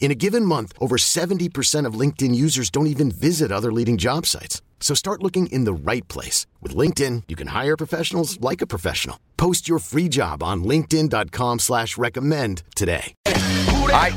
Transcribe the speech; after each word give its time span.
In 0.00 0.10
a 0.10 0.14
given 0.14 0.44
month, 0.44 0.72
over 0.80 0.96
70% 0.96 1.84
of 1.84 2.00
LinkedIn 2.00 2.34
users 2.34 2.70
don't 2.70 2.86
even 2.86 3.10
visit 3.10 3.52
other 3.52 3.70
leading 3.70 3.98
job 3.98 4.24
sites. 4.24 4.62
So 4.80 4.94
start 4.94 5.22
looking 5.22 5.48
in 5.48 5.64
the 5.64 5.74
right 5.74 6.06
place. 6.08 6.46
With 6.62 6.74
LinkedIn, 6.74 7.24
you 7.28 7.36
can 7.36 7.48
hire 7.48 7.76
professionals 7.76 8.40
like 8.40 8.62
a 8.62 8.66
professional. 8.66 9.18
Post 9.36 9.68
your 9.68 9.80
free 9.80 10.08
job 10.08 10.42
on 10.42 10.64
linkedin.com 10.64 11.58
slash 11.58 11.98
recommend 11.98 12.62
today. 12.74 13.12
Hi. 13.26 14.14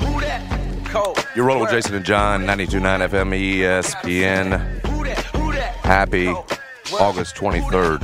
You're 1.36 1.46
rolling 1.46 1.62
with 1.62 1.72
Jason 1.72 1.96
and 1.96 2.06
John, 2.06 2.46
92.9 2.46 3.10
FM 3.10 3.32
ESPN. 3.62 4.60
Happy 5.84 6.34
August 7.00 7.36
23rd, 7.36 8.00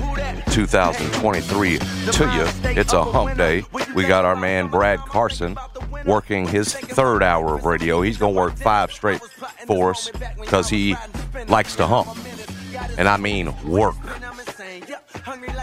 2023 0.54 1.78
to 1.78 2.24
you. 2.34 2.72
It's 2.80 2.94
a 2.94 3.04
hump 3.04 3.38
day. 3.38 3.64
We 3.96 4.06
got 4.06 4.26
our 4.26 4.36
man 4.36 4.68
Brad 4.68 5.00
Carson 5.00 5.58
working 6.06 6.48
his 6.48 6.74
third 6.74 7.24
hour 7.24 7.56
of 7.56 7.66
radio. 7.66 8.02
He's 8.02 8.18
going 8.18 8.34
to 8.34 8.40
work 8.40 8.56
five 8.56 8.92
straight 8.92 9.22
for 9.66 9.92
us 9.92 10.10
because 10.40 10.70
he 10.70 10.96
likes 11.48 11.76
to 11.78 11.88
hump. 11.88 12.18
And 12.98 13.08
I 13.08 13.18
mean 13.18 13.54
work. 13.68 13.96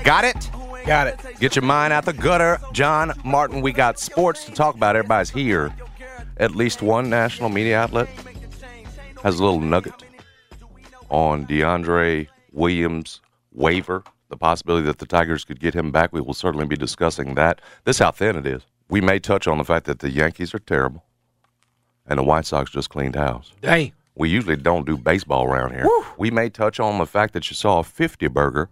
Got 0.04 0.24
it? 0.24 0.50
Got 0.86 1.06
it. 1.06 1.18
Get 1.40 1.56
your 1.56 1.64
mind 1.64 1.92
out 1.92 2.04
the 2.04 2.12
gutter. 2.12 2.60
John 2.72 3.12
Martin, 3.24 3.62
we 3.62 3.72
got 3.72 3.98
sports 3.98 4.44
to 4.44 4.52
talk 4.52 4.74
about. 4.74 4.96
Everybody's 4.96 5.30
here. 5.30 5.74
At 6.36 6.54
least 6.54 6.82
one 6.82 7.08
national 7.08 7.48
media 7.48 7.78
outlet 7.78 8.08
has 9.22 9.38
a 9.38 9.44
little 9.44 9.60
nugget 9.60 9.94
on 11.08 11.46
DeAndre 11.46 12.28
Williams 12.54 13.20
waiver, 13.52 14.02
the 14.30 14.36
possibility 14.36 14.86
that 14.86 14.98
the 14.98 15.06
Tigers 15.06 15.44
could 15.44 15.60
get 15.60 15.74
him 15.74 15.90
back. 15.92 16.12
We 16.12 16.20
will 16.20 16.34
certainly 16.34 16.66
be 16.66 16.76
discussing 16.76 17.34
that. 17.34 17.60
This 17.84 17.96
is 17.96 18.00
how 18.00 18.10
thin 18.10 18.36
it 18.36 18.46
is. 18.46 18.62
We 18.88 19.00
may 19.00 19.18
touch 19.18 19.46
on 19.46 19.58
the 19.58 19.64
fact 19.64 19.86
that 19.86 19.98
the 19.98 20.10
Yankees 20.10 20.54
are 20.54 20.58
terrible 20.58 21.04
and 22.06 22.18
the 22.18 22.22
White 22.22 22.46
Sox 22.46 22.70
just 22.70 22.90
cleaned 22.90 23.16
house. 23.16 23.52
Dang. 23.60 23.92
We 24.16 24.28
usually 24.28 24.56
don't 24.56 24.86
do 24.86 24.96
baseball 24.96 25.44
around 25.44 25.72
here. 25.72 25.86
We 26.18 26.30
may 26.30 26.48
touch 26.48 26.78
on 26.78 26.98
the 26.98 27.06
fact 27.06 27.32
that 27.32 27.50
you 27.50 27.54
saw 27.56 27.80
a 27.80 27.84
50 27.84 28.28
burger 28.28 28.68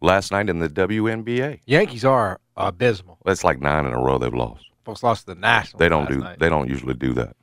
last 0.00 0.32
night 0.32 0.48
in 0.48 0.58
the 0.58 0.68
WNBA. 0.70 1.60
Yankees 1.66 2.04
are 2.04 2.40
abysmal. 2.56 3.18
That's 3.26 3.44
like 3.44 3.60
nine 3.60 3.84
in 3.84 3.92
a 3.92 3.98
row 3.98 4.16
they've 4.18 4.32
lost. 4.32 4.64
Folks 4.84 5.02
lost 5.02 5.26
the 5.26 5.34
Nationals. 5.34 5.78
They 5.78 5.88
don't 5.88 6.08
do. 6.08 6.18
night. 6.20 6.38
They 6.38 6.48
don't 6.48 6.68
usually 6.68 6.94
do 6.94 7.12
that. 7.14 7.36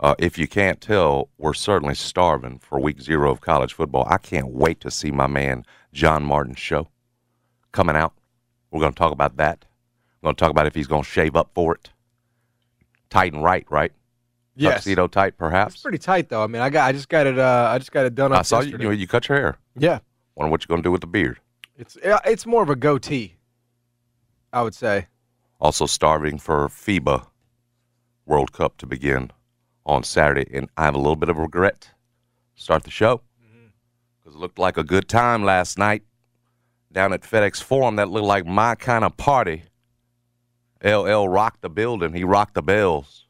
Uh, 0.00 0.14
if 0.18 0.38
you 0.38 0.48
can't 0.48 0.80
tell, 0.80 1.28
we're 1.36 1.52
certainly 1.52 1.94
starving 1.94 2.58
for 2.58 2.80
week 2.80 3.02
zero 3.02 3.30
of 3.30 3.42
college 3.42 3.74
football. 3.74 4.06
I 4.08 4.16
can't 4.16 4.48
wait 4.48 4.80
to 4.80 4.90
see 4.90 5.10
my 5.10 5.26
man 5.26 5.64
John 5.92 6.24
Martin's 6.24 6.58
show 6.58 6.88
coming 7.72 7.96
out. 7.96 8.14
We're 8.70 8.80
going 8.80 8.94
to 8.94 8.98
talk 8.98 9.12
about 9.12 9.36
that. 9.36 9.66
We're 10.20 10.28
going 10.28 10.36
to 10.36 10.40
talk 10.40 10.50
about 10.50 10.66
if 10.66 10.74
he's 10.74 10.86
going 10.86 11.02
to 11.02 11.08
shave 11.08 11.36
up 11.36 11.50
for 11.54 11.74
it. 11.74 11.90
Tight 13.10 13.34
and 13.34 13.44
right, 13.44 13.66
right? 13.68 13.92
yes. 14.56 14.74
Tuxedo 14.76 15.06
tight, 15.06 15.36
perhaps. 15.36 15.74
It's 15.74 15.82
pretty 15.82 15.98
tight 15.98 16.28
though. 16.28 16.42
I 16.42 16.46
mean, 16.46 16.62
I 16.62 16.70
got 16.70 16.86
I 16.86 16.92
just 16.92 17.08
got 17.08 17.26
it. 17.26 17.38
Uh, 17.38 17.68
I 17.70 17.78
just 17.78 17.92
got 17.92 18.06
it 18.06 18.14
done 18.14 18.32
up. 18.32 18.40
I 18.40 18.42
saw 18.42 18.60
you, 18.60 18.66
yesterday. 18.66 18.84
you. 18.84 18.90
You 18.92 19.06
cut 19.06 19.28
your 19.28 19.38
hair. 19.38 19.58
Yeah, 19.76 20.00
Wonder 20.34 20.50
what 20.50 20.62
you're 20.62 20.68
going 20.68 20.82
to 20.82 20.86
do 20.86 20.92
with 20.92 21.00
the 21.00 21.06
beard. 21.06 21.40
it's 21.76 21.96
it's 22.02 22.46
more 22.46 22.62
of 22.62 22.70
a 22.70 22.76
goatee. 22.76 23.36
I 24.52 24.62
would 24.62 24.74
say. 24.74 25.06
Also 25.60 25.86
starving 25.86 26.38
for 26.38 26.68
FIBA 26.68 27.26
World 28.26 28.52
Cup 28.52 28.78
to 28.78 28.86
begin 28.86 29.30
on 29.86 30.02
Saturday, 30.02 30.46
and 30.52 30.68
I 30.76 30.84
have 30.84 30.94
a 30.94 30.98
little 30.98 31.16
bit 31.16 31.28
of 31.28 31.38
regret. 31.38 31.90
Start 32.54 32.84
the 32.84 32.90
show 32.90 33.22
mm-hmm. 33.42 33.68
because 34.18 34.36
it 34.36 34.38
looked 34.38 34.58
like 34.58 34.76
a 34.76 34.84
good 34.84 35.08
time 35.08 35.44
last 35.44 35.78
night 35.78 36.02
down 36.92 37.12
at 37.12 37.22
FedEx 37.22 37.62
Forum. 37.62 37.96
That 37.96 38.10
looked 38.10 38.26
like 38.26 38.46
my 38.46 38.74
kind 38.74 39.04
of 39.04 39.16
party. 39.16 39.64
LL 40.84 41.28
rocked 41.28 41.62
the 41.62 41.70
building. 41.70 42.14
He 42.14 42.24
rocked 42.24 42.54
the 42.54 42.62
bells. 42.62 43.26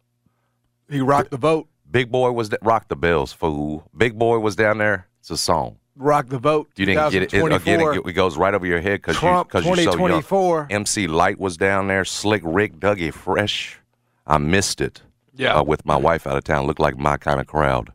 He 0.89 1.01
rocked 1.01 1.31
the 1.31 1.37
vote. 1.37 1.69
Big 1.91 2.11
boy 2.11 2.31
was 2.31 2.51
rock 2.51 2.61
rocked 2.63 2.89
the 2.89 2.97
bells, 2.97 3.33
fool. 3.33 3.89
Big 3.97 4.19
boy 4.19 4.39
was 4.39 4.55
down 4.55 4.79
there. 4.79 5.09
It's 5.21 5.31
a 5.31 5.37
song. 5.37 5.77
Rock 5.97 6.29
the 6.29 6.39
vote. 6.39 6.71
You 6.77 6.87
didn't 6.87 7.11
get 7.11 7.23
it. 7.23 7.35
it 7.35 7.39
again, 7.39 7.81
2024. 7.81 7.95
it, 7.95 8.07
it 8.07 8.13
goes 8.13 8.37
right 8.37 8.55
over 8.55 8.67
your 8.67 8.81
head 8.81 9.03
because 9.03 9.21
you 9.21 9.45
because 9.45 9.67
you're 9.67 9.77
so 9.77 9.83
young. 9.83 9.93
2024. 9.93 10.69
MC 10.71 11.07
Lyte 11.09 11.39
was 11.39 11.57
down 11.57 11.89
there. 11.89 12.05
Slick 12.05 12.43
Rick, 12.45 12.79
Dougie 12.79 13.13
Fresh. 13.13 13.79
I 14.27 14.39
missed 14.39 14.81
it. 14.81 15.03
Yeah. 15.41 15.55
Uh, 15.55 15.63
with 15.63 15.85
my 15.87 15.97
wife 15.97 16.27
out 16.27 16.37
of 16.37 16.45
town, 16.45 16.67
looked 16.67 16.81
like 16.81 16.99
my 16.99 17.17
kind 17.17 17.41
of 17.41 17.47
crowd. 17.47 17.91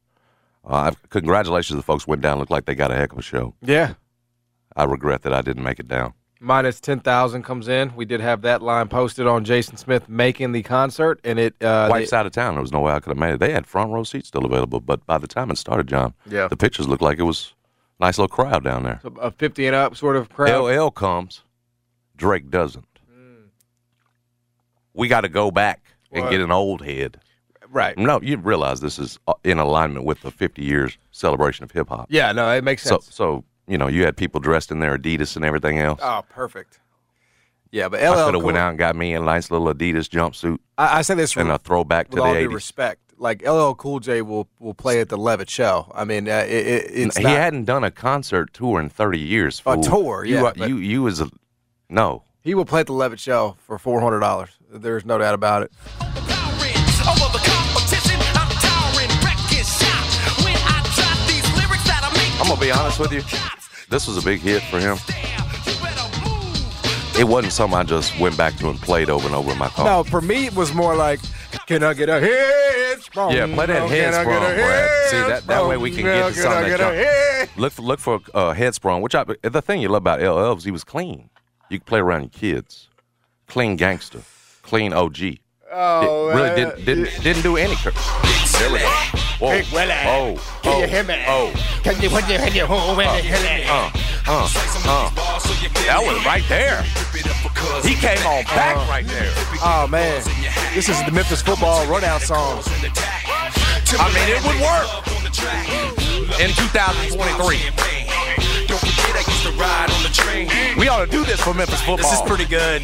Uh, 0.67 0.75
I've- 0.75 0.97
congratulations 1.09 1.69
to 1.69 1.75
the 1.75 1.83
folks 1.83 2.07
went 2.07 2.21
down. 2.21 2.39
Looked 2.39 2.51
like 2.51 2.65
they 2.65 2.75
got 2.75 2.91
a 2.91 2.95
heck 2.95 3.11
of 3.11 3.19
a 3.19 3.21
show. 3.21 3.53
Yeah. 3.61 3.93
I 4.75 4.83
regret 4.85 5.21
that 5.21 5.33
I 5.33 5.41
didn't 5.41 5.63
make 5.63 5.79
it 5.79 5.87
down. 5.87 6.13
Minus 6.41 6.79
ten 6.81 6.99
thousand 6.99 7.43
comes 7.43 7.67
in. 7.67 7.95
We 7.95 8.03
did 8.05 8.19
have 8.19 8.41
that 8.41 8.61
line 8.61 8.87
posted 8.89 9.25
on 9.25 9.45
Jason 9.45 9.77
Smith 9.77 10.09
making 10.09 10.51
the 10.51 10.63
concert, 10.63 11.19
and 11.23 11.39
it. 11.39 11.55
Uh, 11.63 11.87
Wife's 11.89 12.11
they- 12.11 12.17
out 12.17 12.25
of 12.25 12.33
town. 12.33 12.55
There 12.55 12.61
was 12.61 12.71
no 12.73 12.81
way 12.81 12.91
I 12.93 12.99
could 12.99 13.11
have 13.11 13.17
made 13.17 13.35
it. 13.35 13.39
They 13.39 13.51
had 13.53 13.65
front 13.65 13.91
row 13.91 14.03
seats 14.03 14.27
still 14.27 14.43
available, 14.45 14.79
but 14.81 15.05
by 15.05 15.17
the 15.17 15.27
time 15.27 15.49
it 15.51 15.57
started, 15.57 15.87
John, 15.87 16.13
Yeah. 16.29 16.47
the 16.47 16.57
pictures 16.57 16.87
looked 16.87 17.01
like 17.01 17.19
it 17.19 17.23
was 17.23 17.53
a 17.99 18.05
nice 18.05 18.17
little 18.17 18.27
crowd 18.35 18.63
down 18.63 18.83
there. 18.83 18.99
a 19.21 19.31
fifty 19.31 19.65
and 19.65 19.75
up 19.75 19.95
sort 19.95 20.15
of 20.17 20.29
crowd. 20.29 20.49
LL 20.65 20.89
comes, 20.91 21.43
Drake 22.17 22.49
doesn't. 22.49 22.85
We 24.93 25.07
got 25.07 25.21
to 25.21 25.29
go 25.29 25.51
back 25.51 25.83
and 26.11 26.23
What? 26.23 26.31
get 26.31 26.41
an 26.41 26.51
old 26.51 26.81
head. 26.83 27.19
Right. 27.75 27.97
No, 27.97 28.21
you 28.21 28.37
realize 28.37 28.79
this 28.79 28.97
is 28.97 29.19
uh, 29.27 29.33
in 29.43 29.59
alignment 29.59 30.05
with 30.05 30.21
the 30.21 30.31
50 30.31 30.61
years 30.63 30.97
celebration 31.11 31.65
of 31.65 31.71
hip 31.71 31.89
hop. 31.89 32.07
Yeah. 32.09 32.31
No, 32.31 32.49
it 32.51 32.63
makes 32.63 32.83
sense. 32.83 33.13
so 33.13 33.43
you 33.67 33.77
know, 33.77 33.87
you 33.87 34.05
had 34.05 34.15
people 34.15 34.39
dressed 34.39 34.71
in 34.71 34.79
their 34.79 34.97
Adidas 34.97 35.35
and 35.35 35.43
everything 35.43 35.79
else. 35.79 35.99
oh, 36.01 36.23
perfect. 36.29 36.79
Yeah, 37.71 37.89
but 37.89 38.01
I 38.01 38.07
LL 38.09 38.13
could 38.13 38.19
have 38.19 38.33
Cool- 38.35 38.41
went 38.45 38.57
out 38.57 38.69
and 38.69 38.77
got 38.79 38.95
me 38.95 39.13
a 39.13 39.19
nice 39.19 39.51
little 39.51 39.67
Adidas 39.73 40.07
jumpsuit 40.07 40.59
I, 40.77 40.99
I 40.99 41.01
say 41.01 41.15
this 41.15 41.35
and 41.35 41.51
a 41.51 41.57
throwback 41.57 42.09
to 42.11 42.15
the 42.15 42.21
all 42.23 42.33
80s. 42.33 42.53
respect. 42.53 43.01
Like 43.17 43.45
LL 43.45 43.73
Cool 43.73 43.99
J 43.99 44.21
will 44.21 44.47
will 44.59 44.73
play 44.73 45.01
at 45.01 45.09
the 45.09 45.17
Levitt 45.17 45.49
Shell. 45.49 45.91
I 45.93 46.05
mean, 46.05 46.29
uh, 46.29 46.45
it, 46.47 46.67
it, 46.67 46.91
it's 46.93 47.17
he 47.17 47.23
not, 47.23 47.31
hadn't 47.37 47.65
done 47.65 47.83
a 47.83 47.91
concert 47.91 48.53
tour 48.53 48.79
in 48.79 48.87
30 48.87 49.19
years. 49.19 49.61
A 49.65 49.75
tour, 49.77 50.23
You, 50.23 50.35
yeah, 50.35 50.41
are- 50.43 50.53
but- 50.55 50.69
you, 50.69 50.77
you 50.77 51.01
was 51.03 51.19
a 51.19 51.29
no. 51.89 52.23
he 52.41 52.53
will 52.55 52.65
play 52.65 52.79
at 52.81 52.87
the 52.87 52.93
Levitt 52.93 53.19
Shell 53.19 53.57
for 53.65 53.77
four 53.77 53.99
hundred 53.99 54.21
dollars. 54.21 54.51
There's 54.71 55.03
no 55.05 55.17
doubt 55.17 55.33
about 55.33 55.63
it. 55.63 55.71
I'm 62.45 62.49
gonna 62.49 62.61
be 62.61 62.71
honest 62.71 62.99
with 62.99 63.11
you. 63.11 63.21
This 63.89 64.07
was 64.07 64.17
a 64.17 64.21
big 64.21 64.39
hit 64.39 64.61
for 64.63 64.79
him. 64.79 64.97
damn, 65.07 65.45
you 65.65 65.81
better 65.81 66.29
move. 66.29 67.19
It 67.19 67.23
wasn't 67.27 67.53
something 67.53 67.77
I 67.77 67.83
just 67.83 68.17
went 68.19 68.37
back 68.37 68.55
to 68.57 68.69
and 68.69 68.79
played 68.79 69.09
over 69.09 69.25
and 69.25 69.35
over 69.35 69.51
in 69.51 69.57
my 69.57 69.67
car. 69.69 69.85
No, 69.85 70.03
for 70.03 70.21
me 70.21 70.45
it 70.45 70.55
was 70.55 70.71
more 70.73 70.95
like, 70.95 71.19
can 71.65 71.81
I 71.83 71.95
get 71.95 72.07
a 72.07 72.19
head 72.19 73.01
sprung? 73.01 73.31
Yeah, 73.31 73.47
play 73.51 73.65
that 73.65 73.89
head 73.89 74.13
sprung, 74.13 74.25
Brad. 74.41 75.09
See, 75.09 75.17
that- 75.17 75.47
that 75.47 75.67
way 75.67 75.77
we 75.77 75.89
can 75.89 76.03
get 76.03 76.27
to 76.27 76.33
sprung? 76.33 76.53
something 76.53 76.71
that 76.71 76.77
get 76.77 77.49
a? 77.57 77.59
Look 77.59 77.73
for 77.73 77.81
look 77.81 77.99
for 77.99 78.15
uh, 78.35 78.53
headsprung. 78.53 79.01
Which 79.01 79.15
I 79.15 79.23
the 79.41 79.61
thing 79.63 79.81
you 79.81 79.89
love 79.89 80.03
about 80.03 80.21
LL 80.21 80.55
is 80.55 80.63
he 80.63 80.71
was 80.71 80.83
clean. 80.83 81.29
You 81.69 81.79
could 81.79 81.87
play 81.87 81.99
around 81.99 82.21
your 82.21 82.29
kids. 82.29 82.89
Clean 83.47 83.75
gangster. 83.75 84.21
Clean 84.61 84.93
OG. 84.93 85.17
Oh, 85.71 86.29
It 86.29 86.35
really 86.35 86.55
didn't 86.55 86.85
didn't 86.85 87.23
didn't 87.23 87.41
do 87.43 87.57
any. 87.57 87.75
Cur- 87.75 87.91
there 88.59 88.71
we 88.71 88.79
go. 88.79 88.89
Whoa. 89.39 89.51
Big 89.51 89.65
Willie. 89.73 89.93
Oh. 90.05 90.35
Can 90.63 90.73
oh, 90.73 90.79
you 90.81 90.87
hear 90.87 91.03
me? 91.03 91.23
Oh. 91.27 91.51
Can 91.83 92.01
you 92.01 92.09
put 92.09 92.27
your 92.29 92.39
head 92.39 92.53
your 92.53 92.67
home 92.67 92.99
in 92.99 93.05
the 93.05 93.21
head? 93.21 93.67
Uh, 93.67 93.91
uh, 94.27 94.49
uh. 94.85 95.09
That 95.85 96.01
was 96.01 96.25
right 96.25 96.43
there. 96.47 96.83
He 97.83 97.95
came 97.95 98.25
on 98.25 98.43
back 98.45 98.77
right 98.87 99.05
there. 99.05 99.31
Oh 99.61 99.87
man, 99.89 100.23
this 100.73 100.87
is 100.89 101.03
the 101.05 101.11
Memphis 101.11 101.41
football 101.41 101.85
rundown 101.87 102.19
song. 102.19 102.63
I 103.97 104.11
mean, 104.13 104.27
it 104.27 104.43
would 104.43 104.59
work 104.63 104.87
in 106.39 106.51
2023. 106.55 107.59
We 110.79 110.87
ought 110.87 111.05
to 111.05 111.11
do 111.11 111.25
this 111.25 111.41
for 111.41 111.53
Memphis 111.53 111.81
football. 111.81 111.97
This 111.97 112.13
is 112.13 112.21
pretty 112.21 112.45
good. 112.45 112.83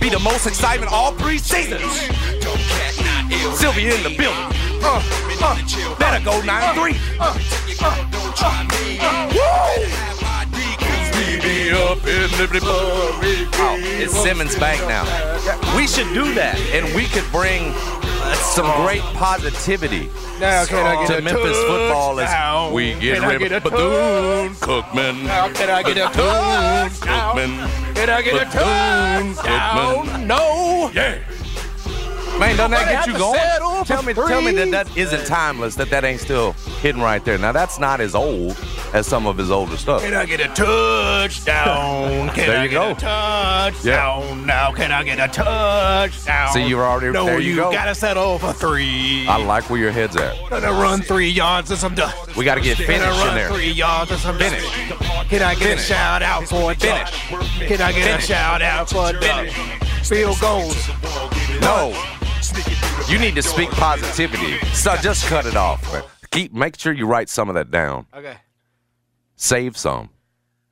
be 0.00 0.08
the 0.08 0.18
most 0.20 0.46
excitement 0.46 0.90
all 0.92 1.12
three 1.12 1.38
seasons. 1.38 1.82
Sylvia 3.58 3.94
in 3.94 4.02
the 4.02 4.16
building. 4.16 4.65
Uh, 4.88 5.02
uh, 5.42 5.98
better 5.98 6.24
go 6.24 6.40
9-3. 6.42 6.96
Oh, 7.18 7.36
it's 13.98 14.16
Simmons 14.22 14.56
Bank 14.56 14.80
now. 14.86 15.04
We 15.76 15.88
should 15.88 16.06
do 16.14 16.32
that, 16.34 16.56
and 16.72 16.94
we 16.94 17.06
could 17.06 17.24
bring 17.32 17.72
uh, 17.74 18.34
some 18.34 18.70
great 18.84 19.02
positivity 19.14 20.08
Now 20.38 20.64
can 20.66 20.86
I 20.86 21.00
get 21.00 21.06
to 21.08 21.18
a 21.18 21.22
Memphis 21.22 21.58
football 21.64 22.20
as 22.20 22.28
touchdown? 22.28 22.72
we 22.72 22.94
get 22.94 23.26
rid 23.26 23.40
get 23.40 23.52
a 23.52 23.56
of 23.56 23.62
Bethune 23.64 24.54
Cookman. 24.54 25.24
Now 25.24 25.48
can 25.52 25.70
I 25.70 25.82
get 25.82 25.96
a 25.96 26.08
Bethune? 26.08 27.08
Cookman. 27.08 27.94
Can 27.96 28.10
I 28.10 28.22
get 28.22 28.34
a 28.34 28.44
Bethune? 28.44 29.34
Cookman. 29.34 30.26
No. 30.26 30.90
Yeah. 30.94 31.18
Man, 32.38 32.54
doesn't 32.56 32.70
that 32.72 33.06
get 33.06 33.06
you 33.06 33.18
going? 33.18 33.40
Tell 33.86 34.02
me, 34.02 34.12
tell 34.12 34.42
me 34.42 34.52
that 34.52 34.70
that 34.70 34.96
isn't 34.96 35.26
timeless. 35.26 35.74
That 35.76 35.88
that 35.90 36.04
ain't 36.04 36.20
still 36.20 36.52
hidden 36.82 37.00
right 37.00 37.24
there. 37.24 37.38
Now 37.38 37.52
that's 37.52 37.78
not 37.78 38.00
as 38.00 38.14
old 38.14 38.56
as 38.92 39.06
some 39.06 39.26
of 39.26 39.38
his 39.38 39.50
older 39.50 39.76
stuff. 39.78 40.02
Can 40.02 40.12
I 40.14 40.26
get 40.26 40.40
a 40.40 40.48
touchdown? 40.48 42.28
Can 42.34 42.46
There 42.46 42.58
I 42.58 42.64
you 42.64 42.68
get 42.68 42.74
go. 42.74 42.90
a 42.90 42.94
touchdown? 42.94 44.46
Now 44.46 44.72
can 44.72 44.92
I 44.92 45.02
get 45.02 45.18
a 45.18 45.28
touchdown? 45.32 46.52
See, 46.52 46.66
you 46.66 46.76
were 46.76 46.84
already 46.84 47.12
No, 47.12 47.24
there. 47.24 47.40
You, 47.40 47.50
you 47.50 47.56
go. 47.56 47.72
gotta 47.72 47.94
settle 47.94 48.38
for 48.38 48.52
three. 48.52 49.26
I 49.28 49.36
like 49.38 49.70
where 49.70 49.80
your 49.80 49.90
head's 49.92 50.16
at. 50.16 50.36
Gonna 50.50 50.72
run 50.72 51.00
three 51.02 51.28
yards 51.30 51.70
and 51.70 51.78
some 51.80 51.94
done. 51.94 52.12
We 52.36 52.44
got 52.44 52.56
to 52.56 52.60
get 52.60 52.76
Gonna 52.76 52.86
finished 52.86 53.20
in 53.20 53.26
run 53.26 53.34
there. 53.34 53.50
three 53.50 53.70
yards 53.70 54.10
and 54.10 54.20
some 54.20 54.36
Finish. 54.38 54.62
Can 55.28 55.42
I 55.42 55.54
get 55.54 55.58
Finish. 55.62 55.80
a 55.80 55.84
shout 55.94 56.22
out 56.22 56.44
for 56.48 56.72
a 56.72 56.74
dunk? 56.74 57.08
Can 57.08 57.80
I 57.80 57.92
get 57.92 58.04
Finish. 58.04 58.24
a 58.24 58.26
shout 58.26 58.62
out 58.62 58.90
for 58.90 59.08
a 59.10 59.20
dunk? 59.20 59.50
Field 60.04 60.38
goals. 60.40 60.88
No, 61.60 61.90
you 63.08 63.18
need 63.18 63.34
to 63.36 63.42
speak 63.42 63.70
positivity. 63.70 64.58
So 64.74 64.96
just 64.96 65.26
cut 65.26 65.46
it 65.46 65.56
off. 65.56 65.82
man. 65.92 66.02
Keep 66.30 66.52
make 66.52 66.78
sure 66.78 66.92
you 66.92 67.06
write 67.06 67.28
some 67.28 67.48
of 67.48 67.54
that 67.54 67.70
down. 67.70 68.06
Okay. 68.14 68.36
Save 69.36 69.76
some, 69.76 70.08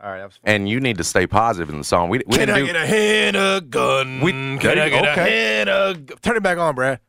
All 0.00 0.10
right. 0.10 0.18
That 0.18 0.24
was 0.26 0.38
and 0.44 0.68
you 0.68 0.80
need 0.80 0.96
to 0.98 1.04
stay 1.04 1.26
positive 1.26 1.68
in 1.70 1.78
the 1.78 1.84
song. 1.84 2.08
We, 2.08 2.18
we 2.26 2.36
Can 2.38 2.48
didn't 2.48 2.54
do 2.56 2.66
get 2.66 2.76
a 2.76 2.86
hand 2.86 3.36
a 3.36 3.60
gun? 3.60 4.20
We- 4.20 4.32
Can 4.32 4.58
there 4.58 4.84
I 4.84 4.88
get 4.88 5.02
go. 5.02 5.08
a 5.08 5.12
Okay. 5.12 5.30
hand 5.30 5.68
a 5.68 5.94
gu- 5.94 6.14
Turn 6.22 6.36
it 6.36 6.42
back 6.42 6.58
on, 6.58 6.74
Brad. 6.74 7.00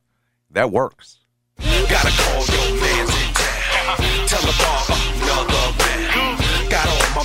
that 0.52 0.70
works. 0.72 1.20
Gotta 1.60 2.12
call 2.12 2.46
your 2.46 2.82
mans 2.82 3.10
in 3.10 3.34
town. 3.34 3.98
Tell 4.28 4.42
the 4.42 4.56
bar 4.60 4.84
another 4.90 5.54
round. 5.54 5.85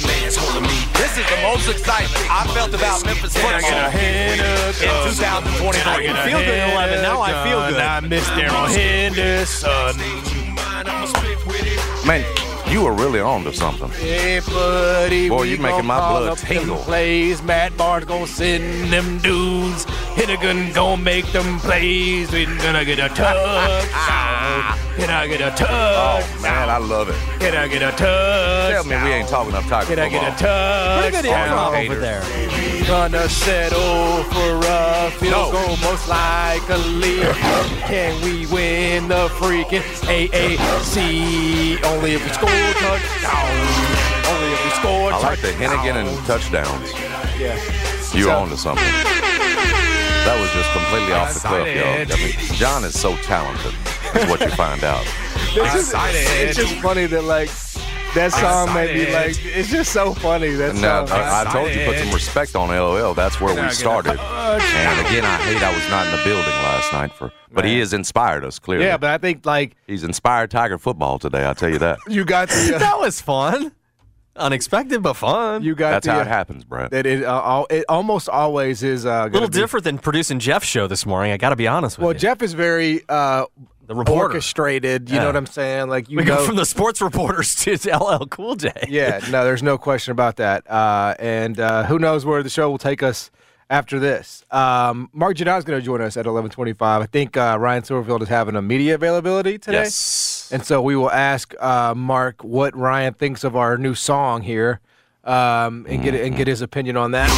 Got 0.00 0.11
all 0.11 0.17
my 0.17 0.23
mans 0.23 0.37
holding 0.37 0.62
me. 0.62 0.79
This 0.94 1.19
is 1.19 1.26
the 1.29 1.41
most 1.43 1.69
excitement 1.69 2.31
I 2.31 2.47
felt 2.55 2.75
about 2.75 3.05
Memphis 3.05 3.35
Can 3.35 3.55
I 3.55 3.61
get 3.61 3.73
a 3.73 3.91
football 3.91 4.00
in 4.00 4.38
gun? 4.38 5.12
2023. 5.12 5.93
I 5.93 6.02
get 6.02 6.25
feel 6.25 6.38
good 6.38 6.58
in 6.58 6.70
11. 6.70 7.02
Now 7.02 7.20
I 7.20 7.44
feel 7.44 7.61
good. 7.69 7.81
I 7.81 8.00
miss 8.00 8.26
Darrell 8.29 8.67
Henderson. 8.67 9.70
I'ma 9.70 11.06
spit 11.06 11.47
with 11.47 11.67
it. 11.67 12.06
Man, 12.06 12.25
you 12.70 12.82
were 12.84 12.93
really 12.93 13.20
on 13.20 13.44
to 13.44 13.52
something. 13.52 13.90
Hey, 13.90 14.40
buddy. 14.40 15.28
Boy, 15.28 15.43
you're 15.43 15.61
making 15.61 15.87
my 15.87 15.99
blood 15.99 16.28
up 16.28 16.38
them 16.38 16.46
tingle. 16.46 16.76
Plays. 16.78 17.43
Matt 17.43 17.76
Barnes 17.76 18.05
gonna 18.06 18.26
send 18.26 18.93
them 18.93 19.19
dudes. 19.19 19.87
Henigan 20.14 20.72
gonna 20.75 21.02
make 21.02 21.26
them 21.32 21.58
plays. 21.61 22.31
We 22.31 22.46
gonna 22.46 22.84
get 22.84 22.99
a 22.99 23.08
touchdown. 23.08 24.78
Can 24.96 25.08
I 25.11 25.26
get 25.26 25.40
a 25.40 25.50
touchdown? 25.50 26.22
Oh 26.22 26.43
man, 26.43 26.69
I 26.69 26.78
love 26.78 27.08
it. 27.08 27.14
Can 27.40 27.56
I 27.56 27.69
get 27.69 27.82
a 27.82 27.90
touchdown? 27.93 28.70
Tell 28.70 28.84
me 28.84 28.96
we 29.02 29.14
ain't 29.14 29.28
talking 29.28 29.50
enough 29.50 29.69
Tiger 29.69 29.87
Can 29.87 29.99
I 29.99 30.08
get 30.08 30.22
a 30.22 30.32
football. 30.32 31.00
Pretty 31.00 31.17
good 31.17 31.31
touchdown? 31.31 31.49
improv 31.49 31.75
hater. 31.75 31.93
over 31.93 32.00
there. 32.00 32.87
Gonna 32.87 33.28
settle 33.28 34.25
for 34.41 34.61
a 34.67 35.11
field 35.19 35.33
No. 35.33 35.53
goal, 35.53 35.77
most 35.85 36.09
likely. 36.09 37.21
Can 37.91 38.21
we 38.23 38.47
win 38.47 39.09
the 39.09 39.29
freaking 39.39 39.83
AAC? 40.09 41.85
Only 41.85 42.15
if 42.15 42.25
we 42.25 42.31
score 42.33 42.49
a 42.51 42.73
touchdown. 42.75 43.51
Only 44.33 44.53
if 44.53 44.65
we 44.65 44.71
score 44.71 45.11
a 45.11 45.15
I 45.15 45.19
like 45.19 45.41
the. 45.41 45.49
Henigan 45.49 45.97
and 45.97 46.27
touchdowns. 46.27 46.91
Yeah. 47.39 47.59
You 48.15 48.25
So- 48.25 48.31
on 48.33 48.49
to 48.51 48.57
something. 48.57 48.85
That 50.27 50.39
was 50.39 50.51
just 50.53 50.71
completely 50.73 51.13
off 51.15 51.33
the 51.35 51.41
cliff, 51.41 51.67
Excited. 51.67 52.09
y'all. 52.11 52.19
I 52.19 52.23
mean, 52.23 52.55
John 52.57 52.85
is 52.85 52.99
so 52.99 53.17
talented, 53.17 53.75
is 54.15 54.29
what 54.29 54.41
you 54.41 54.51
find 54.51 54.85
out. 54.85 55.05
It's 55.53 55.73
just, 55.91 55.93
it's 55.97 56.57
just 56.57 56.75
funny 56.77 57.07
that 57.07 57.25
like 57.25 57.49
that 58.15 58.33
song 58.33 58.75
made 58.75 58.95
me 58.95 59.12
like. 59.12 59.37
It's 59.45 59.71
just 59.71 59.93
so 59.93 60.12
funny 60.15 60.51
that 60.55 60.75
Now, 60.75 61.07
song. 61.07 61.19
I, 61.19 61.45
I 61.47 61.53
told 61.53 61.73
you 61.75 61.85
put 61.87 61.99
some 61.99 62.12
respect 62.12 62.57
on 62.57 62.69
LOL. 62.69 63.15
That's 63.15 63.41
where 63.41 63.55
we 63.55 63.71
started. 63.71 64.19
And 64.51 65.07
again, 65.07 65.25
I 65.25 65.37
hate 65.39 65.62
I 65.62 65.73
was 65.73 65.89
not 65.91 66.07
in 66.07 66.12
the 66.17 66.25
building 66.25 66.45
last 66.53 66.93
night 66.93 67.12
for, 67.12 67.33
but 67.53 67.65
he 67.65 67.79
has 67.79 67.93
inspired 67.93 68.45
us 68.45 68.59
clearly. 68.59 68.85
yeah, 68.85 68.97
but 68.97 69.11
I 69.11 69.19
think 69.19 69.47
like 69.47 69.77
He's 69.87 70.03
inspired 70.03 70.51
Tiger 70.51 70.77
football 70.77 71.19
today. 71.21 71.45
I'll 71.45 71.55
tell 71.55 71.71
you 71.71 71.79
that. 71.79 71.99
you 72.09 72.25
got 72.25 72.49
the 72.49 72.73
uh, 72.75 72.79
That 72.79 72.99
was 72.99 73.21
fun. 73.21 73.73
Unexpected, 74.37 75.03
but 75.03 75.15
fun. 75.15 75.63
you 75.63 75.75
got 75.75 75.91
That's 75.91 76.06
the 76.06 76.13
how 76.13 76.19
uh, 76.19 76.23
it 76.23 76.27
happens, 76.27 76.65
Brett. 76.65 76.91
that 76.91 77.06
it 77.06 77.23
uh, 77.25 77.29
al- 77.43 77.67
it 77.71 77.85
almost 77.89 78.29
always 78.29 78.83
is 78.83 79.06
uh, 79.06 79.27
a 79.27 79.31
little 79.31 79.49
be- 79.49 79.53
different 79.59 79.85
than 79.85 79.99
producing 79.99 80.39
Jeff's 80.41 80.67
show 80.67 80.87
this 80.87 81.06
morning. 81.06 81.33
I 81.33 81.37
got 81.37 81.51
to 81.51 81.56
be 81.56 81.69
honest 81.69 81.97
with 81.99 82.03
Well, 82.05 82.13
you. 82.13 82.15
Well, 82.15 82.21
Jeff 82.21 82.43
is 82.43 82.53
very 82.55 83.03
uh, 83.09 83.47
the 83.91 83.97
reporter. 83.97 84.27
orchestrated. 84.35 85.09
You 85.11 85.17
Yeah. 85.17 85.23
know 85.23 85.27
what 85.27 85.37
I'm 85.37 85.47
saying? 85.47 85.89
Like 85.89 86.09
you 86.09 86.17
We 86.19 86.25
know. 86.25 86.37
go 86.37 86.47
from 86.47 86.55
the 86.55 86.65
sports 86.65 87.01
reporters 87.01 87.55
to 87.65 87.73
LL 87.93 88.25
Cool 88.27 88.55
J. 88.55 88.73
yeah, 88.89 89.19
no, 89.31 89.43
there's 89.45 89.65
no 89.65 89.77
question 89.79 90.13
about 90.13 90.37
that. 90.37 90.69
Uh, 90.71 91.15
and 91.19 91.59
uh, 91.59 91.85
who 91.85 91.99
knows 91.99 92.25
where 92.25 92.43
the 92.45 92.49
show 92.51 92.71
will 92.71 92.79
take 92.79 93.03
us 93.03 93.33
after 93.69 93.99
this? 93.99 94.45
Um, 94.53 95.11
Mark 95.13 95.37
Janot 95.37 95.59
is 95.59 95.65
going 95.65 95.81
to 95.81 95.85
join 95.85 96.01
us 96.01 96.17
at 96.17 96.25
11:25. 96.27 97.03
I 97.03 97.07
think 97.07 97.37
uh, 97.37 97.57
Ryan 97.59 97.83
Silverfield 97.83 98.23
is 98.23 98.29
having 98.29 98.55
a 98.55 98.63
media 98.63 98.95
availability 98.95 99.59
today, 99.59 99.79
Yes. 99.83 100.49
and 100.53 100.65
so 100.65 100.81
we 100.81 100.95
will 100.95 101.11
ask 101.11 101.53
uh, 101.61 101.93
Mark 101.97 102.45
what 102.45 102.77
Ryan 102.77 103.13
thinks 103.15 103.43
of 103.43 103.57
our 103.57 103.77
new 103.77 103.97
song 103.97 104.43
here, 104.43 104.79
um, 105.25 105.85
and 105.89 106.01
get 106.01 106.15
and 106.15 106.37
get 106.37 106.47
his 106.47 106.63
opinion 106.63 106.97
on 106.97 107.11
that. 107.11 107.29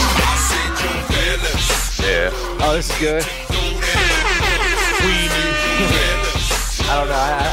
Yeah. 2.03 2.31
Oh, 2.61 2.73
this 2.75 2.91
is 2.91 2.99
good. 3.01 3.62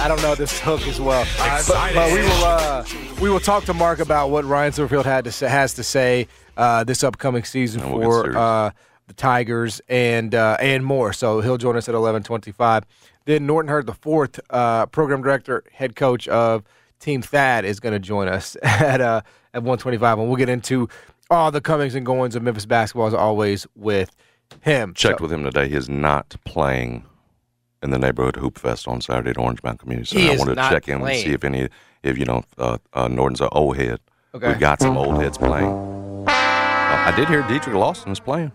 Don't 0.09 0.21
know. 0.23 0.29
I, 0.29 0.29
don't 0.29 0.31
know 0.31 0.35
this 0.35 0.59
hook 0.59 0.81
as 0.87 0.99
well. 0.99 1.25
But, 1.67 1.93
but 1.93 2.13
we 2.13 2.21
will 2.21 2.43
uh, 2.43 2.85
we 3.21 3.29
will 3.29 3.39
talk 3.39 3.65
to 3.65 3.73
Mark 3.73 3.99
about 3.99 4.29
what 4.31 4.43
Ryan 4.43 4.71
Silverfield 4.71 5.05
had 5.05 5.25
to 5.25 5.31
say, 5.31 5.47
has 5.47 5.75
to 5.75 5.83
say 5.83 6.27
uh, 6.57 6.83
this 6.83 7.03
upcoming 7.03 7.43
season 7.43 7.81
And 7.81 7.93
we'll 7.93 8.01
for 8.01 8.37
uh, 8.37 8.71
the 9.07 9.13
Tigers 9.13 9.81
and 9.87 10.33
uh, 10.33 10.57
and 10.59 10.83
more. 10.83 11.13
So 11.13 11.41
he'll 11.41 11.57
join 11.57 11.75
us 11.75 11.87
at 11.87 11.95
eleven 11.95 12.23
twenty 12.23 12.51
five. 12.51 12.85
Then 13.25 13.45
Norton 13.45 13.69
Hurd 13.69 13.85
the 13.85 13.93
fourth 13.93 14.39
uh, 14.49 14.87
program 14.87 15.21
director, 15.21 15.63
head 15.71 15.95
coach 15.95 16.27
of 16.27 16.63
Team 16.99 17.21
Thad, 17.21 17.65
is 17.65 17.79
going 17.79 17.93
to 17.93 17.99
join 17.99 18.27
us 18.27 18.57
at 18.63 19.01
uh, 19.01 19.21
at 19.53 19.61
one 19.63 19.77
twenty 19.77 19.97
five, 19.97 20.17
and 20.17 20.27
we'll 20.27 20.37
get 20.37 20.49
into 20.49 20.89
all 21.29 21.51
the 21.51 21.61
comings 21.61 21.93
and 21.93 22.05
goings 22.05 22.35
of 22.35 22.41
Memphis 22.41 22.65
basketball 22.65 23.07
as 23.07 23.13
always 23.13 23.67
with 23.75 24.15
him. 24.61 24.93
Checked 24.95 25.19
So- 25.19 25.23
with 25.23 25.31
him 25.33 25.43
today. 25.43 25.69
He 25.69 25.75
is 25.75 25.87
not 25.89 26.35
playing 26.45 27.03
in 27.81 27.91
the 27.91 27.99
neighborhood 27.99 28.35
hoop 28.37 28.57
fest 28.59 28.87
on 28.87 29.01
Saturday 29.01 29.29
at 29.31 29.37
Orange 29.37 29.63
Mound 29.63 29.79
Community 29.79 30.05
Center. 30.07 30.21
He 30.21 30.29
I 30.29 30.33
is 30.33 30.39
wanted 30.39 30.55
to 30.55 30.61
not 30.61 30.71
check 30.71 30.87
in 30.87 30.95
and 30.95 31.03
playing. 31.03 31.25
see 31.25 31.33
if 31.33 31.43
any, 31.43 31.69
if 32.03 32.17
you 32.17 32.25
know, 32.25 32.43
uh, 32.57 32.77
uh, 32.93 33.07
Norton's 33.07 33.41
an 33.41 33.49
old 33.51 33.77
head. 33.77 33.99
Okay. 34.35 34.49
We 34.53 34.59
got 34.59 34.81
some 34.81 34.97
old 34.97 35.21
heads 35.21 35.37
playing. 35.37 35.69
Uh, 35.69 36.25
I 36.27 37.13
did 37.15 37.27
hear 37.27 37.41
Dedric 37.43 37.73
Lawson 37.73 38.11
is 38.11 38.19
playing. 38.19 38.51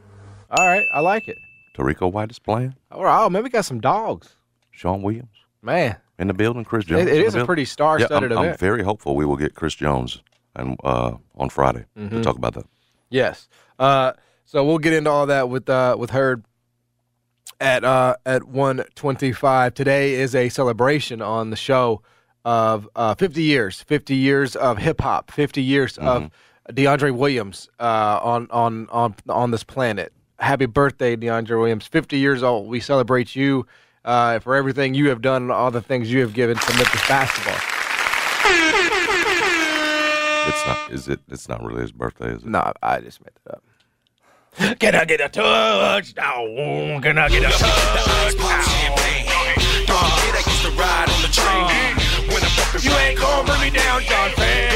All 0.51 0.65
right, 0.67 0.87
I 0.93 1.01
like 1.01 1.27
it. 1.29 1.37
Tarico 1.77 2.11
White 2.13 2.31
is 2.31 2.39
playing. 2.39 2.75
All 2.93 3.03
right, 3.03 3.25
oh, 3.25 3.29
maybe 3.31 3.45
we 3.45 3.51
got 3.51 3.65
some 3.65 3.81
dogs. 3.81 4.37
Sean 4.71 5.03
Williams 5.03 5.29
Man, 5.63 5.97
in 6.19 6.29
the 6.29 6.35
building. 6.35 6.65
Chris 6.65 6.85
Jones. 6.85 7.03
it, 7.03 7.09
in 7.09 7.15
it 7.15 7.19
the 7.21 7.25
is 7.27 7.35
a 7.35 7.39
building. 7.39 7.47
pretty 7.47 7.63
Yeah, 7.63 7.67
star-studded 7.67 8.33
I'm, 8.33 8.39
I'm 8.39 8.45
event. 8.45 8.61
very 8.61 8.83
hopeful 8.85 9.17
we 9.17 9.25
will 9.25 9.37
get 9.37 9.55
Chris 9.55 9.75
Jones 9.75 10.23
and 10.55 10.77
uh, 10.85 11.13
on 11.37 11.49
Friday 11.49 11.85
Mm-hmm. 11.99 12.17
to 12.17 12.23
talk 12.23 12.37
about 12.37 12.55
that. 12.55 12.67
yes. 13.11 13.49
Uh, 13.79 14.13
so 14.45 14.65
we'll 14.65 14.79
get 14.79 14.93
into 14.93 15.11
all 15.11 15.27
that 15.27 15.49
with 15.49 15.69
uh, 15.69 15.97
with 15.99 16.11
Hurd 16.11 16.45
at 17.65 17.83
uh, 17.83 18.15
at 18.27 18.45
one 18.45 18.85
twenty 18.95 19.33
five. 19.33 19.75
Today 19.75 20.15
is 20.15 20.35
a 20.35 20.49
celebration 20.51 21.23
on 21.23 21.51
the 21.51 21.57
show 21.57 22.03
of 22.45 22.89
uh, 22.95 23.15
fifty 23.15 23.43
years, 23.43 23.81
fifty 23.83 24.15
years 24.15 24.55
of 24.55 24.79
hip 24.79 25.01
hop, 25.01 25.31
fifty 25.31 25.63
years 25.63 25.97
of 25.99 26.31
DeAndre 26.71 27.17
Williams 27.17 27.69
uh, 27.81 28.21
on 28.23 28.47
on 28.51 28.87
on 28.91 29.15
on 29.29 29.51
this 29.51 29.65
planet. 29.65 30.13
Happy 30.39 30.67
birthday, 30.67 31.17
DeAndre 31.17 31.59
Williams! 31.59 31.87
Fifty 31.87 32.19
years 32.19 32.43
old. 32.43 32.69
We 32.69 32.79
celebrate 32.81 33.35
you. 33.35 33.67
Uh, 34.05 34.39
for 34.39 34.55
everything 34.55 34.93
you 34.93 35.09
have 35.09 35.23
done 35.23 35.45
and 35.45 35.51
all 35.51 35.71
the 35.71 35.81
things 35.81 36.13
you 36.13 36.21
have 36.21 36.35
given 36.35 36.59
to 36.59 36.77
Memphis 36.77 37.09
basketball. 37.09 37.55
It's 40.47 40.67
not. 40.67 40.93
Is 40.93 41.09
it? 41.09 41.21
It's 41.31 41.49
not 41.49 41.65
really 41.65 41.81
his 41.81 41.93
birthday, 41.93 42.33
is 42.33 42.43
it? 42.43 42.49
No, 42.51 42.71
I 42.83 43.01
just 43.01 43.23
made 43.23 43.31
that 43.47 43.55
up. 43.55 43.65
Can 44.57 44.95
I 44.95 45.05
get 45.05 45.21
a 45.21 45.29
touchdown? 45.29 47.03
Can 47.03 47.19
I 47.19 47.29
get 47.29 47.43
a 47.43 47.51
touchdown? 47.51 48.85
You 52.83 52.91
ain't 52.91 53.19
gonna 53.19 53.47
bring 53.47 53.61
me 53.61 53.71
down, 53.71 54.03
John 54.03 54.31
I'm. 54.33 54.75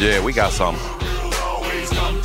Yeah, 0.00 0.22
we 0.22 0.32
got 0.32 0.52
some. 0.52 0.76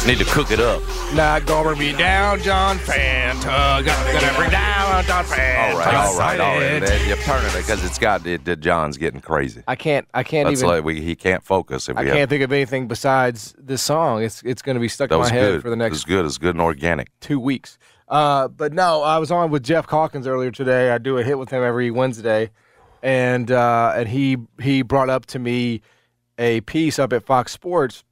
Need 0.08 0.18
to 0.20 0.26
cook 0.26 0.50
it 0.50 0.60
up. 0.60 0.82
Not 1.14 1.46
gonna 1.46 1.76
bring 1.76 1.80
me 1.80 1.92
down, 1.98 2.40
John 2.42 2.78
Fanta. 2.80 3.44
Gonna, 3.86 4.14
gonna 4.20 4.34
bring 4.38 4.50
down 4.50 5.04
John 5.04 5.24
Fanta. 5.26 5.72
All 5.74 5.78
right, 5.78 5.94
all 5.94 6.18
right, 6.18 6.40
all 6.40 6.58
right. 6.58 6.64
Excited. 6.64 6.84
That- 6.84 7.08
You're 7.08 7.18
turning 7.18 7.50
it 7.50 7.58
because 7.58 7.84
it's 7.84 8.00
got 8.00 8.26
it, 8.26 8.48
it- 8.48 8.60
John's 8.62 8.98
getting 8.98 9.20
crazy. 9.22 9.62
I 9.68 9.76
can't. 9.76 10.08
I 10.14 10.24
can't 10.24 10.48
That's 10.48 10.62
even. 10.62 10.70
like 10.76 10.84
we, 10.84 11.02
he 11.02 11.16
can't 11.16 11.44
focus 11.44 11.90
if 11.90 11.98
I 11.98 12.06
can't 12.06 12.18
have. 12.18 12.30
think 12.30 12.42
of 12.44 12.52
anything 12.52 12.88
besides 12.88 13.54
this 13.60 13.82
song. 13.84 14.24
It's 14.24 14.42
it's 14.44 14.62
going 14.64 14.76
to 14.76 14.80
be 14.80 14.88
stuck 14.88 15.12
in 15.12 15.20
my 15.20 15.30
head 15.30 15.52
good. 15.52 15.62
for 15.62 15.70
the 15.70 15.76
It 15.76 15.80
was 15.90 15.92
next 15.92 16.06
good. 16.06 16.26
It's 16.26 16.38
good 16.40 16.56
and 16.56 16.62
organic. 16.62 17.10
two 17.20 17.40
weeks. 17.40 17.78
Uh, 18.08 18.48
but 18.48 18.74
no, 18.74 19.04
I 19.04 19.20
was 19.20 19.30
on 19.32 19.52
with 19.52 19.64
Geoff 19.64 19.86
Calkins 19.86 20.26
earlier 20.26 20.50
today. 20.50 20.90
I 20.92 20.98
do 20.98 21.18
a 21.20 21.24
hit 21.24 21.38
with 21.38 21.50
him 21.52 21.62
every 21.62 21.92
Wednesday, 21.92 22.50
and 23.04 23.52
uh, 23.52 23.94
and 23.96 24.08
he 24.10 24.38
he 24.62 24.82
brought 24.82 25.10
up 25.10 25.26
to 25.28 25.40
me 25.40 25.82
a 26.40 26.62
piece 26.62 26.98
up 26.98 27.14
at 27.14 27.24
Fox 27.26 27.52
Sports 27.52 28.04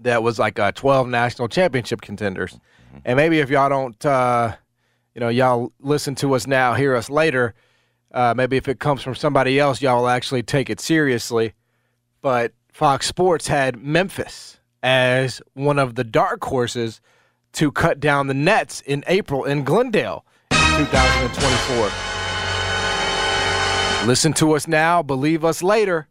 that 0.00 0.22
was 0.22 0.38
like 0.38 0.58
uh, 0.58 0.72
12 0.72 1.08
national 1.08 1.48
championship 1.48 2.00
contenders. 2.00 2.58
And 3.04 3.16
maybe 3.16 3.40
if 3.40 3.50
y'all 3.50 3.68
don't, 3.68 4.06
uh, 4.06 4.54
you 5.14 5.20
know, 5.20 5.28
y'all 5.28 5.72
listen 5.80 6.14
to 6.16 6.34
us 6.34 6.46
now, 6.46 6.74
hear 6.74 6.94
us 6.94 7.10
later. 7.10 7.54
Uh, 8.12 8.34
maybe 8.36 8.56
if 8.56 8.68
it 8.68 8.80
comes 8.80 9.02
from 9.02 9.14
somebody 9.14 9.58
else, 9.58 9.82
y'all 9.82 10.00
will 10.00 10.08
actually 10.08 10.42
take 10.42 10.70
it 10.70 10.80
seriously. 10.80 11.54
But 12.20 12.52
Fox 12.72 13.06
Sports 13.06 13.48
had 13.48 13.76
Memphis 13.76 14.60
as 14.82 15.42
one 15.54 15.78
of 15.78 15.94
the 15.96 16.04
dark 16.04 16.44
horses 16.44 17.00
to 17.52 17.72
cut 17.72 18.00
down 18.00 18.26
the 18.26 18.34
nets 18.34 18.80
in 18.82 19.02
April 19.06 19.44
in 19.44 19.64
Glendale 19.64 20.24
in 20.52 20.86
2024. 20.86 21.90
Listen 24.06 24.32
to 24.34 24.52
us 24.52 24.68
now, 24.68 25.02
believe 25.02 25.44
us 25.44 25.62
later. 25.62 26.06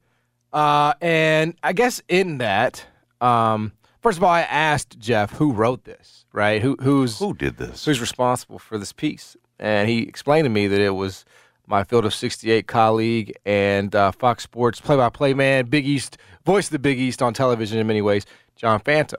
Uh, 0.51 0.93
and 1.01 1.55
I 1.63 1.73
guess 1.73 2.01
in 2.09 2.39
that, 2.39 2.85
um, 3.21 3.71
first 4.01 4.17
of 4.17 4.23
all, 4.23 4.29
I 4.29 4.41
asked 4.41 4.99
Jeff 4.99 5.33
who 5.33 5.51
wrote 5.51 5.83
this, 5.83 6.25
right? 6.33 6.61
Who 6.61 6.77
who's 6.81 7.19
Who 7.19 7.33
did 7.33 7.57
this? 7.57 7.85
who's 7.85 8.01
responsible 8.01 8.59
for 8.59 8.77
this 8.77 8.93
piece? 8.93 9.35
And 9.59 9.89
he 9.89 10.03
explained 10.03 10.45
to 10.45 10.49
me 10.49 10.67
that 10.67 10.79
it 10.79 10.91
was 10.91 11.25
my 11.65 11.83
Field 11.83 12.05
of 12.05 12.13
68 12.13 12.67
colleague 12.67 13.33
and 13.45 13.93
uh, 13.93 14.11
Fox 14.11 14.43
Sports 14.43 14.79
play-by-play 14.79 15.33
man, 15.33 15.65
Big 15.65 15.85
East 15.85 16.17
voice 16.45 16.67
of 16.67 16.71
the 16.71 16.79
Big 16.79 16.99
East 16.99 17.21
on 17.21 17.33
television 17.33 17.77
in 17.77 17.85
many 17.87 18.01
ways, 18.01 18.25
John 18.55 18.79
Fanta. 18.79 19.15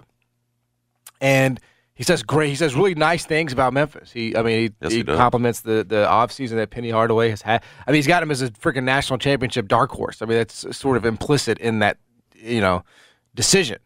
And 1.20 1.60
he 1.94 2.04
says 2.04 2.22
great. 2.22 2.48
He 2.48 2.54
says 2.54 2.74
really 2.76 2.94
nice 2.94 3.26
things 3.26 3.52
about 3.52 3.72
Memphis. 3.72 4.12
He, 4.12 4.36
I 4.36 4.42
mean, 4.42 4.58
he, 4.58 4.70
Yes, 4.80 4.92
he, 4.92 4.98
he 4.98 5.04
compliments 5.04 5.60
the 5.62 5.84
the 5.86 6.06
offseason 6.06 6.52
that 6.52 6.70
Penny 6.70 6.90
Hardaway 6.90 7.30
has 7.30 7.42
had. 7.42 7.62
I 7.86 7.90
mean, 7.90 7.96
he's 7.96 8.06
got 8.06 8.22
him 8.22 8.30
as 8.30 8.40
a 8.40 8.50
freaking 8.50 8.84
national 8.84 9.18
championship 9.18 9.66
dark 9.66 9.90
horse. 9.90 10.22
I 10.22 10.26
mean, 10.26 10.38
that's 10.38 10.76
sort 10.76 10.96
of 10.96 11.04
implicit 11.04 11.58
in 11.58 11.80
that, 11.80 11.98
you 12.36 12.60
know, 12.60 12.84
decision. 13.34 13.78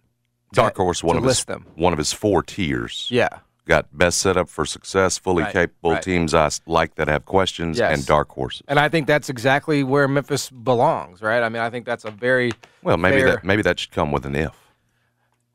Dark 0.52 0.76
Horse, 0.76 1.02
one 1.02 1.16
of 1.16 1.24
his 1.24 1.44
them. 1.44 1.66
one 1.74 1.92
of 1.92 1.98
his 1.98 2.12
four 2.12 2.42
tiers. 2.42 3.08
Yeah. 3.10 3.28
Got 3.66 3.96
best 3.96 4.18
setup 4.18 4.48
for 4.48 4.66
success, 4.66 5.18
fully 5.18 5.44
Right, 5.44 5.52
capable 5.52 5.92
right. 5.92 6.02
teams 6.02 6.34
I 6.34 6.50
like 6.66 6.96
that 6.96 7.06
have 7.08 7.24
questions, 7.26 7.78
Yes. 7.78 7.96
and 7.96 8.06
dark 8.06 8.28
horses. 8.30 8.62
And 8.66 8.78
I 8.80 8.88
think 8.88 9.06
that's 9.06 9.28
exactly 9.28 9.84
where 9.84 10.08
Memphis 10.08 10.50
belongs, 10.50 11.22
right? 11.22 11.42
I 11.42 11.48
mean, 11.48 11.62
I 11.62 11.70
think 11.70 11.86
that's 11.86 12.04
a 12.04 12.10
very 12.10 12.50
Well, 12.82 12.96
maybe 12.96 13.18
fair- 13.22 13.36
that 13.36 13.44
maybe 13.44 13.62
that 13.62 13.78
should 13.78 13.92
come 13.92 14.10
with 14.10 14.26
an 14.26 14.34
if. 14.34 14.50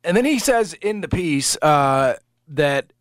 And 0.05 0.15
then 0.15 0.23
he 0.25 0.39
says 0.39 0.73
in 0.75 1.01
the 1.01 1.09
piece 1.09 1.57
uh, 1.61 2.15
that 2.47 2.93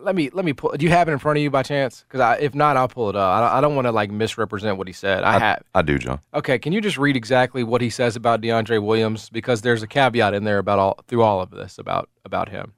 let 0.00 0.14
me 0.14 0.30
let 0.30 0.44
me 0.44 0.52
pull. 0.52 0.72
Do 0.72 0.84
you 0.84 0.90
have 0.90 1.08
it 1.08 1.12
in 1.12 1.18
front 1.18 1.38
of 1.38 1.42
you 1.42 1.50
by 1.50 1.62
chance? 1.62 2.04
Because 2.08 2.38
if 2.40 2.54
not, 2.54 2.76
I'll 2.76 2.88
pull 2.88 3.10
it 3.10 3.16
up. 3.16 3.30
I 3.30 3.40
don't, 3.40 3.58
I 3.58 3.60
don't 3.60 3.74
want 3.74 3.86
to 3.86 3.92
like 3.92 4.10
misrepresent 4.10 4.78
what 4.78 4.86
he 4.86 4.92
said. 4.92 5.22
I, 5.22 5.38
have. 5.38 5.62
I 5.74 5.82
do, 5.82 5.98
John. 5.98 6.20
Okay, 6.34 6.58
can 6.58 6.72
you 6.72 6.80
just 6.80 6.98
read 6.98 7.16
exactly 7.16 7.62
what 7.62 7.80
he 7.80 7.90
says 7.90 8.16
about 8.16 8.40
DeAndre 8.40 8.82
Williams? 8.82 9.28
Because 9.30 9.62
there's 9.62 9.82
a 9.82 9.86
caveat 9.86 10.34
in 10.34 10.44
there 10.44 10.58
about 10.58 10.78
all 10.78 10.98
through 11.06 11.22
all 11.22 11.40
of 11.40 11.50
this 11.50 11.78
about 11.78 12.08
about 12.24 12.48
him. 12.48 12.72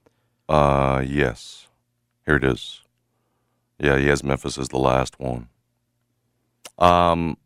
Uh, 0.49 1.03
yes. 1.07 1.69
Here 2.27 2.37
it 2.37 2.45
is. 2.45 2.81
Yeah, 3.79 3.99
he 3.99 4.07
has 4.07 4.23
Memphis 4.23 4.59
as 4.59 4.69
the 4.69 4.79
last 4.79 5.19
one. 5.19 5.49
Um, 6.79 7.37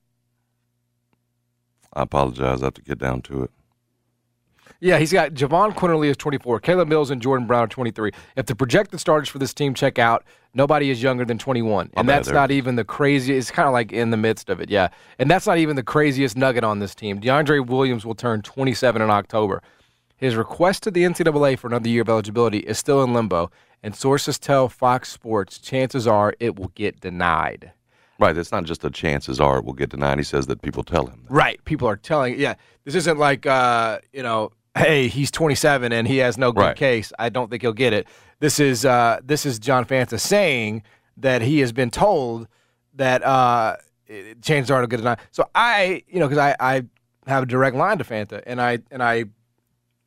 I 1.93 2.03
apologize. 2.03 2.63
I 2.63 2.67
have 2.67 2.75
to 2.75 2.83
get 2.83 2.99
down 2.99 3.23
to 3.23 3.45
it. 3.45 3.51
Yeah, 4.81 4.99
he's 4.99 5.13
got 5.13 5.33
Jahvon 5.33 5.75
Quinerly 5.75 6.07
is 6.07 6.17
24, 6.17 6.61
Caleb 6.61 6.87
Mills 6.87 7.11
and 7.11 7.21
Jordan 7.21 7.49
Brown 7.49 7.65
are 7.65 7.69
23. 7.69 8.13
If 8.37 8.47
the 8.47 8.55
projected 8.55 9.01
starters 9.01 9.29
for 9.29 9.39
this 9.39 9.53
team 9.53 9.75
check 9.75 9.99
out, 9.99 10.25
nobody 10.55 10.91
is 10.91 11.03
younger 11.03 11.25
than 11.25 11.37
21. 11.37 11.91
And 11.97 12.09
that's 12.09 12.29
not 12.29 12.53
even 12.53 12.77
the 12.77 12.85
craziest. 12.85 13.37
It's 13.37 13.51
kind 13.51 13.67
of 13.67 13.73
like 13.73 13.91
in 13.91 14.11
the 14.11 14.17
midst 14.17 14.49
of 14.49 14.61
it, 14.61 14.71
yeah. 14.71 14.89
And 15.19 15.29
that's 15.29 15.49
not 15.49 15.59
even 15.59 15.75
the 15.75 15.83
craziest 15.83 16.37
nugget 16.37 16.63
on 16.63 16.79
this 16.79 16.95
team. 16.95 17.21
DeAndre 17.21 17.67
Williams 17.67 18.07
will 18.07 18.15
turn 18.15 18.41
27 18.43 19.03
in 19.03 19.11
October. 19.11 19.63
His 20.17 20.37
request 20.37 20.85
to 20.85 20.93
the 20.93 21.03
NCAA 21.03 21.59
for 21.59 21.67
another 21.67 21.89
year 21.89 22.03
of 22.03 22.09
eligibility 22.09 22.59
is 22.59 22.79
still 22.79 23.03
in 23.03 23.13
limbo, 23.13 23.51
and 23.83 23.97
sources 23.97 24.39
tell 24.39 24.69
Fox 24.69 25.11
Sports 25.11 25.59
chances 25.59 26.07
are 26.07 26.35
it 26.39 26.57
will 26.57 26.73
get 26.77 27.01
denied. 27.01 27.73
Right. 28.21 28.37
It's 28.37 28.51
not 28.51 28.65
just 28.65 28.85
a 28.85 28.91
chances 28.91 29.41
are 29.41 29.59
it 29.59 29.65
will 29.65 29.75
get 29.75 29.91
denied. 29.91 30.19
He 30.19 30.25
says 30.25 30.49
that 30.49 30.63
people 30.63 30.83
tell 30.83 31.07
him. 31.07 31.23
That. 31.25 31.33
Right. 31.33 31.65
People 31.65 31.89
are 31.89 31.97
telling, 31.97 32.39
yeah, 32.39 32.55
this 32.85 32.97
isn't 32.97 33.19
like, 33.19 33.47
uh, 33.47 34.01
you 34.13 34.25
know, 34.25 34.51
hey, 34.79 35.09
he's 35.09 35.31
27 35.31 35.93
and 35.93 36.07
he 36.09 36.19
has 36.19 36.39
no 36.39 36.53
good 36.53 36.61
Right. 36.63 36.77
case. 36.77 37.13
I 37.19 37.29
don't 37.29 37.51
think 37.51 37.63
he'll 37.63 37.73
get 37.73 37.93
it. 37.93 38.07
This 38.41 38.61
is 38.61 38.85
uh, 38.85 39.21
this 39.25 39.45
is 39.45 39.59
John 39.59 39.85
Fanta 39.85 40.19
saying 40.19 40.83
that 41.17 41.43
he 41.43 41.59
has 41.61 41.73
been 41.73 41.91
told 41.91 42.47
that 42.95 43.23
uh, 43.25 43.77
chances 44.43 44.71
are 44.71 44.79
he'll 44.81 44.87
get 44.87 45.01
it. 45.05 45.19
So 45.33 45.49
I, 45.55 46.03
you 46.09 46.21
know, 46.21 46.29
because 46.29 46.39
I, 46.39 46.57
I 46.61 46.83
have 47.27 47.43
a 47.43 47.47
direct 47.47 47.77
line 47.77 47.99
to 47.99 48.05
Fanta, 48.05 48.43
and 48.47 48.61
I 48.61 48.79
and 48.91 49.03
I 49.03 49.25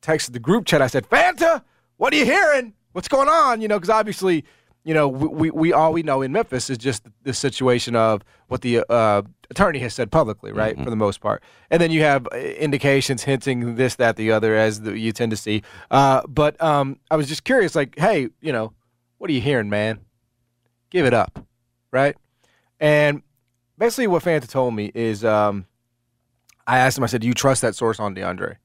texted 0.00 0.32
the 0.32 0.38
group 0.40 0.64
chat. 0.66 0.82
I 0.82 0.86
said, 0.88 1.08
Fanta, 1.08 1.62
what 1.98 2.12
are 2.12 2.16
you 2.16 2.24
hearing? 2.24 2.72
What's 2.92 3.08
going 3.08 3.28
on? 3.28 3.60
You 3.60 3.68
know, 3.68 3.78
because 3.78 3.90
obviously, 3.90 4.44
you 4.84 4.94
know, 4.94 5.06
we, 5.08 5.28
we, 5.28 5.50
we 5.50 5.72
all 5.72 5.92
we 5.92 6.02
know 6.02 6.22
in 6.22 6.32
Memphis 6.32 6.68
is 6.68 6.78
just 6.78 7.04
the 7.22 7.32
situation 7.32 7.94
of 7.94 8.22
what 8.48 8.62
the 8.62 8.84
uh, 8.90 9.22
attorney 9.50 9.78
has 9.78 9.94
said 9.94 10.10
publicly, 10.10 10.50
right, 10.52 10.76
for 10.76 10.90
the 10.90 10.96
most 10.96 11.20
part. 11.20 11.42
And 11.70 11.80
then 11.80 11.90
you 11.90 12.02
have 12.02 12.26
uh, 12.32 12.36
indications 12.36 13.22
hinting 13.22 13.76
this, 13.76 13.94
that, 13.96 14.16
the 14.16 14.32
other, 14.32 14.56
as 14.56 14.80
the, 14.80 14.98
you 14.98 15.12
tend 15.12 15.30
to 15.30 15.36
see. 15.36 15.62
Uh, 15.90 16.22
but 16.26 16.60
um, 16.60 16.98
I 17.10 17.16
was 17.16 17.28
just 17.28 17.44
curious, 17.44 17.74
like, 17.76 17.98
hey, 17.98 18.28
you 18.40 18.52
know, 18.52 18.72
what 19.18 19.30
are 19.30 19.32
you 19.32 19.40
hearing, 19.40 19.70
man? 19.70 20.00
Give 20.90 21.06
it 21.06 21.14
up, 21.14 21.46
right? 21.92 22.16
And 22.80 23.22
basically, 23.78 24.08
what 24.08 24.24
Fanta 24.24 24.48
told 24.48 24.74
me 24.74 24.90
is, 24.94 25.24
um, 25.24 25.66
I 26.66 26.78
asked 26.78 26.98
him, 26.98 27.04
I 27.04 27.06
said, 27.06 27.20
do 27.20 27.28
you 27.28 27.34
trust 27.34 27.62
that 27.62 27.74
source 27.76 28.00
on 28.00 28.14
DeAndre? 28.14 28.56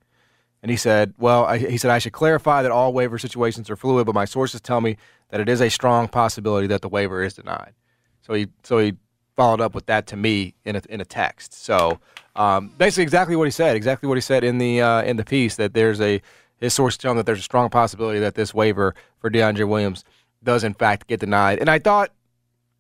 And 0.62 0.72
he 0.72 0.78
said, 0.78 1.14
"Well, 1.18 1.46
I, 1.46 1.58
he 1.58 1.78
said 1.78 1.92
I 1.92 2.00
should 2.00 2.14
clarify 2.14 2.64
that 2.64 2.72
all 2.72 2.94
waiver 2.94 3.18
situations 3.18 3.70
are 3.70 3.76
fluid, 3.76 4.06
but 4.06 4.16
my 4.16 4.26
sources 4.26 4.60
tell 4.60 4.82
me 4.82 4.98
that 5.30 5.40
it 5.40 5.50
is 5.50 5.62
a 5.62 5.70
strong 5.70 6.08
possibility 6.08 6.68
that 6.68 6.82
the 6.82 6.90
waiver 6.90 7.24
is 7.24 7.36
denied." 7.36 7.74
So 8.22 8.34
he 8.34 8.48
so 8.64 8.80
he 8.80 8.94
followed 9.36 9.62
up 9.62 9.76
with 9.76 9.86
that 9.86 10.08
to 10.08 10.18
me 10.18 10.56
in 10.66 10.76
a 10.76 10.82
in 10.90 11.00
a 11.00 11.06
text. 11.06 11.54
So 11.54 12.00
um, 12.36 12.74
basically, 12.78 13.04
exactly 13.04 13.36
what 13.36 13.46
he 13.46 13.52
said, 13.52 13.76
exactly 13.76 14.08
what 14.08 14.16
he 14.16 14.22
said 14.22 14.44
in 14.44 14.58
the 14.58 14.82
uh, 14.82 15.04
in 15.04 15.18
the 15.18 15.26
piece 15.26 15.56
that 15.56 15.74
there's 15.74 16.02
a 16.02 16.22
his 16.58 16.74
source 16.74 16.98
telling 16.98 17.18
that 17.18 17.26
there's 17.26 17.40
a 17.40 17.44
strong 17.44 17.70
possibility 17.70 18.20
that 18.20 18.36
this 18.36 18.54
waiver 18.54 18.96
for 19.20 19.30
DeAndre 19.30 19.68
Williams 19.68 20.04
does 20.44 20.64
in 20.64 20.74
fact 20.74 21.08
get 21.08 21.20
denied. 21.20 21.60
And 21.60 21.70
I 21.70 21.80
thought, 21.80 22.12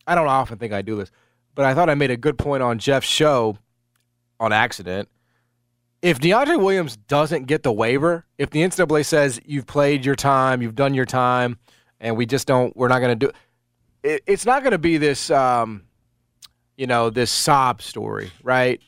I 0.06 0.16
don't 0.16 0.28
often 0.28 0.58
think 0.58 0.74
I 0.74 0.82
do 0.82 0.96
this, 0.96 1.12
but 1.56 1.66
I 1.66 1.74
thought 1.74 1.90
I 1.90 1.96
made 1.96 2.12
a 2.12 2.18
good 2.18 2.38
point 2.38 2.64
on 2.64 2.80
Jeff's 2.80 3.08
show 3.08 3.58
on 4.40 4.52
accident 4.52 5.10
if 6.02 6.20
DeAndre 6.20 6.60
Williams 6.60 6.98
doesn't 6.98 7.48
get 7.48 7.64
the 7.64 7.72
waiver, 7.72 8.26
if 8.38 8.50
the 8.52 8.62
NCAA 8.62 9.06
says 9.06 9.40
you've 9.46 9.66
played 9.66 10.06
your 10.06 10.16
time, 10.16 10.62
you've 10.62 10.76
done 10.76 10.94
your 10.94 11.06
time, 11.06 11.58
and 12.00 12.16
we 12.16 12.26
just 12.26 12.48
don't, 12.48 12.76
we're 12.78 12.88
not 12.88 13.00
going 13.00 13.18
to 13.18 13.28
do 13.28 13.32
it, 14.04 14.24
it's 14.28 14.46
not 14.46 14.62
going 14.62 14.72
to 14.72 14.78
be 14.78 14.98
this, 14.98 15.32
um, 15.32 15.84
you 16.78 16.88
know, 16.88 17.10
this 17.10 17.32
sob 17.32 17.82
story, 17.82 18.32
right? 18.44 18.82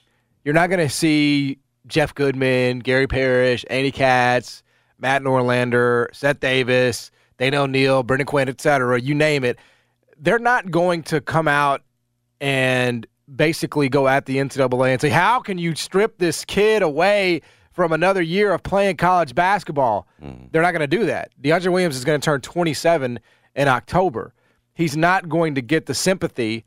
You're 0.44 0.54
not 0.54 0.70
going 0.70 0.80
to 0.80 0.90
see 0.90 1.60
Jeff 1.88 2.14
Goodman, 2.14 2.80
Gary 2.80 3.08
Parrish, 3.08 3.66
Andy 3.70 3.92
Katz, 3.92 4.64
Matt 5.00 5.24
Norlander, 5.24 6.08
Seth 6.14 6.40
Davis, 6.40 7.12
Dana 7.38 7.64
O'Neil, 7.64 8.04
Brendan 8.04 8.28
Quinn, 8.28 8.50
et 8.50 8.62
cetera, 8.62 9.00
you 9.00 9.16
name 9.16 9.44
it. 9.44 9.58
They're 10.20 10.40
not 10.40 10.70
going 10.70 11.04
to 11.04 11.22
come 11.22 11.48
out 11.48 11.82
and 12.42 13.08
basically 13.36 13.90
go 13.90 14.08
at 14.08 14.26
the 14.26 14.38
NCAA 14.38 14.92
and 14.92 15.02
say, 15.02 15.10
how 15.10 15.40
can 15.40 15.58
you 15.58 15.76
strip 15.76 16.18
this 16.18 16.46
kid 16.46 16.82
away 16.82 17.42
from 17.72 17.92
another 17.94 18.22
year 18.22 18.52
of 18.52 18.64
playing 18.64 18.98
college 18.98 19.36
basketball? 19.36 20.08
They're 20.52 20.62
not 20.62 20.72
going 20.72 20.88
to 20.90 20.98
do 20.98 21.06
that. 21.06 21.32
DeAndre 21.42 21.72
Williams 21.72 21.96
is 21.96 22.06
going 22.06 22.20
to 22.20 22.26
turn 22.26 22.42
27 22.42 23.20
in 23.56 23.68
October. 23.68 24.34
He's 24.74 24.96
not 24.98 25.30
going 25.30 25.56
to 25.56 25.62
get 25.62 25.86
the 25.86 25.94
sympathy, 25.94 26.66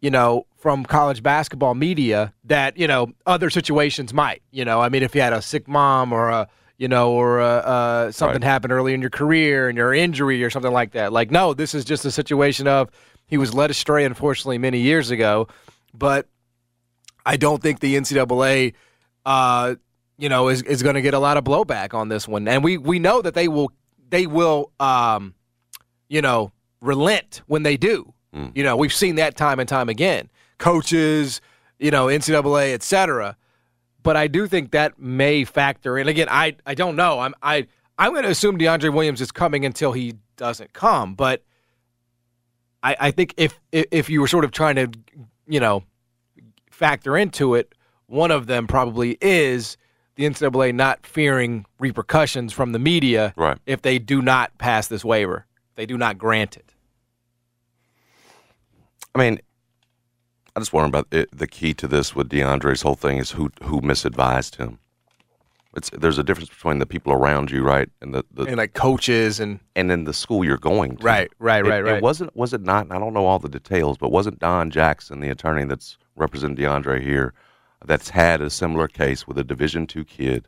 you 0.00 0.10
know, 0.10 0.46
from 0.56 0.84
college 0.84 1.22
basketball 1.22 1.74
media 1.74 2.32
that, 2.44 2.76
you 2.76 2.86
know, 2.86 3.12
other 3.26 3.50
situations 3.50 4.12
might. 4.14 4.42
You 4.50 4.64
know, 4.64 4.80
I 4.80 4.88
mean, 4.88 5.02
if 5.02 5.14
you 5.14 5.20
had 5.20 5.32
a 5.32 5.42
sick 5.42 5.66
mom 5.68 6.12
or 6.12 6.28
a, 6.28 6.48
you 6.78 6.88
know, 6.88 7.12
or 7.12 7.40
uh, 7.40 7.46
uh, 7.46 8.12
something 8.12 8.40
Right. 8.40 8.44
happened 8.48 8.72
early 8.72 8.94
in 8.94 9.00
your 9.00 9.10
career 9.10 9.68
and 9.68 9.76
your 9.76 9.92
injury 9.92 10.42
or 10.42 10.48
something 10.50 10.72
like 10.72 10.92
that. 10.92 11.12
Like, 11.12 11.30
no, 11.30 11.52
this 11.54 11.74
is 11.74 11.84
just 11.84 12.04
a 12.06 12.10
situation 12.10 12.66
of 12.66 12.90
he 13.26 13.36
was 13.36 13.52
led 13.52 13.70
astray, 13.70 14.04
unfortunately, 14.04 14.58
many 14.58 14.78
years 14.80 15.10
ago. 15.10 15.46
But 15.92 16.26
I 17.26 17.36
don't 17.36 17.62
think 17.62 17.80
the 17.80 17.96
NCAA, 17.96 18.74
uh, 19.26 19.74
you 20.18 20.28
know, 20.28 20.48
is, 20.48 20.62
is 20.62 20.82
going 20.82 20.94
to 20.94 21.02
get 21.02 21.14
a 21.14 21.18
lot 21.18 21.36
of 21.36 21.44
blowback 21.44 21.94
on 21.94 22.08
this 22.08 22.26
one, 22.28 22.46
and 22.48 22.62
we 22.64 22.78
we 22.78 22.98
know 22.98 23.22
that 23.22 23.34
they 23.34 23.48
will 23.48 23.72
they 24.10 24.26
will, 24.26 24.70
um, 24.80 25.34
you 26.08 26.20
know, 26.22 26.52
relent 26.80 27.42
when 27.46 27.62
they 27.62 27.76
do. 27.76 28.12
You 28.54 28.62
know, 28.62 28.76
we've 28.76 28.92
seen 28.92 29.16
that 29.16 29.36
time 29.36 29.58
and 29.58 29.68
time 29.68 29.88
again. 29.88 30.30
Coaches, 30.58 31.40
you 31.80 31.90
know, 31.90 32.06
NCAA, 32.06 32.74
et 32.74 32.82
cetera. 32.82 33.36
But 34.02 34.16
I 34.16 34.28
do 34.28 34.46
think 34.46 34.70
that 34.70 34.98
may 35.00 35.44
factor 35.44 35.98
in. 35.98 36.06
Again, 36.06 36.28
I 36.30 36.56
I 36.64 36.74
don't 36.74 36.94
know. 36.96 37.18
I'm 37.18 37.34
I 37.42 37.66
I'm 37.98 38.12
going 38.12 38.22
to 38.24 38.30
assume 38.30 38.56
DeAndre 38.56 38.92
Williams 38.94 39.20
is 39.20 39.32
coming 39.32 39.64
until 39.64 39.92
he 39.92 40.14
doesn't 40.36 40.72
come, 40.72 41.14
but. 41.14 41.42
I, 42.82 42.96
I 42.98 43.10
think 43.10 43.34
if 43.36 43.60
if 43.72 44.08
you 44.08 44.22
were 44.22 44.26
sort 44.26 44.42
of 44.42 44.52
trying 44.52 44.76
to, 44.76 44.90
you 45.50 45.60
know, 45.60 45.82
factor 46.70 47.16
into 47.16 47.54
it, 47.54 47.74
one 48.06 48.30
of 48.30 48.46
them 48.46 48.66
probably 48.66 49.18
is 49.20 49.76
the 50.14 50.24
NCAA 50.24 50.74
not 50.74 51.06
fearing 51.06 51.66
repercussions 51.78 52.52
from 52.52 52.72
the 52.72 52.78
media 52.78 53.32
Right. 53.36 53.58
if 53.66 53.82
they 53.82 53.98
do 53.98 54.20
not 54.22 54.56
pass 54.58 54.88
this 54.88 55.04
waiver, 55.04 55.46
they 55.76 55.86
do 55.86 55.96
not 55.96 56.18
grant 56.18 56.56
it. 56.56 56.74
I 59.14 59.18
mean, 59.18 59.40
I 60.54 60.60
just 60.60 60.72
wonder 60.72 60.88
about 60.88 61.06
it, 61.12 61.28
the 61.36 61.46
key 61.46 61.74
to 61.74 61.86
this 61.86 62.14
with 62.14 62.28
DeAndre's 62.28 62.82
whole 62.82 62.96
thing 62.96 63.18
is 63.18 63.30
who 63.32 63.50
who 63.62 63.80
misadvised 63.80 64.56
him. 64.56 64.79
It's 65.76 65.88
there's 65.90 66.18
a 66.18 66.24
difference 66.24 66.48
between 66.48 66.80
the 66.80 66.86
people 66.86 67.12
around 67.12 67.50
you, 67.50 67.62
right, 67.62 67.88
and 68.00 68.12
the, 68.12 68.24
the 68.32 68.44
And 68.44 68.56
like 68.56 68.74
coaches 68.74 69.38
and 69.38 69.60
and 69.76 69.88
then 69.88 70.04
the 70.04 70.12
school 70.12 70.44
you're 70.44 70.58
going 70.58 70.96
to. 70.96 71.04
Right, 71.04 71.30
right, 71.38 71.64
It- 71.64 71.68
right, 71.68 71.84
right. 71.84 71.96
It 71.96 72.02
wasn't 72.02 72.34
was 72.34 72.52
it 72.52 72.62
not? 72.62 72.90
I 72.90 72.98
don't 72.98 73.14
know 73.14 73.24
all 73.26 73.38
the 73.38 73.48
details, 73.48 73.96
but 73.96 74.10
wasn't 74.10 74.40
Don 74.40 74.70
Jackson, 74.70 75.20
the 75.20 75.28
attorney 75.28 75.64
that's 75.64 75.96
representing 76.16 76.56
DeAndre 76.56 77.00
here, 77.00 77.34
that's 77.86 78.10
had 78.10 78.40
a 78.42 78.50
similar 78.50 78.88
case 78.88 79.28
with 79.28 79.38
a 79.38 79.44
Division 79.44 79.86
two 79.86 80.04
kid? 80.04 80.46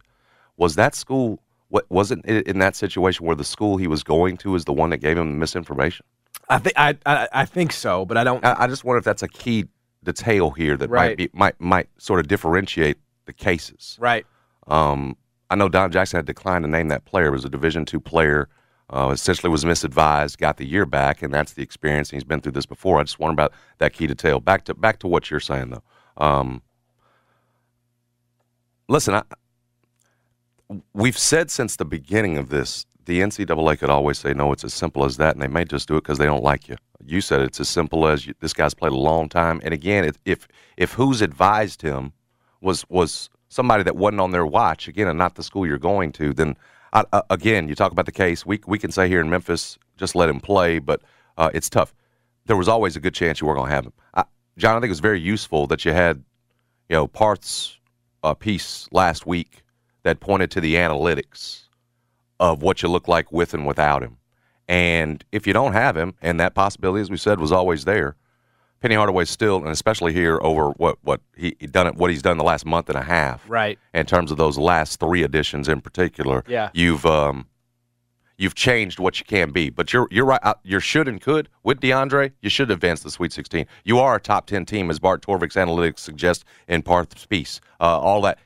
Was 0.56 0.74
that 0.74 0.94
school? 0.96 1.40
What 1.68 1.86
wasn't 1.88 2.26
it 2.26 2.46
in 2.48 2.58
that 2.58 2.74
situation 2.76 3.24
where 3.24 3.36
the 3.36 3.44
school 3.44 3.76
he 3.76 3.86
was 3.86 4.02
going 4.02 4.36
to 4.38 4.54
is 4.56 4.64
the 4.64 4.72
one 4.72 4.90
that 4.90 4.98
gave 4.98 5.16
him 5.16 5.30
the 5.30 5.38
misinformation? 5.38 6.04
I 6.48 6.58
think 6.58 6.74
I, 6.76 6.96
I 7.06 7.28
I 7.32 7.44
think 7.44 7.72
so, 7.72 8.04
but 8.04 8.16
I 8.16 8.24
don't. 8.24 8.44
I, 8.44 8.64
I 8.64 8.66
just 8.66 8.82
wonder 8.84 8.98
if 8.98 9.04
that's 9.04 9.22
a 9.22 9.28
key 9.28 9.66
detail 10.02 10.50
here 10.50 10.76
that 10.76 10.90
Right. 10.90 11.10
might 11.10 11.16
be 11.16 11.30
might 11.32 11.60
might 11.60 11.88
sort 11.98 12.18
of 12.18 12.26
differentiate 12.26 12.98
the 13.26 13.32
cases. 13.32 13.96
right. 14.00 14.26
Um, 14.72 15.16
I 15.50 15.54
know 15.54 15.68
Don 15.68 15.92
Jackson 15.92 16.16
had 16.16 16.24
declined 16.24 16.64
to 16.64 16.70
name 16.70 16.88
that 16.88 17.04
player. 17.04 17.26
It 17.26 17.32
was 17.32 17.44
a 17.44 17.50
Division 17.50 17.84
two 17.84 18.00
player. 18.00 18.48
Uh, 18.90 19.10
essentially, 19.10 19.50
was 19.50 19.64
misadvised, 19.64 20.38
got 20.38 20.56
the 20.56 20.66
year 20.66 20.84
back, 20.84 21.22
and 21.22 21.32
that's 21.32 21.52
the 21.54 21.62
experience. 21.62 22.10
He's 22.10 22.24
been 22.24 22.40
through 22.40 22.52
this 22.52 22.66
before. 22.66 22.98
I 22.98 23.04
just 23.04 23.18
wonder 23.18 23.32
about 23.32 23.52
that 23.78 23.92
key 23.92 24.06
detail. 24.06 24.40
Back 24.40 24.64
to 24.64 24.74
back 24.74 24.98
to 25.00 25.08
what 25.08 25.30
you're 25.30 25.40
saying 25.40 25.70
though. 25.70 25.82
Um, 26.16 26.62
listen, 28.88 29.14
I, 29.14 29.22
we've 30.92 31.16
said 31.16 31.50
since 31.50 31.76
the 31.76 31.84
beginning 31.84 32.38
of 32.38 32.48
this, 32.48 32.86
the 33.04 33.20
NCAA 33.20 33.78
could 33.78 33.90
always 33.90 34.18
say 34.18 34.34
no. 34.34 34.52
It's 34.52 34.64
as 34.64 34.74
simple 34.74 35.04
as 35.04 35.16
that, 35.18 35.34
and 35.34 35.42
they 35.42 35.48
may 35.48 35.64
just 35.64 35.88
do 35.88 35.96
it 35.96 36.02
because 36.02 36.18
they 36.18 36.26
don't 36.26 36.44
like 36.44 36.68
you. 36.68 36.76
You 37.04 37.20
said 37.20 37.40
it's 37.40 37.60
as 37.60 37.68
simple 37.68 38.06
as 38.06 38.26
you, 38.26 38.34
this 38.40 38.52
guy's 38.52 38.74
played 38.74 38.92
a 38.92 38.96
long 38.96 39.28
time, 39.28 39.60
and 39.64 39.72
again, 39.72 40.04
if 40.04 40.16
if, 40.24 40.48
if 40.76 40.92
who's 40.92 41.20
advised 41.22 41.82
him 41.82 42.12
was 42.60 42.84
was 42.88 43.30
somebody 43.52 43.82
that 43.82 43.96
wasn't 43.96 44.20
on 44.20 44.30
their 44.30 44.46
watch 44.46 44.88
again, 44.88 45.08
and 45.08 45.18
not 45.18 45.34
the 45.34 45.42
school 45.42 45.66
you're 45.66 45.78
going 45.78 46.10
to, 46.12 46.32
then 46.32 46.56
I, 46.94 47.04
uh, 47.12 47.22
again, 47.28 47.68
you 47.68 47.74
talk 47.74 47.92
about 47.92 48.06
the 48.06 48.12
case. 48.12 48.46
We 48.46 48.60
we 48.66 48.78
can 48.78 48.90
say 48.90 49.08
here 49.08 49.20
in 49.20 49.28
Memphis, 49.28 49.78
just 49.96 50.14
let 50.14 50.28
him 50.28 50.40
play, 50.40 50.78
but 50.78 51.02
uh, 51.36 51.50
it's 51.52 51.68
tough. 51.68 51.94
There 52.46 52.56
was 52.56 52.68
always 52.68 52.96
a 52.96 53.00
good 53.00 53.14
chance 53.14 53.40
you 53.40 53.46
weren't 53.46 53.58
going 53.58 53.68
to 53.68 53.74
have 53.74 53.86
him. 53.86 53.92
I, 54.14 54.24
John, 54.56 54.76
I 54.76 54.80
think 54.80 54.86
it 54.86 54.98
was 54.98 55.00
very 55.00 55.20
useful 55.20 55.66
that 55.68 55.84
you 55.84 55.92
had, 55.92 56.24
you 56.88 56.96
know, 56.96 57.06
parts 57.06 57.78
uh, 58.22 58.34
piece 58.34 58.88
last 58.90 59.26
week 59.26 59.62
that 60.02 60.20
pointed 60.20 60.50
to 60.52 60.60
the 60.60 60.74
analytics 60.74 61.68
of 62.40 62.62
what 62.62 62.82
you 62.82 62.88
look 62.88 63.06
like 63.06 63.32
with 63.32 63.54
and 63.54 63.66
without 63.66 64.02
him. 64.02 64.16
And 64.66 65.24
if 65.30 65.46
you 65.46 65.52
don't 65.52 65.72
have 65.72 65.96
him, 65.96 66.14
and 66.22 66.40
that 66.40 66.54
possibility, 66.54 67.02
as 67.02 67.10
we 67.10 67.16
said, 67.16 67.38
was 67.38 67.52
always 67.52 67.84
there, 67.84 68.16
Penny 68.82 68.96
Hardaway 68.96 69.24
still, 69.24 69.58
and 69.58 69.68
especially 69.68 70.12
here 70.12 70.38
over 70.42 70.70
what 70.72 70.98
what 71.02 71.20
he, 71.36 71.56
he 71.60 71.66
done 71.68 71.86
it, 71.86 71.94
what 71.94 72.10
he's 72.10 72.20
done 72.22 72.36
the 72.36 72.44
last 72.44 72.66
month 72.66 72.88
and 72.88 72.98
a 72.98 73.02
half, 73.02 73.48
Right. 73.48 73.78
In 73.94 74.04
terms 74.06 74.30
of 74.32 74.36
those 74.36 74.58
last 74.58 74.98
three 75.00 75.22
editions 75.22 75.68
in 75.68 75.80
particular, 75.80 76.42
Yeah. 76.48 76.70
you've 76.74 77.06
um, 77.06 77.46
you've 78.38 78.54
changed 78.56 78.98
what 78.98 79.18
you 79.20 79.24
can 79.24 79.50
be. 79.52 79.70
But 79.70 79.92
you're 79.92 80.08
you're 80.10 80.24
right. 80.24 80.40
You 80.64 80.80
should 80.80 81.06
and 81.06 81.20
could 81.20 81.48
with 81.62 81.80
DeAndre. 81.80 82.32
You 82.40 82.50
should 82.50 82.70
advance 82.72 83.00
the 83.02 83.10
Sweet 83.10 83.32
16. 83.32 83.66
You 83.84 84.00
are 84.00 84.16
a 84.16 84.20
top 84.20 84.46
10 84.46 84.66
team, 84.66 84.90
as 84.90 84.98
Bart 84.98 85.22
Torvik's 85.22 85.54
analytics 85.54 86.00
suggest 86.00 86.44
in 86.66 86.82
Parth's 86.82 87.24
piece. 87.26 87.60
Uh, 87.80 87.98
all 88.00 88.20
that. 88.22 88.38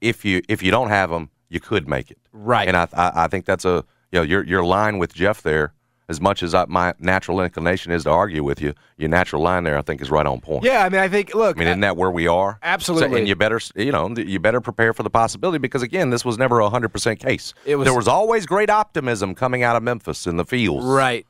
If 0.00 0.24
you 0.24 0.40
if 0.48 0.62
you 0.62 0.70
don't 0.70 0.88
have 0.90 1.10
them, 1.10 1.30
you 1.48 1.58
could 1.58 1.88
make 1.88 2.10
it. 2.12 2.18
Right. 2.32 2.68
And 2.68 2.76
I 2.76 2.86
I, 2.92 3.24
I 3.24 3.26
think 3.28 3.44
that's 3.44 3.64
a 3.64 3.84
you 4.12 4.18
know 4.20 4.22
your 4.22 4.44
your 4.44 4.64
line 4.64 4.98
with 4.98 5.14
Jeff 5.14 5.42
there. 5.42 5.72
As 6.10 6.20
much 6.20 6.42
as 6.42 6.54
I, 6.54 6.64
my 6.66 6.92
natural 6.98 7.40
inclination 7.40 7.92
is 7.92 8.02
to 8.04 8.10
argue 8.10 8.42
with 8.42 8.60
you, 8.60 8.74
your 8.98 9.08
natural 9.08 9.40
line 9.42 9.62
there 9.62 9.78
I 9.78 9.82
think 9.82 10.02
is 10.02 10.10
right 10.10 10.26
on 10.26 10.40
point. 10.40 10.64
Yeah, 10.64 10.84
I 10.84 10.88
mean, 10.88 11.00
I 11.00 11.06
think. 11.08 11.34
Look, 11.36 11.56
I 11.56 11.58
mean, 11.60 11.68
isn't 11.68 11.80
that 11.80 11.96
where 11.96 12.10
we 12.10 12.26
are? 12.26 12.58
Absolutely. 12.64 13.08
So- 13.10 13.16
and 13.16 13.28
you 13.28 13.36
better, 13.36 13.60
you 13.76 13.92
know, 13.92 14.08
you 14.16 14.40
better 14.40 14.60
prepare 14.60 14.92
for 14.92 15.04
the 15.04 15.10
possibility 15.10 15.58
because 15.58 15.82
again, 15.82 16.10
this 16.10 16.24
was 16.24 16.36
never 16.36 16.58
a 16.58 16.68
hundred 16.68 16.88
percent 16.88 17.20
case. 17.20 17.54
It 17.64 17.76
was- 17.76 17.86
there 17.86 17.94
was 17.94 18.08
always 18.08 18.44
great 18.44 18.70
optimism 18.70 19.34
coming 19.36 19.62
out 19.62 19.76
of 19.76 19.82
Memphis 19.84 20.26
in 20.26 20.36
the 20.36 20.44
fields. 20.44 20.84
right. 20.84 21.26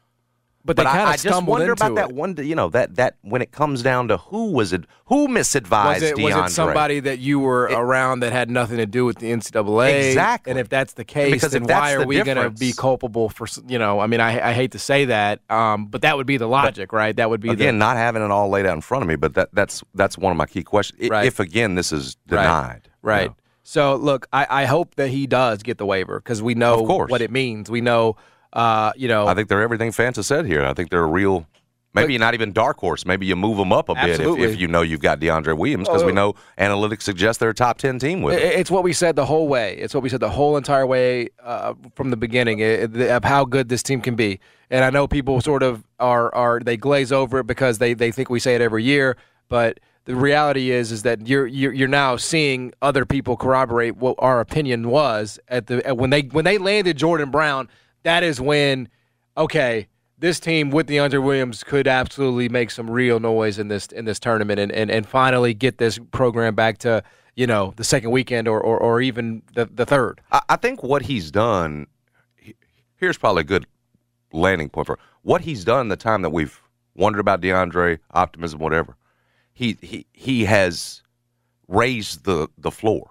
But 0.63 0.77
But 0.77 0.87
I, 0.87 1.13
I 1.13 1.17
just 1.17 1.43
wonder 1.45 1.73
about 1.73 1.95
that 1.95 2.11
it. 2.11 2.15
one. 2.15 2.37
You 2.37 2.55
know 2.55 2.69
that 2.69 2.97
that 2.97 3.17
when 3.23 3.41
it 3.41 3.51
comes 3.51 3.83
down 3.83 4.09
to 4.09 4.19
who 4.19 4.53
was 4.53 4.75
it, 4.75 4.85
who 5.07 5.27
misadvised 5.27 5.95
Was 5.95 6.03
it, 6.03 6.19
was 6.19 6.37
it 6.37 6.51
somebody 6.51 7.01
that 7.01 7.19
you 7.19 7.41
were 7.41 7.63
around 7.63 8.21
that 8.21 8.33
had 8.33 8.51
nothing 8.51 8.77
to 8.77 8.85
do 8.85 9.07
with 9.07 9.19
the 9.21 9.33
NCAA? 9.33 10.09
Exactly. 10.09 10.51
And 10.51 10.59
if 10.59 10.69
that's 10.69 10.93
the 10.93 11.05
case, 11.05 11.31
Because 11.33 11.53
then 11.53 11.65
why 11.65 11.95
are 11.95 12.01
the 12.01 12.07
we 12.07 12.23
going 12.23 12.37
to 12.37 12.51
be 12.51 12.73
culpable 12.75 13.31
for? 13.31 13.47
You 13.67 13.79
know, 13.79 14.01
I 14.01 14.07
mean, 14.07 14.21
I, 14.21 14.51
I 14.51 14.53
hate 14.53 14.73
to 14.73 14.79
say 14.79 15.07
that, 15.07 15.41
um, 15.49 15.87
but 15.87 16.03
that 16.03 16.19
would 16.19 16.27
be 16.27 16.37
the 16.37 16.47
logic, 16.49 16.93
right? 16.93 17.17
That 17.17 17.31
would 17.31 17.41
be 17.41 17.49
Again, 17.49 17.77
the, 17.77 17.79
not 17.79 17.97
having 17.97 18.23
it 18.23 18.31
all 18.31 18.51
laid 18.51 18.67
out 18.67 18.75
in 18.75 18.83
front 18.83 19.01
of 19.03 19.09
me, 19.09 19.17
but 19.17 19.33
that 19.35 19.49
that's 19.55 19.83
that's 19.95 20.19
one 20.19 20.31
of 20.31 20.37
my 20.37 20.47
key 20.47 20.63
questions. 20.63 21.09
Right. 21.09 21.25
If 21.27 21.41
again 21.41 21.75
this 21.75 21.91
is 21.91 22.19
Right. 22.29 22.43
denied, 22.43 22.81
you 22.85 22.91
Right. 23.03 23.29
know. 23.31 23.37
So 23.63 23.95
look, 23.97 24.27
I, 24.33 24.47
I 24.51 24.65
hope 24.67 24.97
that 24.97 25.09
he 25.09 25.27
does 25.27 25.63
get 25.63 25.79
the 25.79 25.87
waiver 25.87 26.19
because 26.21 26.43
we 26.43 26.55
know 26.55 26.83
what 26.83 27.23
it 27.23 27.31
means. 27.31 27.71
We 27.71 27.81
know, 27.81 28.17
uh, 28.53 28.93
you 28.97 29.09
know, 29.09 29.27
I 29.27 29.35
think 29.35 29.49
they're 29.49 29.63
everything 29.63 29.93
fans 29.93 30.17
have 30.17 30.27
said 30.27 30.47
here. 30.47 30.65
I 30.65 30.75
think 30.75 30.91
they're 30.91 31.03
a 31.03 31.07
real. 31.07 31.47
Maybe 31.93 32.17
not 32.19 32.35
even 32.35 32.53
dark 32.53 32.79
horse. 32.79 33.05
Maybe 33.05 33.27
you 33.27 33.35
move 33.35 33.57
them 33.57 33.73
up 33.73 33.89
a 33.89 33.97
bit 33.97 34.21
if, 34.21 34.39
if 34.39 34.61
you 34.61 34.69
know 34.69 34.81
you've 34.83 35.01
got 35.01 35.19
DeAndre 35.19 35.59
Williams 35.59 35.89
because 35.89 36.05
we 36.05 36.13
Oh. 36.13 36.15
know 36.15 36.35
analytics 36.57 37.03
suggest 37.03 37.41
they're 37.41 37.51
a 37.51 37.55
top 37.55 37.79
ten 37.79 37.99
team 37.99 38.23
with. 38.23 38.39
It. 38.39 38.61
It's 38.61 38.71
what 38.71 38.85
we 38.85 38.93
said 38.93 39.17
the 39.17 39.27
whole 39.27 39.49
way. 39.49 39.75
It's 39.77 39.93
what 39.93 40.05
we 40.05 40.09
said 40.09 40.21
the 40.21 40.31
whole 40.31 40.57
entire 40.57 40.87
way 40.87 41.31
uh, 41.43 41.75
from 41.97 42.11
the 42.11 42.17
beginning 42.17 42.59
the- 42.59 43.17
of 43.17 43.25
how 43.25 43.45
good 43.45 43.69
this 43.69 43.83
team 43.83 44.01
can 44.01 44.15
be. 44.15 44.39
And 44.71 44.85
I 44.85 44.91
know 44.91 45.09
people 45.09 45.41
sort 45.41 45.65
of 45.65 45.83
are 45.99 46.33
are 46.33 46.61
they 46.61 46.77
glaze 46.77 47.11
over 47.11 47.41
it 47.41 47.49
because 47.49 47.79
they, 47.79 47.93
they 47.95 48.13
think 48.13 48.31
we 48.31 48.39
say 48.39 48.55
it 48.55 48.61
every 48.61 48.85
year, 48.85 49.17
but 49.49 49.81
the 50.05 50.15
reality 50.15 50.71
is 50.71 50.93
is 50.93 51.03
that 51.03 51.27
you're 51.27 51.49
you're, 51.49 51.73
you're 51.73 51.89
now 51.89 52.15
seeing 52.17 52.73
other 52.81 53.05
people 53.05 53.37
corroborate 53.37 53.97
what 53.97 54.15
our 54.21 54.39
opinion 54.39 54.91
was 54.91 55.41
at 55.49 55.67
the 55.67 55.81
when 55.97 56.11
they 56.11 56.21
when 56.23 56.45
they 56.45 56.57
landed 56.57 56.97
Jordan 56.97 57.33
Brown. 57.33 57.69
That 58.03 58.23
is 58.23 58.41
when 58.41 58.89
okay. 59.37 59.89
This 60.19 60.39
team 60.39 60.69
with 60.71 60.87
DeAndre 60.87 61.23
Williams 61.25 61.65
could 61.65 61.89
absolutely 61.89 62.51
make 62.51 62.71
some 62.71 62.91
real 62.91 63.21
noise 63.21 63.59
in 63.59 63.69
this 63.69 63.87
in 63.87 64.05
this 64.05 64.21
tournament 64.21 64.61
and, 64.61 64.71
and, 64.71 64.91
and 64.91 65.07
finally 65.09 65.55
get 65.55 65.79
this 65.79 65.99
program 66.13 66.55
back 66.55 66.77
to 66.79 67.03
you 67.37 67.47
know 67.47 67.73
the 67.77 67.85
second 67.85 68.11
weekend 68.11 68.47
or 68.47 68.61
or, 68.61 68.77
or 68.79 69.01
even 69.01 69.41
the, 69.55 69.65
the 69.65 69.87
third. 69.87 70.21
I, 70.31 70.43
I 70.51 70.57
think 70.57 70.83
what 70.83 71.03
he's 71.03 71.31
done. 71.31 71.87
he- 72.37 72.55
Here's 72.97 73.17
probably 73.17 73.41
a 73.41 73.45
good 73.45 73.67
landing 74.31 74.69
point 74.69 74.89
for 74.89 74.99
what 75.23 75.41
he's 75.41 75.65
done. 75.65 75.89
The 75.89 75.97
time 75.97 76.21
that 76.21 76.31
we've 76.31 76.61
wondered 76.95 77.21
about 77.21 77.41
DeAndre, 77.41 77.99
optimism, 78.11 78.59
whatever. 78.61 78.97
He 79.55 79.79
he 79.81 80.05
he 80.13 80.45
has 80.45 81.03
raised 81.67 82.25
the 82.25 82.49
the 82.59 82.71
floor. 82.71 83.09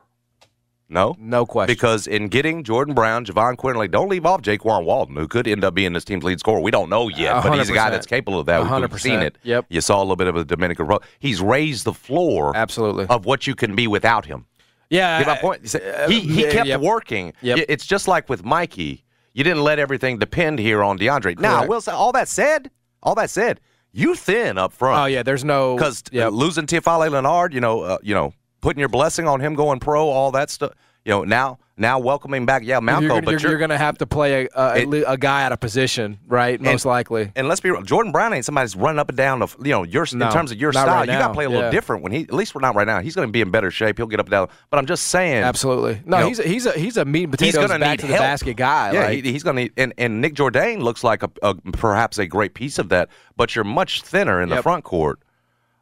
No, 0.89 1.15
No 1.19 1.45
question. 1.45 1.71
Because 1.71 2.07
in 2.07 2.29
getting 2.29 2.63
Jordan 2.63 2.95
Brown, 2.95 3.23
Jahvon 3.23 3.55
Quinerly, 3.55 3.89
don't 3.89 4.09
leave 4.09 4.25
off 4.25 4.41
Jaykwon 4.41 4.85
Walton, 4.85 5.15
who 5.15 5.27
could 5.27 5.47
end 5.47 5.63
up 5.63 5.75
being 5.75 5.93
this 5.93 6.03
team's 6.03 6.23
lead 6.23 6.39
scorer. 6.39 6.59
We 6.59 6.71
don't 6.71 6.89
know 6.89 7.09
yet, 7.09 7.43
but 7.43 7.57
he's 7.57 7.69
a 7.69 7.73
guy 7.73 7.91
that's 7.91 8.07
capable 8.07 8.39
of 8.39 8.47
that. 8.47 8.61
We've 8.61 8.69
100%. 8.69 8.99
seen 8.99 9.19
it. 9.19 9.37
Yep. 9.43 9.67
You 9.69 9.81
saw 9.81 9.99
a 9.99 10.01
little 10.01 10.15
bit 10.15 10.27
of 10.27 10.35
a 10.35 10.43
Dominican. 10.43 10.89
He's 11.19 11.41
raised 11.41 11.85
the 11.85 11.93
floor 11.93 12.55
Absolutely. 12.55 13.05
of 13.07 13.25
what 13.25 13.45
you 13.45 13.53
can 13.53 13.75
be 13.75 13.87
without 13.87 14.25
him. 14.25 14.47
yeah, 14.89 15.19
Get 15.19 15.27
my 15.27 15.37
point? 15.37 15.75
He, 16.09 16.21
he 16.21 16.43
kept 16.43 16.67
yep. 16.67 16.81
working. 16.81 17.33
Yep. 17.41 17.65
It's 17.69 17.85
just 17.85 18.07
like 18.07 18.27
with 18.27 18.43
Mikey. 18.43 19.05
You 19.33 19.43
didn't 19.43 19.63
let 19.63 19.77
everything 19.77 20.17
depend 20.17 20.57
here 20.57 20.81
on 20.83 20.97
DeAndre. 20.97 21.39
Now, 21.39 21.61
I 21.61 21.65
will 21.67 21.81
say, 21.81 21.91
all 21.91 22.11
that 22.13 22.27
said, 22.27 22.71
all 23.03 23.13
that 23.15 23.29
said, 23.29 23.59
you 23.91 24.15
thin 24.15 24.57
up 24.57 24.73
front 24.73 25.01
Oh 25.01 25.05
yeah, 25.05 25.23
there's 25.23 25.43
no 25.43 25.75
because 25.75 26.03
yep. 26.11 26.31
losing 26.31 26.65
Tifale 26.65 27.11
Leonard, 27.11 27.53
you 27.53 27.61
know, 27.61 27.81
uh, 27.81 27.97
you 28.03 28.13
know, 28.13 28.33
putting 28.61 28.79
your 28.79 28.89
blessing 28.89 29.27
on 29.27 29.39
him 29.39 29.55
going 29.55 29.79
pro, 29.79 30.07
all 30.09 30.31
that 30.31 30.49
stuff. 30.49 30.73
You 31.05 31.11
know, 31.11 31.23
now 31.23 31.59
now 31.77 31.97
welcoming 31.97 32.45
back, 32.45 32.63
yeah, 32.65 32.81
Malco, 32.81 33.01
you're, 33.03 33.21
but 33.21 33.31
you're, 33.41 33.51
you're 33.51 33.57
going 33.57 33.69
to 33.69 33.77
have 33.77 33.97
to 33.99 34.05
play 34.05 34.43
a, 34.45 34.49
a, 34.53 34.79
It- 34.81 35.03
a 35.07 35.17
guy 35.17 35.43
out 35.45 35.53
of 35.53 35.61
position, 35.61 36.19
right? 36.27 36.59
Most 36.59 36.83
likely. 36.85 37.31
And 37.37 37.47
let's 37.47 37.61
be 37.61 37.71
real, 37.71 37.81
Jordan 37.83 38.11
Brown 38.11 38.33
ain't 38.33 38.43
somebody 38.43 38.65
that's 38.65 38.75
running 38.75 38.99
up 38.99 39.07
and 39.07 39.17
down. 39.17 39.39
The, 39.39 39.47
you 39.63 39.71
know, 39.71 39.83
your 39.83 40.05
No, 40.13 40.27
in 40.27 40.33
terms 40.33 40.51
of 40.51 40.59
your 40.59 40.73
style, 40.73 40.87
right 40.87 41.07
you 41.07 41.13
got 41.13 41.29
to 41.29 41.33
play 41.33 41.45
a 41.45 41.49
little 41.49 41.63
Yeah. 41.63 41.71
different. 41.71 42.03
When 42.03 42.11
he, 42.11 42.23
at 42.23 42.33
least 42.33 42.53
we're 42.53 42.59
not 42.59 42.75
right 42.75 42.85
now. 42.85 42.99
He's 42.99 43.15
going 43.15 43.29
to 43.29 43.31
be 43.31 43.39
in 43.39 43.49
better 43.49 43.71
shape. 43.71 43.97
He'll 43.97 44.07
get 44.07 44.19
up 44.19 44.25
and 44.25 44.31
down. 44.31 44.49
But 44.69 44.77
I'm 44.79 44.85
just 44.87 45.05
saying, 45.05 45.41
Absolutely. 45.41 46.01
No, 46.05 46.17
you 46.17 46.23
know, 46.23 46.27
he's 46.27 46.39
a, 46.39 46.43
he's 46.43 46.65
a 46.65 46.71
he's 46.73 46.97
a 46.97 47.05
meat 47.05 47.23
and 47.23 47.39
he's 47.39 47.53
potatoes 47.53 47.69
going 47.69 47.79
to 47.79 47.85
back 47.85 47.91
need 47.91 47.99
to 48.01 48.07
the 48.07 48.13
help. 48.13 48.25
basket 48.25 48.57
guy. 48.57 48.91
Yeah, 48.91 49.05
like, 49.05 49.23
he, 49.23 49.31
he's 49.31 49.43
going 49.43 49.55
to 49.55 49.61
need. 49.63 49.73
And, 49.77 49.93
and 49.97 50.19
Nick 50.19 50.33
Jourdain 50.35 50.81
looks 50.81 51.01
like 51.05 51.23
a, 51.23 51.29
a 51.41 51.55
perhaps 51.55 52.17
a 52.17 52.27
great 52.27 52.55
piece 52.55 52.77
of 52.77 52.89
that. 52.89 53.07
But 53.37 53.55
you're 53.55 53.63
much 53.63 54.01
thinner 54.01 54.41
in 54.41 54.49
the 54.49 54.61
front 54.61 54.83
court. 54.83 55.21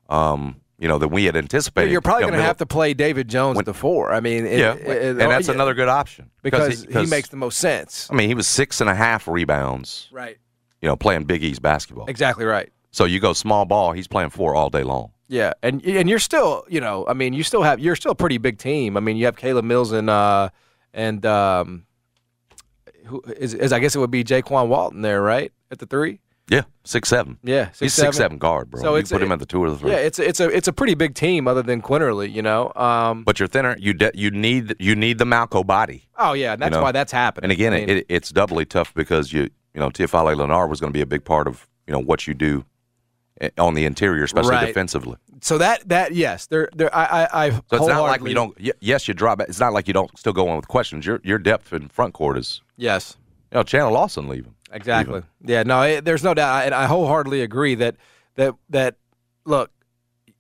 Um, 0.10 0.58
you 0.80 0.88
know 0.88 0.98
than 0.98 1.10
we 1.10 1.26
had 1.26 1.36
anticipated. 1.36 1.92
you're 1.92 2.02
probably 2.02 2.22
You 2.24 2.28
know, 2.28 2.32
going 2.34 2.42
to 2.44 2.48
have 2.48 2.58
to 2.58 2.66
play 2.66 2.94
David 2.94 3.28
Jones 3.28 3.58
at 3.58 3.66
the 3.66 3.74
four. 3.74 4.12
I 4.14 4.20
mean, 4.20 4.46
it- 4.46 4.60
Yeah, 4.60 4.74
it- 4.74 5.08
and 5.12 5.20
that's 5.20 5.48
yeah, 5.48 5.54
another 5.56 5.74
good 5.74 5.88
option 5.90 6.30
because 6.44 6.84
he, 6.84 7.06
makes 7.08 7.30
the 7.30 7.38
most 7.38 7.58
sense. 7.58 8.08
I 8.12 8.16
mean, 8.16 8.30
he 8.30 8.36
was 8.36 8.48
six 8.48 8.80
and 8.82 8.90
a 8.90 8.96
half 8.96 9.28
rebounds. 9.28 10.08
Right. 10.12 10.38
You 10.82 10.88
know, 10.88 10.96
playing 10.96 11.24
Big 11.26 11.44
East 11.44 11.62
basketball. 11.62 12.06
Exactly 12.08 12.46
right. 12.46 12.72
So 12.92 13.06
you 13.06 13.20
go 13.20 13.34
small 13.34 13.66
ball, 13.66 13.92
he's 13.92 14.08
playing 14.08 14.30
four 14.30 14.56
all 14.56 14.70
day 14.70 14.84
long. 14.84 15.12
Yeah, 15.30 15.54
and 15.62 15.84
and 15.86 16.08
you're 16.08 16.20
still, 16.20 16.64
you 16.70 16.80
know, 16.80 17.06
I 17.08 17.14
mean, 17.14 17.34
you 17.34 17.44
still 17.44 17.62
have 17.64 17.80
you're 17.80 17.96
still 17.98 18.12
a 18.12 18.16
pretty 18.16 18.38
big 18.38 18.60
team. 18.60 18.96
I 18.96 19.02
mean, 19.02 19.18
you 19.18 19.26
have 19.26 19.36
Caleb 19.36 19.66
Mills 19.66 19.92
and 19.92 20.10
uh 20.10 20.50
and 20.94 21.26
um 21.26 21.86
who 23.06 23.22
is, 23.38 23.54
is 23.54 23.74
I 23.74 23.80
guess 23.80 23.96
it 23.96 24.00
would 24.00 24.12
be 24.12 24.24
Jaykwon 24.24 24.68
Walton 24.68 25.02
there, 25.02 25.22
right? 25.22 25.52
At 25.72 25.80
the 25.80 25.86
three? 25.86 26.20
Yeah, 26.50 26.62
six 26.86 27.10
seven. 27.10 27.38
Yeah, 27.44 27.70
he's 27.78 27.94
six 27.94 28.16
seven 28.18 28.38
guard, 28.38 28.72
bro. 28.72 28.82
So 28.82 28.96
you 28.96 29.04
put 29.04 29.22
him 29.22 29.32
at 29.34 29.40
the 29.40 29.46
two 29.46 29.62
or 29.62 29.70
the 29.70 29.78
three. 29.78 29.92
Yeah, 29.92 29.98
it's 29.98 30.18
a, 30.18 30.28
it's 30.28 30.40
a 30.40 30.50
it's 30.50 30.68
a 30.70 30.74
pretty 30.74 30.94
big 30.96 31.14
team 31.14 31.48
other 31.48 31.62
than 31.62 31.82
Quinerly, 31.82 32.32
you 32.32 32.42
know. 32.42 32.72
Um 32.76 33.24
but 33.26 33.40
you're 33.40 33.48
thinner. 33.48 33.76
You 33.78 33.94
de- 33.94 34.12
you 34.16 34.32
need 34.32 34.76
you 34.80 34.96
need 34.96 35.18
the 35.18 35.26
Malco 35.26 35.66
body. 35.66 36.08
Oh 36.18 36.34
yeah, 36.34 36.56
that's 36.56 36.72
know, 36.72 36.82
why 36.82 36.94
that's 36.94 37.12
happening. 37.12 37.46
And 37.46 37.52
again, 37.52 37.74
I 37.74 37.80
mean, 37.80 37.90
it, 37.90 38.06
it's 38.08 38.30
doubly 38.30 38.64
tough 38.66 38.94
because 38.94 39.34
you 39.34 39.50
you 39.74 39.82
know 39.82 39.90
Tiafale 39.90 40.38
Leonard 40.38 40.70
was 40.70 40.80
going 40.80 40.92
to 40.92 40.98
be 40.98 41.02
a 41.02 41.06
big 41.06 41.26
part 41.26 41.48
of 41.48 41.68
you 41.86 41.92
know 41.92 42.00
what 42.00 42.28
you 42.28 42.34
do 42.34 42.64
eh, 43.42 43.50
on 43.58 43.74
the 43.74 43.84
interior, 43.84 44.24
especially 44.24 44.52
Right. 44.52 44.68
defensively. 44.68 45.18
so 45.42 45.58
that 45.58 45.88
that 45.90 46.14
yes, 46.16 46.48
there 46.48 46.70
there 46.74 46.96
I 46.96 47.06
I, 47.06 47.46
I 47.48 47.50
So 47.52 47.60
it's 47.72 47.88
not 47.88 48.04
like 48.04 48.22
you 48.24 48.34
don't. 48.34 48.58
Yes, 48.80 49.08
you 49.10 49.14
drop. 49.14 49.42
it. 49.42 49.50
It's 49.50 49.60
not 49.60 49.74
like 49.74 49.86
you 49.88 49.94
don't 49.94 50.18
still 50.18 50.34
go 50.34 50.48
on 50.48 50.56
with 50.56 50.70
questions. 50.70 51.06
Your 51.06 51.20
your 51.26 51.40
depth 51.40 51.74
in 51.74 51.90
front 51.90 52.14
court 52.14 52.38
is. 52.38 52.62
Yes. 52.78 53.18
You 53.52 53.60
know, 53.60 53.64
Chandler 53.64 53.92
Lawson 53.94 54.28
leaving. 54.28 54.54
Exactly. 54.72 55.22
Yeah. 55.44 55.64
No, 55.64 55.82
it, 55.84 56.06
there's 56.06 56.24
no 56.24 56.34
doubt, 56.34 56.66
and 56.66 56.76
I 56.76 56.86
wholeheartedly 56.86 57.42
agree 57.42 57.76
that 57.76 57.96
that 58.36 58.54
that 58.70 58.96
look, 59.46 59.72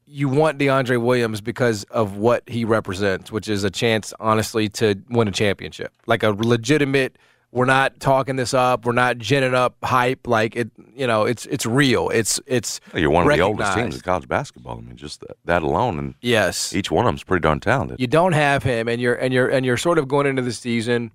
you 0.05 0.29
want 0.29 0.57
DeAndre 0.59 1.01
Williams 1.01 1.41
because 1.41 1.83
of 1.85 2.17
what 2.17 2.47
he 2.47 2.63
represents, 2.65 3.31
which 3.31 3.47
is 3.49 3.63
a 3.63 3.69
chance, 3.69 4.13
honestly, 4.19 4.69
to 4.69 4.95
win 5.09 5.27
a 5.27 5.31
championship, 5.31 5.93
like 6.05 6.23
a 6.23 6.29
legitimate. 6.31 7.17
We're 7.53 7.65
not 7.65 8.01
talking 8.01 8.35
this 8.35 8.53
up. 8.53 8.85
We're 8.85 8.91
not 8.91 9.17
ginning 9.17 9.55
up 9.55 9.77
hype. 9.81 10.27
Like 10.27 10.57
it, 10.57 10.69
you 10.93 11.07
know, 11.07 11.23
it's 11.23 11.45
it's 11.45 11.65
real. 11.65 12.09
It's 12.09 12.41
it's. 12.45 12.81
You're 12.93 13.09
one 13.09 13.25
of 13.25 13.35
the 13.35 13.41
oldest 13.41 13.73
teams 13.73 13.95
in 13.95 14.01
college 14.01 14.27
basketball. 14.27 14.77
I 14.77 14.81
mean, 14.81 14.97
just 14.97 15.21
that, 15.21 15.37
that 15.45 15.63
alone, 15.63 15.97
and 15.97 16.15
Yes. 16.21 16.75
each 16.75 16.91
one 16.91 17.05
of 17.05 17.09
them's 17.09 17.23
pretty 17.23 17.41
darn 17.41 17.61
talented. 17.61 18.01
you 18.01 18.07
don't 18.07 18.33
have 18.33 18.63
him 18.63 18.89
and 18.89 18.99
you're 19.01 19.15
and 19.15 19.33
you're 19.33 19.47
and 19.47 19.65
you're 19.65 19.77
sort 19.77 19.97
of 19.97 20.09
going 20.09 20.27
into 20.27 20.41
the 20.41 20.51
season 20.51 21.11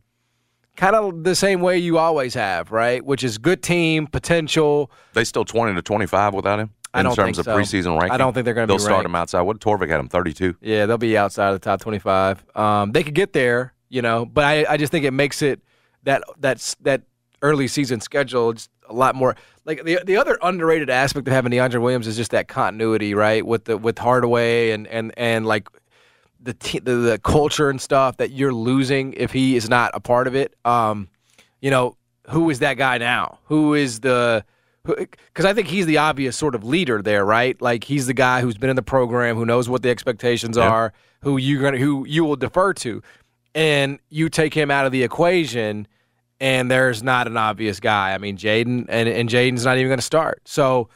kind 0.76 0.96
of 0.96 1.24
the 1.24 1.34
same 1.34 1.60
way 1.60 1.78
you 1.78 1.98
always 1.98 2.34
have, 2.34 2.72
right? 2.72 3.04
Which 3.04 3.24
is 3.24 3.38
good 3.38 3.62
team, 3.62 4.06
potential. 4.06 4.90
They 5.12 5.24
still 5.24 5.44
twenty 5.44 5.74
to 5.74 5.82
twenty 5.82 6.06
five 6.06 6.34
without 6.34 6.58
him 6.58 6.70
in 6.94 7.10
terms 7.14 7.38
of 7.38 7.44
so. 7.44 7.56
preseason 7.56 7.92
ranking. 7.98 8.12
I 8.12 8.18
don't 8.18 8.32
think 8.32 8.44
they're 8.44 8.54
gonna 8.54 8.66
They'll 8.66 8.78
start 8.78 8.92
ranked. 8.94 9.06
him 9.06 9.14
outside. 9.14 9.42
What 9.42 9.60
Torvik 9.60 9.88
had 9.88 10.00
him 10.00 10.08
thirty 10.08 10.32
two. 10.32 10.56
Yeah, 10.60 10.86
they'll 10.86 10.98
be 10.98 11.16
outside 11.16 11.48
of 11.48 11.54
the 11.54 11.64
top 11.64 11.80
25. 11.80 12.44
Um, 12.56 12.92
they 12.92 13.02
could 13.02 13.14
get 13.14 13.32
there, 13.32 13.74
you 13.88 14.02
know, 14.02 14.24
but 14.24 14.44
I, 14.44 14.66
I 14.68 14.76
just 14.76 14.92
think 14.92 15.04
it 15.04 15.12
makes 15.12 15.42
it 15.42 15.60
that 16.04 16.22
that's 16.38 16.74
that 16.76 17.02
early 17.42 17.68
season 17.68 18.00
schedule 18.00 18.52
just 18.52 18.70
a 18.88 18.92
lot 18.94 19.14
more 19.14 19.36
like 19.64 19.84
the 19.84 20.00
the 20.04 20.16
other 20.16 20.38
underrated 20.42 20.90
aspect 20.90 21.26
of 21.26 21.32
having 21.32 21.52
DeAndre 21.52 21.80
Williams 21.80 22.06
is 22.06 22.16
just 22.16 22.32
that 22.32 22.48
continuity, 22.48 23.14
right? 23.14 23.44
With 23.46 23.64
the 23.64 23.78
with 23.78 23.98
Hardaway 23.98 24.70
and 24.70 24.86
and 24.88 25.12
and 25.16 25.46
like 25.46 25.68
the 26.42 26.54
te- 26.54 26.80
the, 26.80 26.94
the 26.94 27.18
culture 27.18 27.70
and 27.70 27.80
stuff 27.80 28.16
that 28.18 28.32
you're 28.32 28.52
losing 28.52 29.12
if 29.14 29.32
he 29.32 29.56
is 29.56 29.68
not 29.68 29.90
a 29.94 30.00
part 30.00 30.26
of 30.26 30.34
it. 30.34 30.54
Um, 30.64 31.08
you 31.60 31.70
know, 31.70 31.96
who 32.28 32.50
is 32.50 32.58
that 32.60 32.74
guy 32.74 32.98
now? 32.98 33.38
Who 33.44 33.74
is 33.74 34.00
the 34.00 34.44
because 34.84 35.44
I 35.44 35.54
think 35.54 35.68
he's 35.68 35.86
the 35.86 35.98
obvious 35.98 36.36
sort 36.36 36.56
of 36.56 36.64
leader 36.64 37.02
there, 37.02 37.24
right? 37.24 37.60
Like 37.62 37.84
he's 37.84 38.06
the 38.06 38.14
guy 38.14 38.40
who's 38.40 38.56
been 38.56 38.70
in 38.70 38.76
the 38.76 38.82
program, 38.82 39.36
who 39.36 39.46
knows 39.46 39.68
what 39.68 39.82
the 39.82 39.90
expectations 39.90 40.58
are, 40.58 40.92
who 41.20 41.36
you 41.36 41.60
gonna 41.60 41.78
who 41.78 42.04
you 42.06 42.24
will 42.24 42.36
defer 42.36 42.72
to, 42.74 43.02
and 43.54 44.00
you 44.08 44.28
take 44.28 44.54
him 44.54 44.70
out 44.70 44.84
of 44.86 44.92
the 44.92 45.04
equation, 45.04 45.86
and 46.40 46.70
there's 46.70 47.02
not 47.02 47.28
an 47.28 47.36
obvious 47.36 47.78
guy. 47.78 48.12
I 48.12 48.18
mean, 48.18 48.36
Jaden 48.36 48.86
and 48.88 49.08
and 49.08 49.28
Jaden's 49.28 49.64
not 49.64 49.76
even 49.76 49.88
going 49.88 49.98
to 49.98 50.04
start. 50.04 50.42
So 50.46 50.88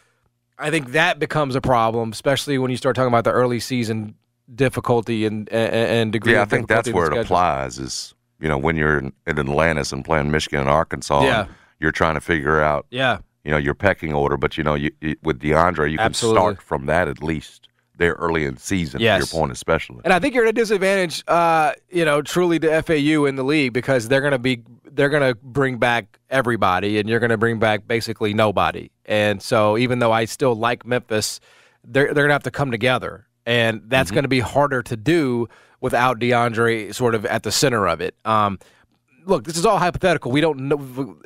I 0.59 0.71
think 0.71 0.93
that 0.93 1.19
becomes 1.19 1.55
a 1.55 1.61
problem, 1.61 2.11
especially 2.11 2.59
when 2.59 2.71
you 2.71 2.77
start 2.77 2.97
talking 2.97 3.09
about 3.09 3.25
the 3.25 3.33
early 3.33 3.61
season 3.61 4.17
difficulty 4.55 5.27
and 5.27 5.49
and, 5.51 6.13
degree. 6.13 6.33
Yeah, 6.33 6.43
I 6.43 6.45
think 6.47 6.69
that's 6.69 6.91
where 6.91 7.11
it 7.13 7.19
applies. 7.19 7.79
Is 7.79 8.15
you 8.41 8.49
know 8.49 8.59
when 8.59 8.77
you're 8.77 8.99
in, 8.99 9.13
in 9.27 9.39
Atlantis 9.39 9.93
and 9.93 10.05
playing 10.05 10.31
Michigan 10.31 10.61
and 10.61 10.69
Arkansas, 10.69 11.23
Yeah. 11.23 11.41
and 11.43 11.51
you're 11.81 11.93
trying 11.93 12.15
to 12.15 12.21
figure 12.21 12.61
out 12.61 12.87
Yeah, 12.91 13.19
you 13.45 13.51
know 13.51 13.57
your 13.59 13.75
pecking 13.75 14.13
order. 14.13 14.37
But 14.37 14.57
you 14.57 14.65
know 14.65 14.75
you, 14.75 14.91
you, 15.01 15.17
with 15.23 15.41
DeAndre, 15.41 15.91
you 15.91 15.99
can 15.99 16.07
Absolutely. 16.07 16.41
start 16.41 16.63
from 16.63 16.87
that 16.87 17.09
at 17.09 17.23
least 17.23 17.69
there 17.99 18.13
early 18.15 18.45
in 18.45 18.55
the 18.55 18.61
season. 18.61 19.01
Yes. 19.01 19.31
To 19.31 19.37
your 19.37 19.41
point, 19.41 19.53
especially. 19.53 20.01
And 20.05 20.13
I 20.13 20.19
think 20.19 20.35
you're 20.35 20.45
at 20.45 20.51
a 20.51 20.53
disadvantage, 20.53 21.25
uh, 21.29 21.73
you 21.89 22.05
know, 22.05 22.21
truly 22.21 22.59
to 22.59 22.83
FAU 22.83 23.25
in 23.25 23.37
the 23.37 23.45
league 23.45 23.73
because 23.73 24.09
they're 24.09 24.21
going 24.21 24.33
to 24.33 24.39
be 24.39 24.63
they're 24.93 25.09
going 25.11 25.23
to 25.23 25.35
bring 25.43 25.77
back 25.79 26.19
everybody, 26.31 26.99
and 26.99 27.09
you're 27.09 27.21
going 27.21 27.31
to 27.31 27.37
bring 27.37 27.59
back 27.59 27.87
basically 27.87 28.33
nobody. 28.35 28.91
And 29.05 29.43
so, 29.43 29.77
even 29.77 29.99
though 29.99 30.13
I 30.13 30.25
still 30.25 30.55
like 30.55 30.87
Memphis, 30.87 31.41
they're 31.85 32.07
they're 32.07 32.25
going 32.25 32.29
to 32.29 32.35
have 32.35 32.43
to 32.45 32.51
come 32.51 32.71
together, 32.71 33.26
and 33.47 33.83
that's 33.87 34.11
going 34.11 34.25
to 34.25 34.29
be 34.29 34.41
harder 34.41 34.83
to 34.83 34.97
do 34.97 35.49
without 35.81 36.19
DeAndre 36.19 36.95
sort 36.95 37.15
of 37.15 37.25
at 37.25 37.43
the 37.45 37.53
center 37.53 37.87
of 37.87 38.01
it. 38.01 38.15
Um, 38.25 38.59
look, 39.25 39.45
this 39.45 39.57
is 39.57 39.65
all 39.65 39.79
hypothetical. 39.79 40.31
We 40.33 40.41
don't 40.41 40.61
know. 40.69 41.17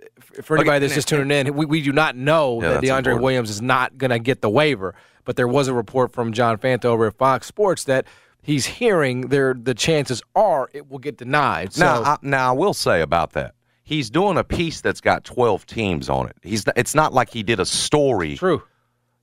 For 0.42 0.56
anybody 0.56 0.78
that's 0.80 0.94
just 0.94 1.08
tuning 1.08 1.30
in, 1.46 1.54
we, 1.54 1.66
we 1.66 1.82
do 1.82 1.92
not 1.92 2.14
know 2.16 2.62
Yeah, 2.62 2.74
that 2.74 2.82
DeAndre 2.82 2.96
important. 2.98 3.22
Williams 3.22 3.50
is 3.50 3.62
not 3.62 3.98
going 3.98 4.10
to 4.10 4.18
get 4.18 4.42
the 4.42 4.50
waiver. 4.50 4.94
But 5.24 5.36
there 5.36 5.48
was 5.48 5.68
a 5.68 5.74
report 5.74 6.12
from 6.12 6.32
John 6.32 6.56
Fanta 6.58 6.86
over 6.86 7.06
at 7.06 7.14
Fox 7.14 7.46
Sports 7.46 7.84
that 7.84 8.06
he's 8.42 8.66
hearing 8.66 9.28
there 9.28 9.54
the 9.54 9.74
chances 9.74 10.22
are 10.34 10.68
it 10.72 10.90
will 10.90 10.98
get 10.98 11.16
denied. 11.18 11.72
So, 11.72 11.84
Now, 11.84 12.02
I, 12.02 12.16
now 12.22 12.48
I 12.50 12.52
will 12.52 12.74
say 12.74 13.00
about 13.02 13.32
that, 13.32 13.54
he's 13.84 14.08
doing 14.10 14.38
a 14.38 14.44
piece 14.44 14.80
that's 14.80 15.00
got 15.00 15.24
12 15.24 15.66
teams 15.66 16.08
on 16.08 16.28
it. 16.28 16.36
He's 16.42 16.64
it's 16.74 16.94
not 16.94 17.12
like 17.12 17.30
he 17.30 17.42
did 17.42 17.60
a 17.60 17.66
story, 17.66 18.36
true. 18.36 18.62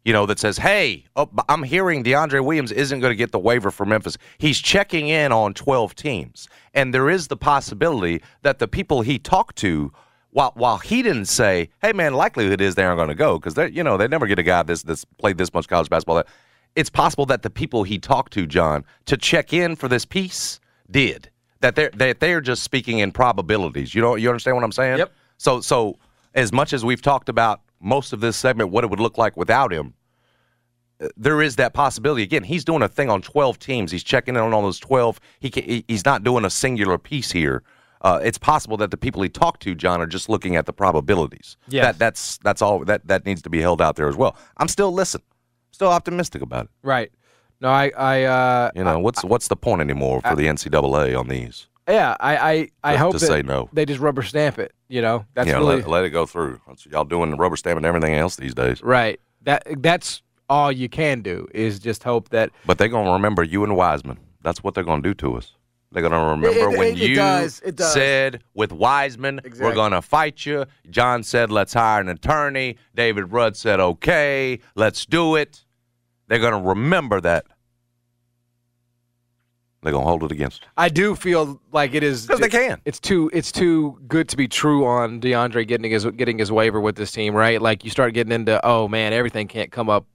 You 0.07 0.13
know, 0.13 0.25
that 0.25 0.39
says, 0.39 0.57
"Hey, 0.57 1.03
oh, 1.17 1.29
I'm 1.49 1.63
hearing 1.63 2.01
DeAndre 2.01 2.41
Williams 2.41 2.71
isn't 2.71 3.01
going 3.01 3.11
to 3.11 3.15
get 3.15 3.33
the 3.33 3.39
waiver 3.39 3.71
for 3.71 3.85
Memphis." 3.85 4.17
He's 4.37 4.57
checking 4.57 5.09
in 5.09 5.33
on 5.33 5.53
12 5.53 5.95
teams, 5.95 6.47
and 6.73 6.93
there 6.93 7.09
is 7.09 7.27
the 7.27 7.35
possibility 7.35 8.23
that 8.41 8.59
the 8.59 8.69
people 8.69 9.01
he 9.01 9.19
talked 9.19 9.57
to. 9.57 9.91
While, 10.31 10.53
while 10.55 10.77
he 10.77 11.03
didn't 11.03 11.25
say, 11.25 11.71
"Hey 11.81 11.91
man, 11.91 12.13
likelihood 12.13 12.61
is 12.61 12.75
they 12.75 12.85
aren't 12.85 12.99
going 12.99 13.09
to 13.09 13.15
go," 13.15 13.37
because 13.37 13.57
you 13.75 13.83
know, 13.83 13.97
they 13.97 14.07
never 14.07 14.27
get 14.27 14.39
a 14.39 14.43
guy 14.43 14.63
this 14.63 14.81
that's 14.81 15.03
played 15.03 15.37
this 15.37 15.53
much 15.53 15.67
college 15.67 15.89
basketball. 15.89 16.23
It's 16.77 16.89
possible 16.89 17.25
that 17.25 17.41
the 17.41 17.49
people 17.49 17.83
he 17.83 17.99
talked 17.99 18.31
to, 18.33 18.47
John, 18.47 18.85
to 19.07 19.17
check 19.17 19.51
in 19.51 19.75
for 19.75 19.89
this 19.89 20.05
piece, 20.05 20.61
did 20.89 21.29
that. 21.59 21.75
They're 21.75 21.89
that 21.89 22.21
they're 22.21 22.39
just 22.39 22.63
speaking 22.63 22.99
in 22.99 23.11
probabilities. 23.11 23.93
You 23.93 24.01
know, 24.01 24.15
you 24.15 24.29
understand 24.29 24.55
what 24.55 24.63
I'm 24.63 24.71
saying? 24.71 24.99
Yep. 24.99 25.11
So, 25.37 25.59
so 25.59 25.97
as 26.33 26.53
much 26.53 26.71
as 26.71 26.85
we've 26.85 27.01
talked 27.01 27.27
about 27.27 27.59
most 27.79 28.13
of 28.13 28.19
this 28.19 28.37
segment, 28.37 28.69
what 28.71 28.83
it 28.83 28.89
would 28.89 28.99
look 28.99 29.17
like 29.17 29.37
without 29.37 29.71
him, 29.71 29.93
uh, 31.01 31.07
there 31.15 31.41
is 31.41 31.55
that 31.57 31.73
possibility. 31.73 32.23
Again, 32.23 32.43
he's 32.43 32.65
doing 32.65 32.81
a 32.81 32.87
thing 32.87 33.09
on 33.09 33.21
12 33.21 33.59
teams. 33.59 33.91
He's 33.91 34.03
checking 34.03 34.35
in 34.35 34.41
on 34.41 34.53
all 34.53 34.63
those 34.63 34.79
12. 34.79 35.19
He 35.39 35.49
can, 35.49 35.83
he's 35.87 36.05
not 36.05 36.23
doing 36.23 36.45
a 36.45 36.49
singular 36.49 36.97
piece 36.97 37.31
here. 37.31 37.63
Uh, 38.01 38.19
it's 38.23 38.37
possible 38.37 38.77
that 38.77 38.91
the 38.91 38.97
people 38.97 39.21
he 39.21 39.29
talked 39.29 39.61
to, 39.63 39.73
John, 39.73 40.01
are 40.01 40.05
just 40.05 40.29
looking 40.29 40.55
at 40.55 40.65
the 40.65 40.73
probabilities. 40.73 41.57
Yes. 41.67 41.85
That 41.85 41.99
that's 41.99 42.37
that's 42.37 42.61
all 42.61 42.85
that 42.85 43.07
that 43.07 43.25
needs 43.25 43.41
to 43.41 43.49
be 43.49 43.59
held 43.59 43.81
out 43.81 43.95
there 43.95 44.07
as 44.07 44.15
well. 44.15 44.37
I'm 44.57 44.67
still 44.67 44.93
listen, 44.93 45.21
still 45.71 45.89
optimistic 45.89 46.43
about 46.43 46.65
it. 46.65 46.71
Right. 46.83 47.11
No, 47.59 47.69
I, 47.69 47.91
I, 47.97 48.23
uh, 48.23 48.71
You 48.75 48.83
know, 48.83 48.99
what's 48.99 49.23
what's 49.23 49.47
the 49.47 49.55
point 49.55 49.81
anymore 49.81 50.21
for 50.21 50.35
the 50.35 50.45
NCAA 50.45 51.19
on 51.19 51.27
these? 51.27 51.67
Yeah, 51.87 52.15
I, 52.19 52.37
I, 52.37 52.69
I 52.83 52.91
To- 52.93 52.97
hope 52.99 53.13
to 53.13 53.19
say 53.19 53.41
no. 53.41 53.69
they 53.73 53.85
just 53.85 53.99
rubber 53.99 54.21
stamp 54.23 54.59
it. 54.59 54.73
You 54.89 55.01
know, 55.01 55.25
that's 55.33 55.47
yeah, 55.47 55.57
really 55.57 55.77
let, 55.77 55.87
let 55.87 56.05
it 56.05 56.09
go 56.11 56.25
through. 56.25 56.61
That's, 56.67 56.85
y'all 56.85 57.03
doing 57.03 57.29
the 57.31 57.35
rubber 57.37 57.55
stamping 57.57 57.85
everything 57.85 58.13
else 58.15 58.35
these 58.35 58.53
days. 58.53 58.81
right. 58.81 59.19
That 59.43 59.63
that's 59.81 60.21
all 60.49 60.71
you 60.71 60.89
can 60.89 61.21
do 61.21 61.47
is 61.53 61.79
just 61.79 62.03
hope 62.03 62.29
that 62.29 62.51
But 62.65 62.77
they're 62.77 62.87
gonna 62.89 63.11
remember 63.13 63.43
you 63.43 63.63
and 63.63 63.75
Wiseman. 63.75 64.17
That's 64.41 64.63
what 64.63 64.73
they're 64.75 64.83
gonna 64.83 65.01
do 65.01 65.13
to 65.15 65.35
us. 65.35 65.53
They're 65.91 66.01
gonna 66.03 66.19
remember 66.31 66.49
it- 66.49 66.77
when 66.77 66.87
it 66.93 66.97
you 66.97 67.15
does, 67.15 67.61
it 67.65 67.75
does. 67.77 67.93
said 67.93 68.43
with 68.53 68.71
Wiseman, 68.73 69.39
we're 69.59 69.73
gonna 69.75 70.01
fight 70.01 70.45
you. 70.45 70.65
John 70.89 71.23
said, 71.23 71.49
let's 71.51 71.73
hire 71.73 72.01
an 72.01 72.09
attorney. 72.09 72.77
David 72.95 73.31
Rudd 73.31 73.55
said, 73.55 73.79
okay, 73.79 74.59
let's 74.75 75.05
do 75.05 75.35
it. 75.35 75.63
They're 76.27 76.39
gonna 76.39 76.61
remember 76.61 77.21
that. 77.21 77.45
They're 79.83 79.93
gonna 79.93 80.05
hold 80.05 80.23
it 80.23 80.31
against. 80.31 80.65
I 80.75 80.89
do 80.89 81.15
feel 81.15 81.61
like 81.71 81.93
it 81.93 82.03
is 82.03 82.25
'Cause 82.25 82.39
they 82.39 82.49
can. 82.49 82.81
It's 82.85 82.99
too 82.99 83.29
it's 83.33 83.51
too 83.51 83.99
good 84.07 84.27
to 84.29 84.37
be 84.37 84.47
true 84.47 84.85
on 84.85 85.21
DeAndre 85.21 85.67
getting 85.67 85.91
his 85.91 86.05
getting 86.05 86.39
his 86.39 86.51
waiver 86.51 86.79
with 86.81 86.95
this 86.95 87.11
team, 87.11 87.35
right? 87.35 87.61
Like 87.61 87.83
you 87.83 87.89
start 87.91 88.13
getting 88.13 88.33
into 88.33 88.59
oh 88.65 88.87
man, 88.87 89.13
everything 89.13 89.47
can't 89.47 89.71
come 89.71 89.89
up 89.89 90.05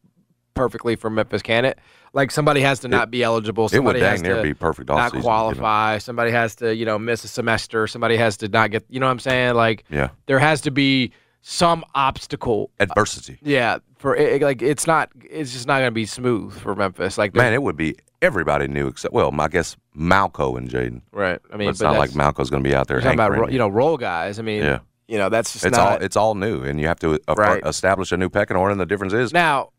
perfectly 0.54 0.96
for 0.96 1.08
Memphis, 1.10 1.42
can 1.42 1.64
it? 1.64 1.78
Like 2.12 2.30
somebody 2.30 2.60
has 2.60 2.80
to 2.80 2.88
not 2.88 3.10
be 3.10 3.22
eligible. 3.22 3.68
It 3.72 3.78
would 3.78 3.94
dang 3.94 4.02
has 4.02 4.22
near 4.22 4.36
to 4.36 4.42
be 4.42 4.52
perfect 4.52 4.88
not 4.90 5.12
offseason, 5.12 5.14
you 5.14 5.18
know. 5.20 5.24
qualify. 5.24 5.98
Somebody 5.98 6.30
has 6.32 6.54
to 6.56 6.74
you 6.74 6.84
know 6.84 6.98
miss 6.98 7.24
a 7.24 7.28
semester. 7.28 7.86
Somebody 7.86 8.16
has 8.16 8.36
to 8.38 8.48
not 8.48 8.70
get 8.72 8.84
you 8.90 9.00
know 9.00 9.06
what 9.06 9.12
I'm 9.12 9.18
saying. 9.20 9.54
Like 9.54 9.84
Yeah. 9.88 10.08
there 10.26 10.38
has 10.40 10.60
to 10.62 10.70
be 10.70 11.12
some 11.42 11.84
obstacle. 11.94 12.70
Adversity. 12.80 13.38
Yeah, 13.42 13.78
for 13.98 14.16
it, 14.16 14.40
like 14.42 14.62
it's 14.62 14.86
not 14.86 15.10
it's 15.28 15.52
just 15.52 15.66
not 15.66 15.78
going 15.78 15.88
to 15.88 15.94
be 15.94 16.06
smooth 16.06 16.52
for 16.58 16.74
Memphis. 16.74 17.18
Like 17.18 17.34
Man, 17.34 17.52
it 17.52 17.62
would 17.62 17.76
be 17.76 17.96
everybody 18.22 18.68
knew 18.68 18.86
except 18.86 19.12
well, 19.12 19.32
I 19.38 19.48
guess 19.48 19.76
Malco 19.96 20.56
and 20.56 20.68
Jaden. 20.70 21.02
right? 21.12 21.40
I 21.52 21.56
mean, 21.56 21.66
But 21.66 21.70
it's 21.70 21.78
but 21.80 21.92
not 21.92 21.98
like 21.98 22.10
that's- 22.10 22.34
Malco's 22.34 22.48
going 22.50 22.62
to 22.62 22.68
be 22.68 22.74
out 22.74 22.86
there. 22.88 22.98
You're 22.98 23.12
talking 23.14 23.18
about 23.34 23.52
you 23.52 23.58
know 23.58 23.68
role 23.68 23.96
guys. 23.98 24.38
I 24.38 24.42
mean, 24.42 24.62
Yeah. 24.62 24.78
you 25.08 25.18
know 25.18 25.28
that's 25.28 25.52
just 25.52 25.66
it's 25.66 25.76
not 25.76 25.92
all 25.92 25.98
it's 25.98 26.16
all 26.16 26.34
new, 26.34 26.62
and 26.62 26.80
you 26.80 26.86
have 26.86 27.00
to 27.00 27.18
uh, 27.28 27.34
Right. 27.36 27.62
establish 27.66 28.12
a 28.12 28.16
new 28.16 28.28
pecking 28.30 28.56
order. 28.56 28.72
And 28.72 28.80
the 28.80 28.86
difference 28.86 29.12
is, 29.12 29.32
now. 29.32 29.70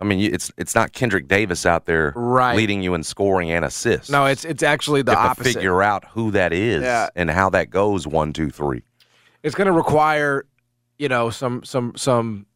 I 0.00 0.04
mean, 0.04 0.20
you, 0.20 0.30
it's 0.32 0.52
it's 0.56 0.76
not 0.76 0.92
Kendric 0.92 1.26
Davis 1.26 1.66
out 1.66 1.86
there 1.86 2.12
Right. 2.14 2.56
leading 2.56 2.84
you 2.84 2.94
in 2.94 3.02
scoring 3.02 3.50
and 3.50 3.64
assists. 3.64 4.08
No, 4.08 4.26
it's 4.26 4.44
it's 4.44 4.62
actually 4.62 5.02
the 5.02 5.10
you 5.10 5.18
have 5.18 5.30
opposite. 5.32 5.48
to 5.54 5.54
figure 5.58 5.82
out 5.82 6.04
who 6.12 6.30
that 6.30 6.52
is 6.52 6.84
Yeah. 6.84 7.08
and 7.16 7.28
how 7.28 7.50
that 7.50 7.70
goes. 7.70 8.06
One, 8.06 8.32
two, 8.32 8.48
three, 8.50 8.84
It's 9.42 9.56
going 9.56 9.66
to 9.66 9.72
require, 9.72 10.44
you 10.98 11.08
know, 11.08 11.30
some 11.30 11.62
some 11.64 11.92
some. 11.96 12.46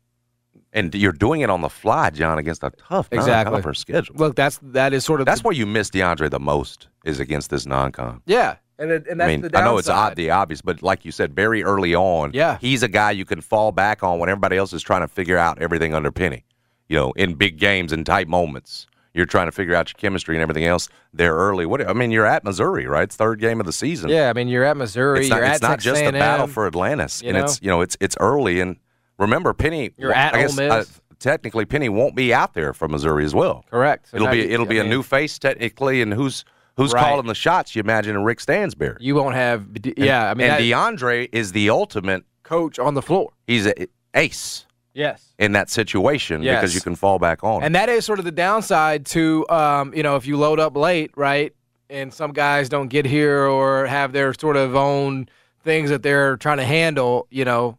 and 0.73 0.95
you're 0.95 1.13
doing 1.13 1.41
it 1.43 1.51
on 1.51 1.61
the 1.61 1.69
fly, 1.69 2.11
John, 2.11 2.39
against 2.39 2.63
a 2.63 2.71
tough 2.71 3.09
Exactly. 3.13 3.33
non-conference 3.45 3.79
schedule. 3.79 4.17
Look, 4.17 4.37
that's 4.37 4.59
that 4.63 4.93
is 4.93 5.05
sort 5.05 5.21
of 5.21 5.27
That's 5.27 5.41
the, 5.43 5.47
where 5.49 5.55
you 5.55 5.67
miss 5.67 5.91
DeAndre 5.91 6.31
the 6.31 6.41
most 6.41 6.89
is 7.05 7.21
against 7.21 7.51
this 7.51 7.67
non-con. 7.67 8.23
yeah, 8.27 8.57
and 8.79 8.91
it, 8.91 9.07
and 9.09 9.21
that's 9.21 9.29
I 9.29 9.31
mean, 9.31 9.41
the 9.43 9.59
I 9.59 9.65
know 9.65 9.79
it's 9.79 9.89
odd, 9.89 10.17
the 10.17 10.31
obvious, 10.31 10.61
but 10.63 10.83
like 10.83 11.05
you 11.05 11.13
said, 11.13 11.35
very 11.35 11.63
early 11.63 11.95
on, 11.95 12.31
Yeah. 12.35 12.59
he's 12.61 12.83
a 12.83 12.89
guy 12.89 13.11
you 13.11 13.25
can 13.25 13.41
fall 13.41 13.73
back 13.73 14.03
on 14.03 14.19
when 14.19 14.29
everybody 14.29 14.57
else 14.57 14.73
is 14.73 14.83
trying 14.83 15.03
to 15.03 15.09
figure 15.09 15.39
out 15.39 15.61
everything 15.61 15.95
under 15.95 16.11
Penny. 16.13 16.45
You 16.89 16.97
know, 16.99 17.13
in 17.13 17.35
big 17.35 17.59
games 17.59 17.93
and 17.93 18.05
tight 18.05 18.29
moments, 18.29 18.87
you're 19.15 19.27
trying 19.27 19.47
to 19.47 19.53
figure 19.53 19.75
out 19.75 19.89
your 19.91 19.99
chemistry 19.99 20.35
and 20.37 20.43
everything 20.43 20.65
else. 20.65 20.89
There 21.13 21.35
early. 21.35 21.67
What 21.67 21.87
I 21.89 21.93
mean, 21.93 22.11
you're 22.11 22.27
at 22.27 22.45
Missouri, 22.45 22.87
right? 22.87 23.05
It's 23.05 23.17
third 23.17 23.41
game 23.41 23.61
of 23.61 23.67
the 23.67 23.73
season. 23.73 24.09
Yeah, 24.11 24.31
I 24.31 24.33
mean, 24.33 24.49
you're 24.49 24.65
at 24.65 24.77
Missouri. 24.77 25.21
it's 25.21 25.29
not, 25.29 25.43
it's 25.43 25.63
not 25.63 25.79
just 25.81 26.01
a 26.03 26.11
battle 26.13 26.47
for 26.47 26.67
Atlantis, 26.67 27.23
you 27.23 27.29
and 27.31 27.39
it's 27.39 27.61
you 27.63 27.69
know 27.69 27.81
it's 27.83 27.97
it's 28.01 28.17
early. 28.21 28.61
And 28.61 28.77
remember, 29.19 29.53
Penny. 29.53 29.91
You're 29.97 30.13
at 30.15 30.35
I 30.35 30.39
Ole 30.39 30.43
guess, 30.49 30.57
Miss. 30.57 30.71
uh, 30.73 30.85
technically, 31.19 31.65
Penny 31.65 31.89
won't 31.89 32.15
be 32.15 32.33
out 32.33 32.55
there 32.55 32.73
for 32.73 32.89
Missouri 32.89 33.25
as 33.25 33.35
well. 33.35 33.65
Correct. 33.71 34.09
So 34.09 34.17
it'll 34.17 34.29
be 34.29 34.39
you- 34.39 34.49
it'll 34.49 34.67
be 34.67 34.79
I 34.79 34.81
a 34.81 34.85
mean, 34.85 34.91
new 34.91 35.03
face 35.03 35.39
technically, 35.39 36.01
and 36.03 36.13
who's 36.15 36.45
who's 36.79 36.93
Right. 36.95 37.05
calling 37.05 37.27
the 37.27 37.35
shots? 37.35 37.77
You 37.77 37.81
imagine, 37.81 38.23
Rick 38.25 38.41
Stansbury. 38.41 38.97
You 39.01 39.15
won't 39.15 39.35
have. 39.35 39.67
Yeah, 39.97 40.31
I 40.31 40.35
mean, 40.35 40.49
and 40.49 40.55
that 40.59 40.61
DeAndre 40.63 41.29
is 41.33 41.53
the 41.53 41.69
ultimate. 41.71 42.25
coach 42.45 42.79
on 42.79 42.95
the 42.95 43.03
floor. 43.03 43.33
He's 43.47 43.67
a 43.67 43.75
ace 44.15 44.67
Yes. 44.95 45.33
in 45.39 45.53
that 45.53 45.71
situation 45.71 46.43
Yes. 46.43 46.61
because 46.61 46.75
you 46.75 46.81
can 46.81 46.95
fall 46.97 47.19
back 47.19 47.43
on. 47.43 47.63
And 47.63 47.75
that 47.75 47.89
is 47.89 48.05
sort 48.05 48.19
of 48.19 48.25
the 48.25 48.31
downside 48.33 49.07
to, 49.07 49.47
um, 49.49 49.95
you 49.95 50.03
know, 50.03 50.17
if 50.17 50.27
you 50.27 50.37
load 50.37 50.61
up 50.61 50.77
late, 50.77 51.11
right, 51.17 51.55
and 51.89 52.13
some 52.13 52.33
guys 52.33 52.69
don't 52.69 52.89
get 52.89 53.07
here 53.07 53.41
or 53.47 53.87
have 53.87 54.13
their 54.13 54.35
sort 54.35 54.57
of 54.57 54.77
own 54.77 55.29
things 55.65 55.91
that 55.91 56.03
they're 56.03 56.37
trying 56.37 56.59
to 56.59 56.65
handle, 56.65 57.27
you 57.31 57.45
know, 57.45 57.79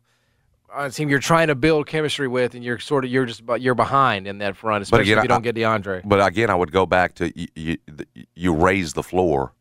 on 0.74 0.88
a 0.88 0.90
team 0.90 1.08
you're 1.08 1.20
trying 1.20 1.48
to 1.50 1.56
build 1.56 1.86
chemistry 1.86 2.28
with, 2.28 2.56
and 2.56 2.64
you're 2.64 2.80
sort 2.80 3.06
of 3.06 3.12
you're 3.12 3.26
just 3.28 3.44
you're 3.60 3.76
behind 3.76 4.26
in 4.28 4.40
that 4.40 4.56
front, 4.58 4.82
especially 4.82 5.04
again, 5.12 5.20
if 5.20 5.24
you 5.26 5.28
don't 5.28 5.46
I- 5.46 5.52
get 5.52 5.56
DeAndre. 5.56 6.02
But 6.04 6.26
again, 6.26 6.50
I 6.50 6.56
would 6.56 6.72
go 6.72 6.88
back 6.88 7.14
to 7.16 7.32
you. 7.40 7.48
You, 7.56 7.78
you 8.34 8.54
raise 8.56 8.94
the 8.94 9.04
floor 9.04 9.54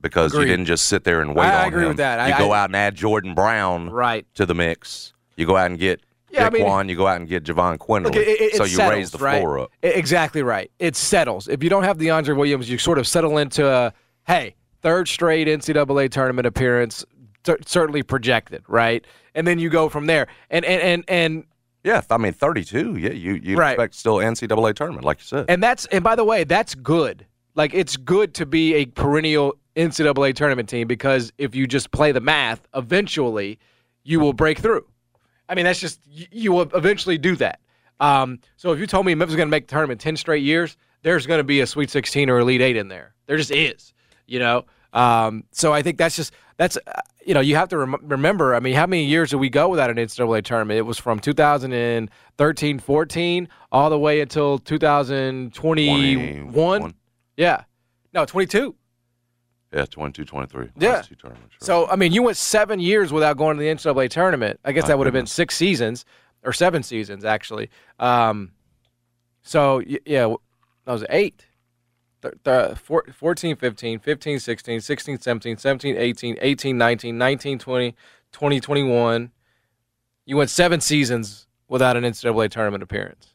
because 0.00 0.32
Agreed. 0.32 0.44
you 0.44 0.50
didn't 0.52 0.66
just 0.66 0.86
sit 0.86 1.02
there 1.02 1.20
and 1.20 1.34
wait 1.34 1.46
I 1.46 1.62
on 1.62 1.68
agree 1.68 1.82
him. 1.82 1.88
with 1.88 1.96
that. 1.96 2.28
You 2.28 2.34
I- 2.34 2.38
go 2.38 2.52
out 2.52 2.68
and 2.68 2.76
add 2.76 2.94
Jordan 2.94 3.34
Brown 3.34 3.90
Right. 3.90 4.24
to 4.34 4.46
the 4.46 4.54
mix. 4.54 5.12
You 5.36 5.46
go 5.46 5.56
out 5.56 5.66
and 5.66 5.80
get 5.80 6.00
Yeah, 6.30 6.46
I 6.46 6.50
mean- 6.50 6.64
Daquan. 6.64 6.88
you 6.88 6.96
go 6.96 7.06
out 7.06 7.20
and 7.20 7.28
get 7.28 7.44
Jahvon 7.44 7.78
Quinerly. 7.78 8.04
Look, 8.04 8.16
it, 8.16 8.28
it, 8.28 8.54
so 8.56 8.64
it 8.64 8.70
you 8.70 8.76
settles, 8.76 8.94
raise 8.98 9.10
the 9.12 9.18
right? 9.18 9.40
floor 9.40 9.60
up. 9.60 9.72
Exactly 9.82 10.42
right. 10.42 10.70
It 10.78 10.96
settles. 10.96 11.48
If 11.48 11.62
you 11.62 11.70
don't 11.70 11.84
have 11.84 11.98
DeAndre 11.98 12.36
Williams, 12.36 12.68
you 12.68 12.78
sort 12.78 12.98
of 12.98 13.06
settle 13.06 13.38
into 13.38 13.66
a 13.70 13.92
hey, 14.26 14.54
third 14.82 15.08
straight 15.08 15.46
NCAA 15.46 16.10
tournament 16.10 16.46
appearance, 16.46 17.04
cer- 17.46 17.58
certainly 17.64 18.02
projected, 18.02 18.64
right? 18.68 19.04
And 19.34 19.46
then 19.46 19.58
you 19.58 19.68
go 19.70 19.88
from 19.88 20.06
there. 20.06 20.26
And 20.50 20.64
and 20.64 20.82
and 20.82 21.04
and 21.08 21.44
Yeah, 21.84 22.02
I 22.10 22.16
mean 22.18 22.32
thirty-two. 22.32 22.96
Yeah, 22.96 23.10
you 23.12 23.34
you 23.34 23.56
Right. 23.56 23.72
expect 23.72 23.94
still 23.94 24.16
NCAA 24.16 24.74
tournament, 24.74 25.04
like 25.04 25.18
you 25.20 25.24
said. 25.24 25.44
and 25.48 25.62
that's 25.62 25.86
and 25.86 26.02
by 26.02 26.16
the 26.16 26.24
way, 26.24 26.42
that's 26.44 26.74
good. 26.74 27.24
Like 27.54 27.72
it's 27.72 27.96
good 27.96 28.34
to 28.34 28.46
be 28.46 28.74
a 28.74 28.86
perennial 28.86 29.54
NCAA 29.76 30.34
tournament 30.34 30.68
team 30.68 30.88
because 30.88 31.32
if 31.38 31.54
you 31.54 31.66
just 31.66 31.90
play 31.92 32.10
the 32.10 32.20
math, 32.20 32.66
eventually 32.74 33.58
you 34.02 34.18
will 34.20 34.32
break 34.32 34.58
through. 34.58 34.84
I 35.48 35.54
mean, 35.54 35.64
that's 35.64 35.80
just 35.80 36.00
you, 36.06 36.26
you 36.30 36.52
will 36.52 36.70
eventually 36.74 37.18
do 37.18 37.36
that. 37.36 37.60
Um, 38.00 38.40
so 38.56 38.72
if 38.72 38.78
you 38.78 38.86
told 38.86 39.06
me 39.06 39.14
Memphis 39.14 39.32
is 39.32 39.36
going 39.36 39.48
to 39.48 39.50
make 39.50 39.68
the 39.68 39.72
tournament 39.72 40.00
ten 40.00 40.16
straight 40.16 40.42
years, 40.42 40.76
there's 41.02 41.26
going 41.26 41.38
to 41.38 41.44
be 41.44 41.60
a 41.60 41.66
Sweet 41.66 41.90
16 41.90 42.28
or 42.28 42.38
Elite 42.40 42.60
Eight 42.60 42.76
in 42.76 42.88
there. 42.88 43.14
There 43.26 43.36
just 43.36 43.50
is, 43.50 43.94
you 44.26 44.38
know. 44.38 44.64
Um, 44.92 45.44
so 45.52 45.72
I 45.72 45.82
think 45.82 45.98
that's 45.98 46.16
just 46.16 46.32
that's 46.56 46.76
uh, 46.76 47.00
you 47.24 47.34
know 47.34 47.40
you 47.40 47.56
have 47.56 47.68
to 47.68 47.78
rem- 47.78 47.96
remember. 48.02 48.54
I 48.54 48.60
mean, 48.60 48.74
how 48.74 48.86
many 48.86 49.04
years 49.04 49.30
did 49.30 49.36
we 49.36 49.50
go 49.50 49.68
without 49.68 49.90
an 49.90 49.96
NCAA 49.96 50.42
tournament? 50.44 50.78
It 50.78 50.82
was 50.82 50.98
from 50.98 51.18
2013, 51.20 52.78
14 52.78 53.48
all 53.72 53.90
the 53.90 53.98
way 53.98 54.20
until 54.20 54.58
2021. 54.58 56.52
21. 56.52 56.94
Yeah, 57.36 57.64
no, 58.14 58.24
22. 58.24 58.74
Yeah, 59.72 59.84
22, 59.84 60.24
23. 60.24 60.68
Yeah. 60.78 61.02
Two 61.02 61.14
tournaments, 61.16 61.54
sure. 61.58 61.66
So 61.66 61.88
I 61.88 61.96
mean, 61.96 62.12
you 62.12 62.22
went 62.22 62.36
seven 62.36 62.80
years 62.80 63.12
without 63.12 63.36
going 63.36 63.56
to 63.56 63.62
the 63.62 63.68
NCAA 63.68 64.08
tournament. 64.10 64.60
I 64.64 64.72
guess 64.72 64.86
that 64.86 64.98
would 64.98 65.06
have 65.06 65.14
been 65.14 65.26
six 65.26 65.56
seasons 65.56 66.04
or 66.44 66.52
seven 66.52 66.82
seasons 66.82 67.24
actually. 67.24 67.70
Um, 67.98 68.52
so 69.42 69.82
yeah, 69.86 70.32
that 70.84 70.92
was 70.92 71.04
eight. 71.10 71.46
Th- 72.22 72.34
th- 72.44 72.78
14, 72.78 73.56
15, 73.56 73.98
15, 73.98 74.38
16, 74.40 74.80
16, 74.80 75.18
17, 75.20 75.56
17, 75.58 75.96
18, 75.96 76.38
18, 76.40 76.78
19, 76.78 77.18
19, 77.18 77.58
20, 77.58 77.94
20, 78.32 78.60
21. 78.60 79.30
You 80.24 80.36
went 80.36 80.50
seven 80.50 80.80
seasons 80.80 81.46
without 81.68 81.96
an 81.96 82.04
NCAA 82.04 82.50
tournament 82.50 82.82
appearance. 82.82 83.34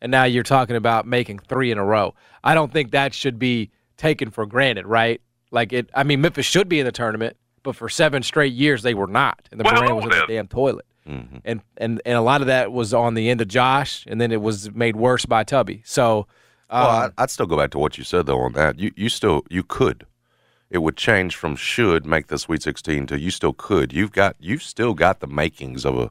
And 0.00 0.10
now 0.10 0.24
you're 0.24 0.42
talking 0.42 0.76
about 0.76 1.06
making 1.06 1.38
three 1.40 1.70
in 1.70 1.78
a 1.78 1.84
row. 1.84 2.14
I 2.42 2.54
don't 2.54 2.72
think 2.72 2.90
that 2.92 3.14
should 3.14 3.38
be 3.38 3.70
taken 3.96 4.30
for 4.30 4.46
granted, 4.46 4.86
right? 4.86 5.20
Like 5.50 5.72
it 5.72 5.90
I 5.94 6.02
mean 6.04 6.20
Memphis 6.20 6.46
should 6.46 6.68
be 6.68 6.78
in 6.80 6.86
the 6.86 6.92
tournament, 6.92 7.36
but 7.62 7.74
for 7.76 7.88
seven 7.88 8.22
straight 8.22 8.52
years 8.52 8.82
they 8.82 8.94
were 8.94 9.06
not. 9.06 9.48
And 9.50 9.60
the 9.60 9.64
brand 9.64 9.96
was 9.96 10.04
in 10.04 10.10
the 10.10 10.16
damn 10.28 10.46
toilet. 10.48 10.84
Mhm. 11.06 11.40
And 11.44 11.60
and 11.78 12.02
and 12.04 12.16
a 12.18 12.20
lot 12.20 12.40
of 12.42 12.46
that 12.48 12.70
was 12.72 12.92
on 12.92 13.14
the 13.14 13.30
end 13.30 13.40
of 13.40 13.48
Josh, 13.48 14.04
and 14.06 14.20
then 14.20 14.30
it 14.30 14.42
was 14.42 14.70
made 14.72 14.96
worse 14.96 15.24
by 15.24 15.42
Tubby. 15.44 15.82
So 15.84 16.26
um, 16.70 16.82
Well, 16.82 16.90
I, 17.16 17.22
I'd 17.22 17.30
still 17.30 17.46
go 17.46 17.56
back 17.56 17.70
to 17.70 17.78
what 17.78 17.96
you 17.96 18.04
said 18.04 18.26
though 18.26 18.40
on 18.40 18.52
that. 18.52 18.78
You 18.78 18.92
you 18.96 19.08
still 19.08 19.42
you 19.48 19.62
could. 19.62 20.04
It 20.70 20.78
would 20.78 20.98
change 20.98 21.34
from 21.34 21.56
should 21.56 22.04
make 22.04 22.26
the 22.26 22.36
Sweet 22.38 22.62
16 22.62 23.06
to 23.06 23.18
you 23.18 23.30
still 23.30 23.54
could. 23.54 23.90
You've 23.94 24.12
got 24.12 24.36
you've 24.38 24.62
still 24.62 24.92
got 24.92 25.20
the 25.20 25.26
makings 25.26 25.86
of 25.86 25.98
a 25.98 26.10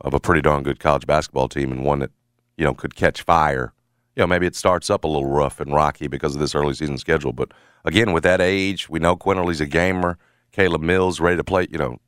of 0.00 0.14
a 0.14 0.20
pretty 0.20 0.40
darn 0.40 0.62
good 0.62 0.80
college 0.80 1.06
basketball 1.06 1.48
team 1.48 1.70
and 1.70 1.84
one 1.84 1.98
that 1.98 2.10
you 2.56 2.64
know 2.64 2.72
could 2.72 2.94
catch 2.94 3.20
fire. 3.22 3.74
You 4.16 4.22
know, 4.22 4.26
maybe 4.26 4.46
it 4.46 4.56
starts 4.56 4.88
up 4.88 5.04
a 5.04 5.06
little 5.06 5.28
rough 5.28 5.60
and 5.60 5.72
rocky 5.72 6.08
because 6.08 6.34
of 6.34 6.40
this 6.40 6.54
early 6.54 6.74
season 6.74 6.96
schedule, 6.98 7.32
but 7.32 7.52
again, 7.84 8.12
with 8.12 8.24
that 8.24 8.40
age, 8.40 8.88
we 8.88 8.98
know 8.98 9.16
Quinerly's 9.16 9.60
a 9.60 9.66
gamer. 9.66 10.18
Caleb 10.52 10.82
Mills 10.82 11.20
ready 11.20 11.36
to 11.36 11.44
play. 11.44 11.68
You 11.70 11.78
know, 11.78 11.98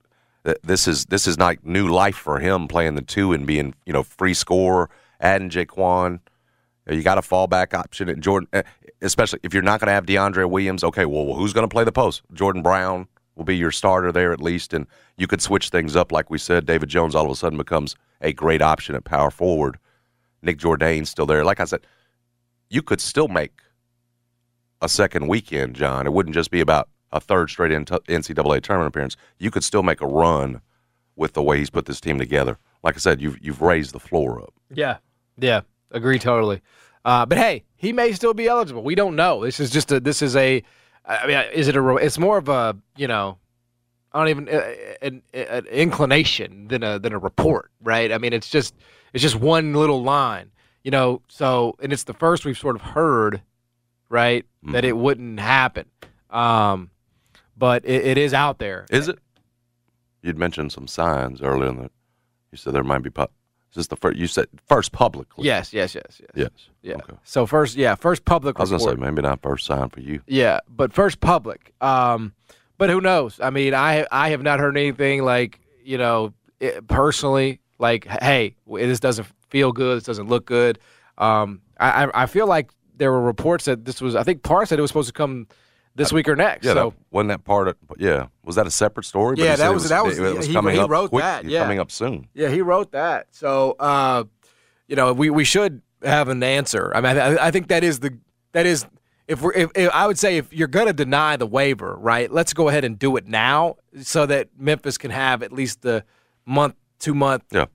th- 0.45 0.59
this 0.63 0.89
is 0.89 1.07
this 1.07 1.27
is 1.27 1.39
like 1.39 1.65
new 1.65 1.89
life 1.89 2.17
for 2.17 2.41
him 2.41 2.67
playing 2.67 2.95
the 2.95 3.03
two 3.03 3.33
and 3.33 3.47
being 3.47 3.75
you 3.87 3.93
know 3.93 4.03
free 4.03 4.35
scorer, 4.35 4.91
adding 5.21 5.51
Jaykwon. 5.51 6.21
You 6.91 7.03
got 7.03 7.19
a 7.19 7.23
fallback 7.23 7.75
option 7.75 8.09
at 8.09 8.21
Jordan, 8.21 8.49
eh, 8.55 8.63
especially 9.03 9.41
if 9.43 9.53
you're 9.53 9.63
not 9.63 9.81
going 9.81 9.89
to 9.89 9.93
have 9.93 10.07
DeAndre 10.07 10.49
Williams. 10.49 10.83
Okay, 10.83 11.05
well, 11.05 11.35
who's 11.35 11.53
going 11.53 11.69
to 11.69 11.73
play 11.73 11.85
the 11.85 11.93
post? 11.93 12.23
Jordan 12.33 12.63
Brown 12.63 13.07
will 13.37 13.45
be 13.45 13.57
your 13.57 13.71
starter 13.71 14.11
there 14.11 14.33
at 14.33 14.41
least, 14.41 14.73
and 14.73 14.87
you 15.19 15.27
could 15.27 15.43
switch 15.43 15.69
things 15.69 15.95
up. 15.95 16.11
Like 16.11 16.31
we 16.31 16.39
said, 16.39 16.65
David 16.65 16.89
Jones 16.89 17.15
all 17.15 17.27
of 17.27 17.31
a 17.31 17.37
sudden 17.37 17.59
becomes 17.59 17.95
a 18.23 18.33
great 18.33 18.63
option 18.63 18.95
at 18.95 19.05
power 19.05 19.31
forward. 19.31 19.79
Nick 20.41 20.57
Jourdain's 20.57 21.11
still 21.11 21.27
there. 21.27 21.45
Like 21.45 21.61
I 21.61 21.65
said, 21.65 21.81
you 22.71 22.83
could 22.83 23.01
still 23.01 23.29
make 23.29 23.61
a 24.81 24.89
second 24.89 25.29
weekend, 25.29 25.75
John. 25.75 26.07
It 26.07 26.13
wouldn't 26.13 26.35
just 26.35 26.51
be 26.51 26.61
about 26.61 26.89
a 27.13 27.21
third 27.21 27.51
straight 27.51 27.73
NCAA 27.73 28.63
tournament 28.63 28.89
appearance. 28.89 29.17
You 29.39 29.51
could 29.51 29.65
still 29.65 29.83
make 29.83 30.01
a 30.01 30.07
run 30.07 30.61
with 31.17 31.33
the 31.33 31.43
way 31.43 31.59
he's 31.59 31.71
put 31.71 31.87
this 31.87 32.01
team 32.01 32.19
together. 32.19 32.59
Like 32.83 32.95
I 32.95 32.99
said, 32.99 33.21
you've 33.21 33.39
you've 33.45 33.61
raised 33.61 33.93
the 33.93 34.01
floor 34.01 34.41
up. 34.41 34.55
yeah, 34.73 34.99
yeah, 35.37 35.63
agree 35.91 36.19
totally. 36.19 36.61
Uh, 37.05 37.27
but 37.27 37.39
hey, 37.39 37.65
he 37.77 37.93
may 37.93 38.13
still 38.13 38.35
be 38.35 38.47
eligible. 38.47 38.83
We 38.83 38.95
don't 38.95 39.17
know. 39.17 39.45
This 39.45 39.61
is 39.61 39.71
just 39.71 39.91
a. 39.91 40.01
This 40.01 40.23
is 40.23 40.37
a. 40.37 40.63
I 41.05 41.27
mean, 41.27 41.43
is 41.53 41.69
it 41.69 41.77
a? 41.77 41.97
It's 41.97 42.19
more 42.19 42.39
of 42.39 42.49
a. 42.49 42.77
You 42.97 43.09
know, 43.09 43.39
I 44.13 44.19
don't 44.21 44.29
even 44.29 44.49
uh, 44.49 44.75
an, 45.03 45.23
an 45.33 45.67
inclination 45.67 46.69
than 46.69 46.83
a 46.83 46.99
than 46.99 47.13
a 47.13 47.19
report, 47.19 47.71
right? 47.83 48.13
I 48.13 48.19
mean, 48.19 48.33
it's 48.33 48.49
just 48.49 48.75
it's 49.13 49.23
just 49.23 49.37
one 49.37 49.73
little 49.75 50.03
line, 50.03 50.51
you 50.85 50.91
know. 50.91 51.23
So, 51.29 51.77
and 51.81 51.93
it's 51.93 52.05
the 52.05 52.15
first 52.15 52.45
we've 52.45 52.59
sort 52.59 52.77
of 52.77 52.83
heard 52.83 53.43
right? 54.09 54.45
Mm-hmm. 54.65 54.73
That 54.73 54.85
it 54.85 54.97
wouldn't 54.97 55.41
happen. 55.41 55.87
Um, 56.31 56.91
but 57.57 57.85
it, 57.85 58.07
it 58.07 58.19
is 58.19 58.35
out 58.35 58.59
there. 58.59 58.87
Is 58.91 59.09
it? 59.09 59.19
You'd 60.23 60.39
mentioned 60.39 60.73
some 60.73 60.87
signs 60.87 61.43
earlier 61.43 61.71
in 61.71 61.77
the. 61.77 61.91
You 62.51 62.59
said 62.59 62.73
there 62.73 62.85
might 62.85 63.03
be. 63.03 63.11
Pu- 63.11 63.23
is 63.23 63.75
this 63.75 63.87
the 63.89 63.97
first? 63.97 64.17
You 64.17 64.27
said 64.27 64.47
first 64.67 64.93
publicly. 64.93 65.45
Yes, 65.45 65.73
yes, 65.73 65.95
yes, 65.95 66.21
yes. 66.21 66.31
Yes. 66.35 66.51
Yeah. 66.83 66.95
Okay. 66.97 67.15
So 67.25 67.47
first, 67.47 67.77
yeah, 67.77 67.95
first 67.95 68.25
public 68.25 68.59
I 68.59 68.63
was 68.63 68.71
gonna 68.71 68.83
say 68.83 68.95
maybe 68.95 69.23
not 69.23 69.43
first 69.43 69.67
sign 69.67 69.91
for 69.91 70.01
you. 70.01 70.23
Yeah, 70.27 70.61
but 70.69 70.93
first 70.93 71.21
public. 71.21 71.75
Um, 71.81 72.33
but 72.79 72.91
who 72.91 73.01
knows? 73.01 73.39
I 73.41 73.51
mean, 73.51 73.75
I 73.75 74.07
I 74.11 74.31
have 74.31 74.43
not 74.43 74.59
heard 74.61 74.77
anything 74.77 75.23
like 75.23 75.61
you 75.85 75.99
know 75.99 76.33
it, 76.61 76.87
personally 76.89 77.61
like, 77.79 78.07
hey, 78.07 78.57
this 78.67 79.01
doesn't 79.01 79.29
feel 79.51 79.73
good. 79.73 79.99
This 79.99 80.05
doesn't 80.05 80.29
look 80.29 80.47
good. 80.47 80.79
Um, 81.19 81.61
I 81.79 82.05
I 82.07 82.23
I 82.23 82.27
feel 82.27 82.47
like 82.47 82.71
there 82.97 83.13
were 83.13 83.23
reports 83.23 83.65
that 83.67 83.85
this 83.85 84.01
was. 84.01 84.15
I 84.17 84.23
think 84.23 84.43
Parr 84.43 84.67
said 84.67 84.79
it 84.79 84.83
was 84.83 84.91
supposed 84.91 85.09
to 85.09 85.13
come 85.13 85.47
this 85.95 86.13
week 86.13 86.29
or 86.29 86.37
next. 86.37 86.65
Yeah. 86.65 86.75
so 86.75 86.91
that, 86.91 86.97
wasn't 87.11 87.29
that 87.31 87.45
part 87.45 87.69
of? 87.69 87.77
Yeah. 87.99 88.27
Was 88.45 88.55
that 88.57 88.67
a 88.67 88.71
separate 88.71 89.05
story? 89.05 89.35
But 89.37 89.45
Yeah, 89.45 89.57
that 89.57 89.71
it 89.71 89.75
was- 89.75 89.89
that 89.89 90.05
was- 90.05 90.17
It 90.19 90.37
was 90.37 90.47
he- 90.47 90.53
coming 90.53 90.75
he 90.77 90.81
up 90.81 90.89
wrote 90.91 91.11
quick- 91.11 91.23
that, 91.25 91.45
yeah. 91.45 91.63
Coming 91.63 91.81
up 91.81 91.91
soon. 91.91 92.29
Yeah, 92.35 92.51
he 92.51 92.61
wrote 92.63 92.93
that. 92.93 93.27
So, 93.33 93.73
uh, 93.81 94.23
you 94.87 94.95
know, 94.95 95.13
we, 95.13 95.29
we 95.31 95.43
should 95.43 95.83
have 96.05 96.29
an 96.29 96.41
answer. 96.45 96.93
I 96.95 97.01
mean, 97.01 97.19
I, 97.19 97.47
I 97.49 97.51
think 97.51 97.67
that 97.69 97.83
is 97.83 97.99
the 97.99 98.17
that 98.53 98.65
is 98.65 98.87
if 99.27 99.43
we're 99.43 99.53
if, 99.55 99.71
if 99.75 99.91
I 99.93 100.07
would 100.07 100.19
say 100.21 100.37
if 100.37 100.53
you're 100.53 100.69
going 100.69 100.87
to 100.87 100.93
deny 100.93 101.37
the 101.37 101.47
waiver, 101.47 101.97
right? 101.97 102.31
Let's 102.31 102.53
go 102.53 102.69
ahead 102.69 102.85
and 102.85 102.97
do 102.97 103.17
it 103.17 103.27
now 103.27 103.77
so 104.01 104.25
that 104.27 104.51
Memphis 104.57 104.99
can 104.99 105.11
have 105.11 105.43
at 105.43 105.53
least 105.53 105.83
the 105.83 106.05
month, 106.47 106.77
two 107.01 107.15
month, 107.15 107.43
Yeah. 107.51 107.67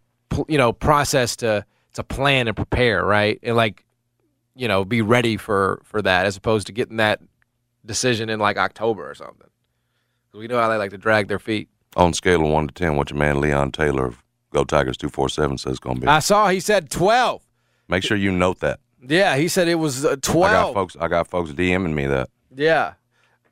You 0.48 0.58
know, 0.58 0.74
process 0.74 1.36
to 1.38 1.66
to 1.94 2.04
plan 2.04 2.48
and 2.48 2.56
prepare, 2.56 3.06
right? 3.06 3.40
And 3.44 3.56
like, 3.56 3.86
you 4.56 4.68
know, 4.68 4.84
be 4.86 5.02
ready 5.02 5.38
for 5.38 5.82
for 5.84 6.02
that 6.02 6.26
as 6.26 6.38
opposed 6.38 6.68
to 6.68 6.74
getting 6.74 6.98
that 6.98 7.22
decision 7.86 8.30
in 8.30 8.40
like 8.40 8.58
October 8.58 9.10
or 9.10 9.16
something. 9.16 9.48
We 10.34 10.48
know 10.48 10.60
how 10.60 10.70
they 10.70 10.78
like 10.78 10.92
to 10.92 10.98
drag 10.98 11.28
their 11.28 11.40
feet. 11.40 11.70
On 11.96 12.12
scale 12.14 12.44
of 12.44 12.52
one 12.52 12.68
to 12.68 12.74
ten, 12.74 12.96
what 12.96 13.12
your 13.12 13.20
man 13.20 13.40
Leon 13.40 13.72
Taylor 13.72 14.06
of 14.08 14.24
Go 14.52 14.64
Tigers 14.64 14.98
two 14.98 15.10
four 15.10 15.30
seven 15.30 15.58
says 15.58 15.80
going 15.80 15.96
to 15.98 16.02
be. 16.02 16.08
I 16.08 16.20
saw 16.20 16.50
he 16.50 16.60
said 16.60 16.90
twelve. 16.90 17.44
Make 17.88 18.04
sure 18.04 18.18
you 18.18 18.32
note 18.32 18.60
that. 18.62 18.80
Yeah, 19.06 19.36
he 19.36 19.48
said 19.48 19.68
it 19.68 19.76
was 19.76 20.06
uh, 20.06 20.12
I 20.12 20.32
got 20.32 20.74
folks. 20.74 20.96
I 21.00 21.08
got 21.08 21.28
folks 21.28 21.52
DMing 21.52 21.94
me 21.94 22.08
that. 22.08 22.30
Yeah. 22.56 22.94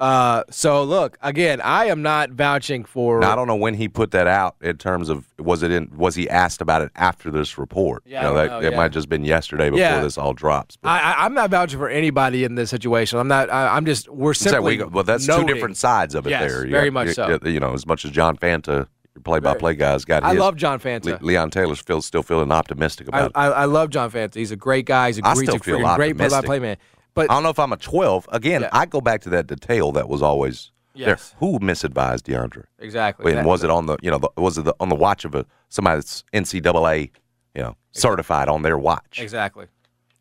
Uh, 0.01 0.43
so 0.49 0.83
look 0.83 1.15
again. 1.21 1.61
I 1.61 1.85
am 1.85 2.01
not 2.01 2.31
vouching 2.31 2.83
for. 2.83 3.19
Now, 3.19 3.33
I 3.33 3.35
don't 3.35 3.45
know 3.45 3.55
when 3.55 3.75
he 3.75 3.87
put 3.87 4.09
that 4.11 4.25
out 4.25 4.55
in 4.59 4.77
terms 4.77 5.09
of 5.09 5.27
was 5.37 5.61
it 5.61 5.69
in 5.71 5.91
was 5.95 6.15
he 6.15 6.27
asked 6.27 6.59
about 6.59 6.81
it 6.81 6.91
after 6.95 7.29
this 7.29 7.57
report? 7.59 8.01
Yeah, 8.05 8.21
you 8.21 8.27
know, 8.27 8.33
that 8.33 8.49
know, 8.49 8.59
it 8.61 8.71
yeah. 8.71 8.77
might 8.77 8.83
have 8.83 8.91
just 8.93 9.09
been 9.09 9.23
yesterday 9.23 9.69
before 9.69 9.79
Yeah. 9.79 10.01
this 10.01 10.17
all 10.17 10.33
drops. 10.33 10.75
But 10.75 10.89
I, 10.89 10.99
I, 11.13 11.25
I'm 11.25 11.35
not 11.35 11.51
vouching 11.51 11.77
for 11.77 11.87
anybody 11.87 12.43
in 12.43 12.55
this 12.55 12.71
situation. 12.71 13.19
I'm 13.19 13.27
not. 13.27 13.51
I, 13.51 13.75
I'm 13.75 13.85
just. 13.85 14.09
We're 14.09 14.33
simply. 14.33 14.77
we, 14.79 14.83
well, 14.85 15.03
that's 15.03 15.27
noting. 15.27 15.47
two 15.47 15.53
different 15.53 15.77
sides 15.77 16.15
of 16.15 16.25
it. 16.25 16.31
Yes, 16.31 16.51
there, 16.51 16.65
You 16.65 16.71
very 16.71 16.89
got- 16.89 16.93
much 16.93 17.07
you, 17.09 17.13
so. 17.13 17.39
You 17.45 17.59
know, 17.59 17.73
as 17.73 17.85
much 17.85 18.03
as 18.03 18.09
John 18.09 18.37
Fanta, 18.37 18.87
your 19.13 19.21
play-by-play 19.23 19.75
guy's 19.75 20.03
got. 20.03 20.23
I 20.23 20.31
his, 20.31 20.39
love 20.39 20.55
John 20.55 20.73
Le- 20.73 20.79
Fanta. 20.79 21.21
Leon 21.21 21.51
Taylor's 21.51 21.79
feels 21.79 22.07
still 22.07 22.23
feeling 22.23 22.51
optimistic 22.51 23.07
I, 23.13 23.19
about 23.19 23.25
it. 23.29 23.31
I, 23.35 23.45
I 23.49 23.65
love 23.65 23.91
John 23.91 24.09
Fanta. 24.09 24.33
He's 24.33 24.51
a 24.51 24.55
great 24.55 24.85
guy. 24.87 25.07
He's 25.09 25.19
a 25.19 25.27
I 25.27 25.35
great, 25.35 25.47
still 25.49 25.59
he's 25.59 25.85
a 25.85 25.95
great 25.95 26.17
play-by-play 26.17 26.57
man. 26.59 26.77
But 27.13 27.29
I 27.29 27.33
don't 27.35 27.43
know 27.43 27.49
if 27.49 27.59
I'm 27.59 27.73
a 27.73 27.77
12. 27.77 28.27
Again, 28.31 28.61
Yeah. 28.61 28.69
I 28.71 28.85
go 28.85 29.01
back 29.01 29.21
to 29.21 29.29
that 29.31 29.47
detail 29.47 29.91
that 29.93 30.07
was 30.07 30.21
always 30.21 30.71
Yes. 30.93 31.05
there. 31.05 31.39
Who 31.39 31.59
misadvised 31.59 32.23
DeAndre? 32.23 32.65
exactly. 32.79 33.31
And 33.31 33.39
That- 33.39 33.45
was 33.45 33.63
it 33.63 33.69
on 33.69 33.85
the 33.85 33.97
you 34.01 34.11
know 34.11 34.17
the, 34.19 34.29
was 34.37 34.57
it 34.57 34.63
the, 34.65 34.75
on 34.79 34.89
the 34.89 34.95
watch 34.95 35.25
of 35.25 35.35
a 35.35 35.45
somebody 35.69 35.97
that's 35.97 36.23
NCAA 36.33 37.11
you 37.55 37.61
know 37.61 37.75
certified 37.91 38.47
on 38.49 38.61
their 38.61 38.77
watch? 38.77 39.19
Exactly. 39.21 39.67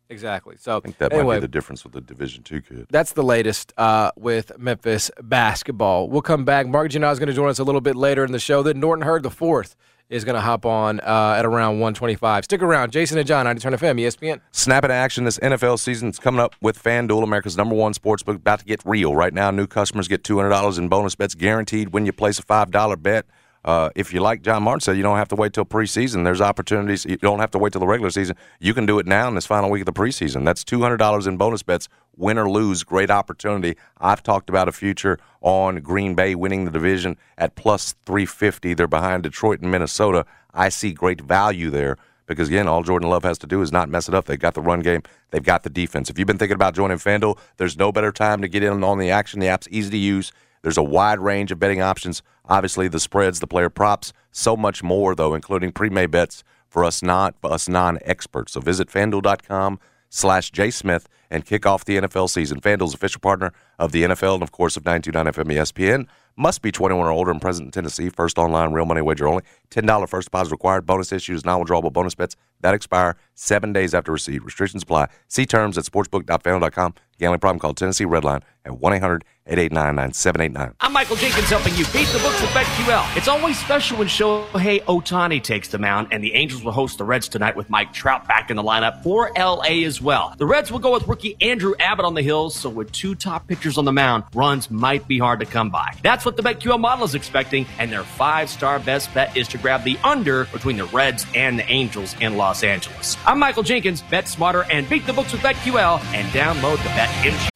Exactly. 0.09 0.55
So 0.59 0.75
I 0.77 0.79
think 0.81 0.97
that 0.97 1.13
anyway, 1.13 1.27
might 1.27 1.35
be 1.35 1.41
the 1.41 1.47
difference 1.47 1.85
with 1.85 1.93
the 1.93 2.01
Division 2.01 2.43
Two 2.43 2.61
kid. 2.61 2.87
that's 2.89 3.13
the 3.13 3.23
latest 3.23 3.71
uh, 3.77 4.11
with 4.17 4.51
Memphis 4.57 5.09
basketball. 5.21 6.09
We'll 6.09 6.21
come 6.21 6.43
back. 6.43 6.67
Mark 6.67 6.89
Giannotto 6.91 7.13
is 7.13 7.19
going 7.19 7.27
to 7.27 7.33
join 7.33 7.47
us 7.47 7.59
a 7.59 7.63
little 7.63 7.79
bit 7.79 7.95
later 7.95 8.25
in 8.25 8.33
the 8.33 8.39
show. 8.39 8.61
Then 8.61 8.79
Norton 8.81 9.03
Hurd 9.05 9.23
the 9.23 9.29
fourth 9.29 9.75
is 10.11 10.25
going 10.25 10.35
to 10.35 10.41
hop 10.41 10.65
on 10.65 10.99
uh, 10.99 11.35
at 11.37 11.45
around 11.45 11.79
125. 11.79 12.43
Stick 12.43 12.61
around. 12.61 12.91
Jason 12.91 13.17
and 13.17 13.25
John, 13.25 13.45
90 13.45 13.61
Turn 13.61 13.73
FM, 13.73 13.99
ESPN. 13.99 14.41
Snap 14.51 14.83
into 14.83 14.93
action 14.93 15.23
this 15.23 15.39
NFL 15.39 15.79
season. 15.79 16.09
It's 16.09 16.19
coming 16.19 16.41
up 16.41 16.53
with 16.61 16.81
FanDuel, 16.81 17.23
America's 17.23 17.57
number 17.57 17.73
one 17.73 17.93
sportsbook, 17.93 18.35
about 18.35 18.59
to 18.59 18.65
get 18.65 18.81
real. 18.85 19.15
Right 19.15 19.33
now, 19.33 19.49
new 19.49 19.67
customers 19.67 20.07
get 20.07 20.23
$200 20.23 20.77
in 20.77 20.89
bonus 20.89 21.15
bets 21.15 21.33
guaranteed 21.33 21.93
when 21.93 22.05
you 22.05 22.11
place 22.11 22.37
a 22.37 22.43
$5 22.43 23.01
bet. 23.01 23.25
Uh, 23.63 23.89
if 23.95 24.13
you 24.13 24.19
like 24.19 24.41
John 24.41 24.63
Martin 24.63 24.81
said, 24.81 24.97
you 24.97 25.03
don't 25.03 25.17
have 25.17 25.27
to 25.29 25.35
wait 25.35 25.53
till 25.53 25.65
preseason. 25.65 26.23
There's 26.23 26.41
opportunities. 26.41 27.05
You 27.05 27.17
don't 27.17 27.39
have 27.39 27.51
to 27.51 27.59
wait 27.59 27.73
till 27.73 27.79
the 27.79 27.87
regular 27.87 28.09
season. 28.09 28.35
You 28.59 28.73
can 28.73 28.85
do 28.85 28.97
it 28.99 29.05
now 29.05 29.27
in 29.27 29.35
this 29.35 29.45
final 29.45 29.69
week 29.69 29.81
of 29.81 29.85
the 29.85 29.93
preseason. 29.93 30.45
That's 30.45 30.63
$200 30.63 31.27
in 31.27 31.37
bonus 31.37 31.61
bets, 31.61 31.87
win 32.17 32.39
or 32.39 32.49
lose. 32.49 32.83
Great 32.83 33.11
opportunity. 33.11 33.77
I've 33.99 34.23
talked 34.23 34.49
about 34.49 34.67
a 34.67 34.71
future 34.71 35.19
on 35.41 35.77
Green 35.77 36.15
Bay 36.15 36.33
winning 36.33 36.65
the 36.65 36.71
division 36.71 37.17
at 37.37 37.55
plus 37.55 37.93
350. 38.05 38.73
They're 38.73 38.87
behind 38.87 39.23
Detroit 39.23 39.61
and 39.61 39.69
Minnesota. 39.69 40.25
I 40.53 40.69
see 40.69 40.91
great 40.91 41.21
value 41.21 41.69
there 41.69 41.97
because 42.31 42.47
again, 42.47 42.67
all 42.67 42.81
Jordan 42.81 43.09
Love 43.09 43.23
has 43.23 43.37
to 43.39 43.47
do 43.47 43.61
is 43.61 43.71
not 43.71 43.89
mess 43.89 44.07
it 44.07 44.15
up. 44.15 44.25
They've 44.25 44.39
got 44.39 44.53
the 44.53 44.61
run 44.61 44.79
game, 44.79 45.03
they've 45.31 45.43
got 45.43 45.63
the 45.63 45.69
defense. 45.69 46.09
If 46.09 46.17
you've 46.17 46.27
been 46.27 46.37
thinking 46.37 46.55
about 46.55 46.73
joining 46.73 46.97
FanDuel, 46.97 47.37
there's 47.57 47.77
no 47.77 47.91
better 47.91 48.11
time 48.11 48.41
to 48.41 48.47
get 48.47 48.63
in 48.63 48.83
on 48.83 48.97
the 48.97 49.11
action. 49.11 49.39
The 49.39 49.47
app's 49.47 49.67
easy 49.69 49.91
to 49.91 49.97
use. 49.97 50.31
There's 50.63 50.77
a 50.77 50.83
wide 50.83 51.19
range 51.19 51.51
of 51.51 51.59
betting 51.59 51.81
options. 51.81 52.21
Obviously, 52.45 52.87
the 52.87 52.99
spreads, 52.99 53.39
the 53.39 53.47
player 53.47 53.69
props, 53.69 54.13
so 54.31 54.55
much 54.55 54.83
more 54.83 55.15
though, 55.15 55.33
including 55.33 55.71
pre-made 55.71 56.11
bets 56.11 56.43
for 56.67 56.85
us 56.85 57.03
not 57.03 57.35
for 57.41 57.51
us 57.51 57.67
non-experts. 57.67 58.53
So 58.53 58.61
visit 58.61 58.89
FanDuel.com 58.89 59.79
slash 60.09 60.51
jsmith 60.51 61.05
and 61.29 61.45
kick 61.45 61.65
off 61.65 61.85
the 61.85 61.97
NFL 61.97 62.29
season. 62.29 62.59
FanDuel's 62.61 62.93
official 62.93 63.21
partner 63.21 63.53
of 63.79 63.91
the 63.91 64.03
NFL 64.03 64.35
and 64.35 64.43
of 64.43 64.51
course 64.51 64.77
of 64.77 64.85
929 64.85 65.33
FM 65.33 65.57
ESPN. 65.57 66.07
Must 66.37 66.61
be 66.61 66.71
21 66.71 67.05
or 67.05 67.11
older 67.11 67.31
and 67.31 67.41
present 67.41 67.67
in 67.67 67.71
Tennessee. 67.71 68.09
First 68.09 68.37
online 68.37 68.71
real 68.71 68.85
money 68.85 69.01
wager 69.01 69.27
only. 69.27 69.43
$10 69.69 70.07
first 70.07 70.27
deposit 70.27 70.51
required. 70.51 70.85
Bonus 70.85 71.11
issues, 71.11 71.45
non-withdrawable 71.45 71.91
bonus 71.91 72.15
bets 72.15 72.35
that 72.61 72.73
expire 72.73 73.17
seven 73.35 73.73
days 73.73 73.93
after 73.93 74.11
receipt. 74.11 74.43
Restrictions 74.43 74.83
apply. 74.83 75.07
See 75.27 75.45
terms 75.45 75.77
at 75.77 75.83
sportsbook.fanduel.com. 75.83 76.93
Gambling 77.19 77.39
problem? 77.39 77.59
Call 77.59 77.73
Tennessee 77.73 78.05
Redline 78.05 78.41
at 78.65 78.73
1-800-889-9789. 78.73 80.73
I'm 80.79 80.93
Michael 80.93 81.15
Jenkins 81.15 81.49
helping 81.49 81.75
you 81.75 81.85
beat 81.85 82.07
the 82.09 82.19
books 82.19 82.41
with 82.41 82.51
BetQL. 82.51 83.17
It's 83.17 83.27
always 83.27 83.59
special 83.59 83.97
when 83.97 84.07
Shohei 84.07 84.83
Ohtani 84.83 85.41
takes 85.41 85.69
the 85.69 85.79
mound, 85.79 86.09
and 86.11 86.23
the 86.23 86.33
Angels 86.33 86.63
will 86.63 86.71
host 86.71 86.97
the 86.97 87.03
Reds 87.03 87.27
tonight 87.27 87.55
with 87.55 87.69
Mike 87.69 87.93
Trout 87.93 88.27
back 88.27 88.51
in 88.51 88.55
the 88.55 88.63
lineup 88.63 89.03
for 89.03 89.31
LA 89.37 89.85
as 89.85 90.01
well. 90.01 90.33
The 90.37 90.45
Reds 90.45 90.71
will 90.71 90.79
go 90.79 90.93
with 90.93 91.07
rookie 91.07 91.35
Andrew 91.41 91.73
Abbott 91.79 92.05
on 92.05 92.13
the 92.13 92.21
hills, 92.21 92.55
so 92.55 92.69
with 92.69 92.91
two 92.91 93.15
top 93.15 93.47
pitchers 93.47 93.77
on 93.77 93.85
the 93.85 93.91
mound, 93.91 94.23
runs 94.33 94.69
might 94.69 95.07
be 95.07 95.17
hard 95.17 95.39
to 95.39 95.45
come 95.45 95.69
by. 95.69 95.95
That's 96.03 96.23
what 96.23 96.37
the 96.37 96.43
BetQL 96.43 96.79
model 96.79 97.05
is 97.05 97.15
expecting, 97.15 97.65
and 97.79 97.91
their 97.91 98.03
five-star 98.03 98.79
best 98.79 99.13
bet 99.13 99.35
is 99.35 99.47
to 99.49 99.57
grab 99.57 99.83
the 99.83 99.97
under 100.03 100.45
between 100.45 100.77
the 100.77 100.85
Reds 100.85 101.25
and 101.35 101.57
the 101.57 101.69
Angels 101.71 102.15
in 102.21 102.37
Los 102.37 102.63
Angeles. 102.63 103.17
I'm 103.25 103.39
Michael 103.39 103.63
Jenkins. 103.63 104.01
Bet 104.03 104.27
smarter 104.27 104.65
and 104.71 104.87
beat 104.87 105.07
the 105.07 105.13
books 105.13 105.31
with 105.31 105.41
BetQL, 105.41 105.99
and 106.13 106.27
download 106.29 106.77
the 106.83 106.89
BetMGM. 106.89 107.50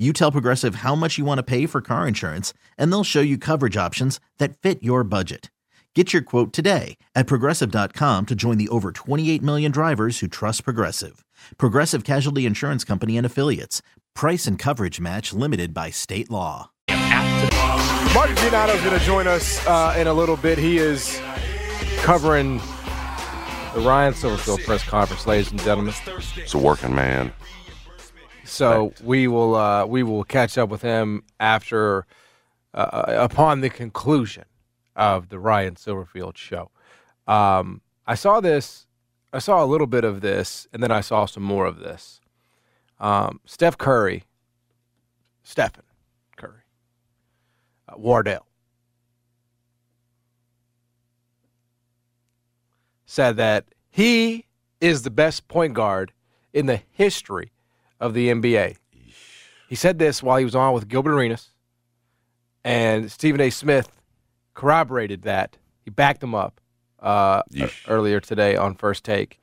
You 0.00 0.14
tell 0.14 0.32
Progressive 0.32 0.76
how 0.76 0.94
much 0.94 1.18
you 1.18 1.26
want 1.26 1.38
to 1.40 1.42
pay 1.42 1.66
for 1.66 1.82
car 1.82 2.08
insurance, 2.08 2.54
and 2.78 2.90
they'll 2.90 3.04
show 3.04 3.20
you 3.20 3.36
coverage 3.36 3.76
options 3.76 4.18
that 4.38 4.56
fit 4.56 4.82
your 4.82 5.04
budget. 5.04 5.50
Get 5.94 6.14
your 6.14 6.22
quote 6.22 6.54
today 6.54 6.96
at 7.14 7.26
progressive.com 7.26 8.24
to 8.24 8.34
join 8.34 8.56
the 8.56 8.70
over 8.70 8.92
28 8.92 9.42
million 9.42 9.70
drivers 9.70 10.20
who 10.20 10.26
trust 10.26 10.64
Progressive. 10.64 11.22
Progressive 11.58 12.04
Casualty 12.04 12.46
Insurance 12.46 12.82
Company 12.82 13.18
and 13.18 13.26
Affiliates. 13.26 13.82
Price 14.14 14.46
and 14.46 14.58
coverage 14.58 15.00
match 15.00 15.34
limited 15.34 15.74
by 15.74 15.90
state 15.90 16.30
law. 16.30 16.70
Mark 16.88 18.30
Giannotto 18.30 18.76
is 18.76 18.80
going 18.82 18.98
to 18.98 19.04
join 19.04 19.26
us 19.26 19.66
uh, 19.66 19.94
in 19.98 20.06
a 20.06 20.14
little 20.14 20.38
bit. 20.38 20.56
He 20.56 20.78
is 20.78 21.20
covering 21.98 22.56
the 23.74 23.80
Ryan 23.80 24.14
Silverfield 24.14 24.64
press 24.64 24.82
conference, 24.82 25.26
ladies 25.26 25.50
and 25.50 25.60
gentlemen. 25.60 25.92
It's 26.36 26.54
a 26.54 26.58
working 26.58 26.94
man. 26.94 27.34
So 28.50 28.92
we 29.02 29.28
will 29.28 29.54
uh, 29.54 29.86
we 29.86 30.02
will 30.02 30.24
catch 30.24 30.58
up 30.58 30.68
with 30.70 30.82
him 30.82 31.22
after 31.38 32.04
uh, 32.74 33.04
upon 33.06 33.60
the 33.60 33.70
conclusion 33.70 34.44
of 34.96 35.28
the 35.28 35.38
Ryan 35.38 35.76
Silverfield 35.76 36.36
show. 36.36 36.70
Um, 37.28 37.80
I 38.06 38.16
saw 38.16 38.40
this. 38.40 38.86
I 39.32 39.38
saw 39.38 39.62
a 39.62 39.66
little 39.66 39.86
bit 39.86 40.02
of 40.02 40.20
this, 40.20 40.66
and 40.72 40.82
then 40.82 40.90
I 40.90 41.00
saw 41.00 41.26
some 41.26 41.44
more 41.44 41.64
of 41.64 41.78
this. 41.78 42.20
Um, 42.98 43.40
Steph 43.46 43.78
Curry, 43.78 44.24
Stephen 45.44 45.84
Curry, 46.36 46.64
uh, 47.88 47.94
Wardell 47.96 48.46
said 53.06 53.36
that 53.36 53.66
he 53.90 54.46
is 54.80 55.02
the 55.02 55.10
best 55.10 55.46
point 55.46 55.74
guard 55.74 56.12
in 56.52 56.66
the 56.66 56.82
history 56.90 57.52
of 58.00 58.14
the 58.14 58.28
NBA. 58.28 58.76
He 59.68 59.74
said 59.74 59.98
this 59.98 60.22
while 60.22 60.38
he 60.38 60.44
was 60.44 60.54
on 60.54 60.72
with 60.72 60.88
Gilbert 60.88 61.12
Arenas, 61.14 61.50
and 62.64 63.10
Stephen 63.10 63.40
A. 63.40 63.50
Smith 63.50 64.00
corroborated 64.54 65.22
that. 65.22 65.56
He 65.84 65.90
backed 65.90 66.22
him 66.22 66.34
up 66.34 66.60
uh, 66.98 67.42
earlier 67.88 68.20
today 68.20 68.56
on 68.56 68.74
First 68.74 69.04
Take 69.04 69.38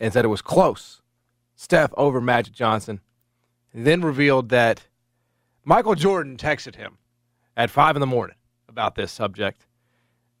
and 0.00 0.12
said 0.12 0.24
it 0.24 0.28
was 0.28 0.42
close. 0.42 1.02
Steph 1.56 1.92
over 1.96 2.20
Magic 2.20 2.54
Johnson. 2.54 3.00
And 3.72 3.86
then 3.86 4.02
revealed 4.02 4.50
that 4.50 4.86
Michael 5.64 5.94
Jordan 5.94 6.36
texted 6.36 6.76
him 6.76 6.98
at 7.56 7.70
five 7.70 7.96
in 7.96 8.00
the 8.00 8.06
morning 8.06 8.36
about 8.68 8.94
this 8.94 9.10
subject. 9.10 9.66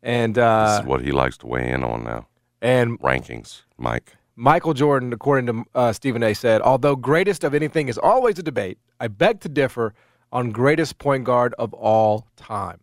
And 0.02 0.36
This 0.36 0.42
uh, 0.42 0.78
is 0.82 0.86
what 0.86 1.00
he 1.02 1.10
likes 1.12 1.36
to 1.38 1.46
weigh 1.46 1.68
in 1.70 1.82
on 1.82 2.04
now. 2.04 2.28
and 2.62 2.98
Rankings, 3.00 3.62
Mike. 3.76 4.16
Michael 4.36 4.74
Jordan, 4.74 5.12
according 5.12 5.46
to 5.46 5.64
uh, 5.74 5.92
Stephen 5.92 6.22
A., 6.22 6.34
said, 6.34 6.60
although 6.60 6.96
greatest 6.96 7.44
of 7.44 7.54
anything 7.54 7.88
is 7.88 7.98
always 7.98 8.38
a 8.38 8.42
debate, 8.42 8.78
I 8.98 9.08
beg 9.08 9.40
to 9.40 9.48
differ 9.48 9.94
on 10.32 10.50
greatest 10.50 10.98
point 10.98 11.24
guard 11.24 11.54
of 11.58 11.72
all 11.72 12.26
time. 12.36 12.80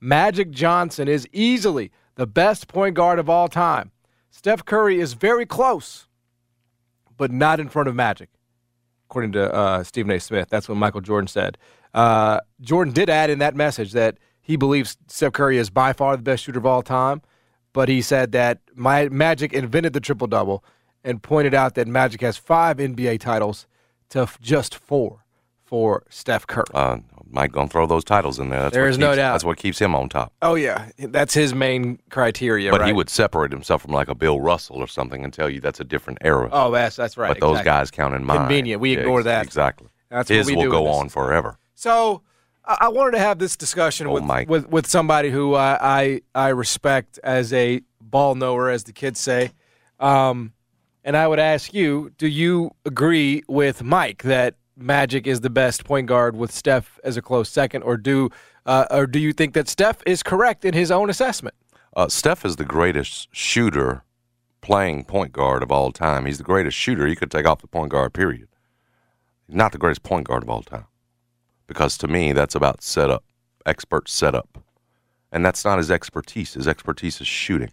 Magic 0.00 0.50
Johnson 0.50 1.08
is 1.08 1.28
easily 1.32 1.90
the 2.14 2.26
best 2.26 2.68
point 2.68 2.94
guard 2.94 3.18
of 3.18 3.28
all 3.28 3.48
time. 3.48 3.90
Steph 4.30 4.64
Curry 4.64 4.98
is 4.98 5.12
very 5.12 5.44
close, 5.44 6.06
but 7.16 7.30
not 7.30 7.60
in 7.60 7.68
front 7.68 7.88
of 7.88 7.94
Magic, 7.94 8.30
according 9.08 9.32
to 9.32 9.52
uh, 9.52 9.82
Stephen 9.82 10.10
A. 10.12 10.20
Smith. 10.20 10.48
That's 10.50 10.68
what 10.68 10.76
Michael 10.76 11.02
Jordan 11.02 11.28
said. 11.28 11.58
Uh, 11.92 12.40
Jordan 12.60 12.94
did 12.94 13.10
add 13.10 13.28
in 13.28 13.38
that 13.40 13.54
message 13.54 13.92
that 13.92 14.18
he 14.40 14.56
believes 14.56 14.96
Steph 15.08 15.32
Curry 15.32 15.58
is 15.58 15.70
by 15.70 15.92
far 15.92 16.16
the 16.16 16.22
best 16.22 16.44
shooter 16.44 16.58
of 16.58 16.66
all 16.66 16.82
time, 16.82 17.20
but 17.72 17.88
he 17.88 18.00
said 18.00 18.32
that 18.32 18.60
my 18.74 19.08
Magic 19.10 19.52
invented 19.52 19.92
the 19.92 20.00
triple 20.00 20.26
double 20.26 20.64
and 21.06 21.22
pointed 21.22 21.54
out 21.54 21.74
that 21.76 21.86
Magic 21.88 22.20
has 22.20 22.36
five 22.36 22.76
NBA 22.76 23.20
titles 23.20 23.66
to 24.10 24.20
f- 24.20 24.38
just 24.40 24.74
four 24.74 25.24
for 25.64 26.02
Steph 26.10 26.46
Curry. 26.46 26.64
Uh, 26.74 26.98
Mike 27.28 27.50
gonna 27.52 27.68
throw 27.68 27.86
those 27.86 28.04
titles 28.04 28.38
in 28.38 28.50
there. 28.50 28.60
That's 28.62 28.72
There 28.74 28.82
what 28.84 28.90
is 28.90 28.98
no 28.98 29.14
doubt. 29.16 29.32
That's 29.32 29.44
what 29.44 29.56
keeps 29.58 29.80
him 29.80 29.94
on 29.96 30.08
top. 30.08 30.32
oh 30.42 30.54
yeah, 30.54 30.90
that's 30.98 31.34
his 31.34 31.54
main 31.54 31.98
criteria. 32.10 32.70
but 32.70 32.86
he 32.86 32.92
would 32.92 33.10
separate 33.10 33.50
himself 33.50 33.82
from 33.82 33.92
like 33.92 34.08
a 34.08 34.14
Bill 34.14 34.40
Russell 34.40 34.76
or 34.76 34.86
something 34.86 35.24
and 35.24 35.32
tell 35.32 35.50
you 35.50 35.60
that's 35.60 35.80
a 35.80 35.84
different 35.84 36.18
era. 36.22 36.48
Oh, 36.52 36.70
that's 36.70 36.94
that's 36.96 37.16
right. 37.16 37.28
but 37.28 37.40
those 37.40 37.62
guys 37.62 37.90
count 37.90 38.14
in 38.14 38.24
mine. 38.24 38.36
Convenient. 38.38 38.80
We 38.80 38.92
ignore 38.92 39.18
ex- 39.20 39.24
that. 39.24 39.44
Exactly. 39.44 39.88
That's 40.08 40.30
what 40.30 40.36
His 40.36 40.46
we 40.46 40.54
will 40.56 40.62
do 40.64 40.70
go 40.70 40.86
on 40.86 41.08
forever. 41.08 41.58
So 41.74 42.22
I, 42.64 42.76
I 42.82 42.88
wanted 42.88 43.12
to 43.12 43.18
have 43.18 43.40
this 43.40 43.56
discussion 43.56 44.06
Oh, 44.06 44.12
with, 44.12 44.22
Mike. 44.22 44.48
with 44.48 44.68
with 44.68 44.86
somebody 44.86 45.30
who 45.30 45.54
I, 45.56 45.78
I 45.80 46.20
I 46.32 46.48
respect 46.50 47.18
as 47.24 47.52
a 47.52 47.80
ball 48.00 48.36
knower, 48.36 48.70
as 48.70 48.84
the 48.84 48.92
kids 48.92 49.18
say. 49.18 49.50
Um, 49.98 50.52
and 51.06 51.16
I 51.16 51.26
would 51.26 51.38
ask 51.38 51.72
you: 51.72 52.10
Do 52.18 52.26
you 52.26 52.72
agree 52.84 53.42
with 53.48 53.82
Mike 53.82 54.24
that 54.24 54.56
Magic 54.76 55.26
is 55.26 55.40
the 55.40 55.48
best 55.48 55.84
point 55.84 56.06
guard 56.06 56.36
with 56.36 56.52
Steph 56.52 56.98
as 57.02 57.16
a 57.16 57.22
close 57.22 57.48
second, 57.48 57.82
or 57.82 57.96
do 57.96 58.28
uh, 58.66 58.84
or 58.90 59.06
do 59.06 59.18
you 59.18 59.32
think 59.32 59.54
that 59.54 59.68
Steph 59.68 60.02
is 60.04 60.22
correct 60.22 60.66
in 60.66 60.74
his 60.74 60.90
own 60.90 61.08
assessment? 61.08 61.54
Uh, 61.96 62.08
Steph 62.08 62.44
is 62.44 62.56
the 62.56 62.64
greatest 62.64 63.28
shooter 63.32 64.02
playing 64.60 65.04
point 65.04 65.32
guard 65.32 65.62
of 65.62 65.70
all 65.70 65.92
time. 65.92 66.26
He's 66.26 66.38
the 66.38 66.44
greatest 66.44 66.76
shooter. 66.76 67.06
You 67.06 67.16
could 67.16 67.30
take 67.30 67.46
off 67.46 67.62
the 67.62 67.68
point 67.68 67.90
guard, 67.90 68.12
period. 68.12 68.48
Not 69.48 69.72
the 69.72 69.78
greatest 69.78 70.02
point 70.02 70.26
guard 70.26 70.42
of 70.42 70.50
all 70.50 70.62
time. 70.62 70.86
Because 71.68 71.96
to 71.98 72.08
me, 72.08 72.32
that's 72.32 72.56
about 72.56 72.82
setup, 72.82 73.24
expert 73.64 74.08
setup. 74.08 74.58
And 75.30 75.46
that's 75.46 75.64
not 75.64 75.78
his 75.78 75.90
expertise. 75.90 76.54
His 76.54 76.66
expertise 76.66 77.20
is 77.20 77.26
shooting. 77.26 77.70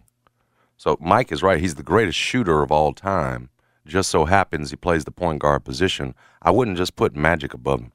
So 0.76 0.96
Mike 1.00 1.32
is 1.32 1.42
right. 1.42 1.60
He's 1.60 1.76
the 1.76 1.82
greatest 1.82 2.18
shooter 2.18 2.62
of 2.62 2.70
all 2.70 2.92
time. 2.92 3.50
Just 3.86 4.10
so 4.10 4.24
happens 4.24 4.70
he 4.70 4.76
plays 4.76 5.04
the 5.04 5.10
point 5.10 5.40
guard 5.40 5.64
position. 5.64 6.14
I 6.40 6.50
wouldn't 6.50 6.78
just 6.78 6.96
put 6.96 7.14
Magic 7.14 7.52
above 7.52 7.80
him. 7.80 7.92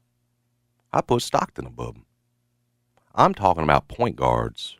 I 0.92 1.00
put 1.00 1.22
Stockton 1.22 1.66
above 1.66 1.96
him. 1.96 2.04
I'm 3.14 3.34
talking 3.34 3.64
about 3.64 3.88
point 3.88 4.16
guards. 4.16 4.76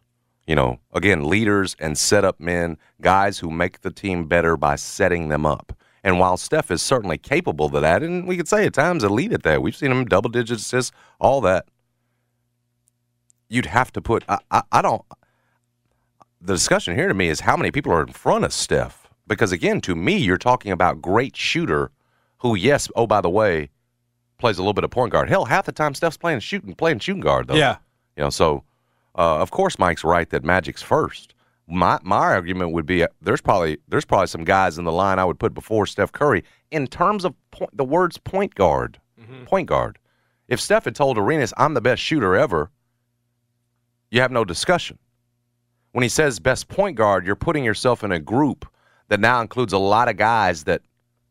You 0.46 0.54
know, 0.54 0.80
again, 0.92 1.28
leaders 1.28 1.76
and 1.78 1.96
setup 1.96 2.40
men, 2.40 2.76
guys 3.00 3.38
who 3.38 3.50
make 3.50 3.82
the 3.82 3.90
team 3.90 4.26
better 4.26 4.56
by 4.56 4.76
setting 4.76 5.28
them 5.28 5.46
up. 5.46 5.72
And 6.02 6.18
while 6.18 6.36
Steph 6.36 6.70
is 6.70 6.80
certainly 6.82 7.18
capable 7.18 7.66
of 7.66 7.82
that, 7.82 8.02
and 8.02 8.26
we 8.26 8.36
could 8.36 8.48
say 8.48 8.66
at 8.66 8.72
times 8.72 9.04
elite 9.04 9.32
at 9.32 9.42
that, 9.42 9.62
we've 9.62 9.76
seen 9.76 9.90
him 9.90 10.06
double 10.06 10.30
digit 10.30 10.58
assists, 10.58 10.92
all 11.20 11.40
that. 11.42 11.66
You'd 13.48 13.66
have 13.66 13.92
to 13.92 14.00
put. 14.00 14.24
I, 14.28 14.38
I, 14.50 14.62
I 14.72 14.82
don't. 14.82 15.02
The 16.40 16.54
discussion 16.54 16.94
here 16.94 17.08
to 17.08 17.14
me 17.14 17.28
is 17.28 17.40
how 17.40 17.56
many 17.56 17.70
people 17.70 17.92
are 17.92 18.02
in 18.02 18.12
front 18.12 18.44
of 18.44 18.52
Steph. 18.52 19.08
Because 19.26 19.52
again, 19.52 19.80
to 19.82 19.94
me, 19.94 20.16
you're 20.16 20.38
talking 20.38 20.72
about 20.72 21.02
great 21.02 21.36
shooter 21.36 21.90
who, 22.38 22.54
yes, 22.54 22.88
oh 22.96 23.06
by 23.06 23.20
the 23.20 23.30
way, 23.30 23.70
plays 24.38 24.58
a 24.58 24.62
little 24.62 24.72
bit 24.72 24.84
of 24.84 24.90
point 24.90 25.12
guard. 25.12 25.28
Hell, 25.28 25.44
half 25.44 25.66
the 25.66 25.72
time 25.72 25.94
Steph's 25.94 26.16
playing 26.16 26.40
shooting, 26.40 26.74
playing 26.74 26.98
shooting 27.00 27.20
guard 27.20 27.46
though. 27.46 27.54
Yeah. 27.54 27.76
You 28.16 28.24
know, 28.24 28.30
so 28.30 28.64
uh, 29.16 29.38
of 29.38 29.50
course 29.50 29.78
Mike's 29.78 30.02
right 30.02 30.28
that 30.30 30.42
Magic's 30.42 30.82
first. 30.82 31.34
My 31.68 31.98
my 32.02 32.16
argument 32.16 32.72
would 32.72 32.86
be 32.86 33.04
uh, 33.04 33.08
there's 33.20 33.40
probably 33.40 33.78
there's 33.86 34.04
probably 34.04 34.26
some 34.26 34.44
guys 34.44 34.78
in 34.78 34.84
the 34.84 34.92
line 34.92 35.18
I 35.18 35.24
would 35.24 35.38
put 35.38 35.54
before 35.54 35.86
Steph 35.86 36.10
Curry 36.10 36.42
in 36.70 36.86
terms 36.86 37.24
of 37.24 37.34
point, 37.52 37.76
the 37.76 37.84
words 37.84 38.18
point 38.18 38.54
guard, 38.54 38.98
point 39.44 39.68
guard. 39.68 39.98
If 40.48 40.60
Steph 40.60 40.86
had 40.86 40.96
told 40.96 41.16
Arenas 41.16 41.54
I'm 41.56 41.74
the 41.74 41.80
best 41.80 42.02
shooter 42.02 42.34
ever, 42.34 42.70
you 44.10 44.20
have 44.20 44.32
no 44.32 44.44
discussion. 44.44 44.98
When 45.92 46.02
he 46.02 46.08
says 46.08 46.38
best 46.38 46.68
point 46.68 46.96
guard, 46.96 47.26
you're 47.26 47.36
putting 47.36 47.64
yourself 47.64 48.04
in 48.04 48.12
a 48.12 48.18
group 48.18 48.66
that 49.08 49.20
now 49.20 49.40
includes 49.40 49.72
a 49.72 49.78
lot 49.78 50.08
of 50.08 50.16
guys 50.16 50.64
that 50.64 50.82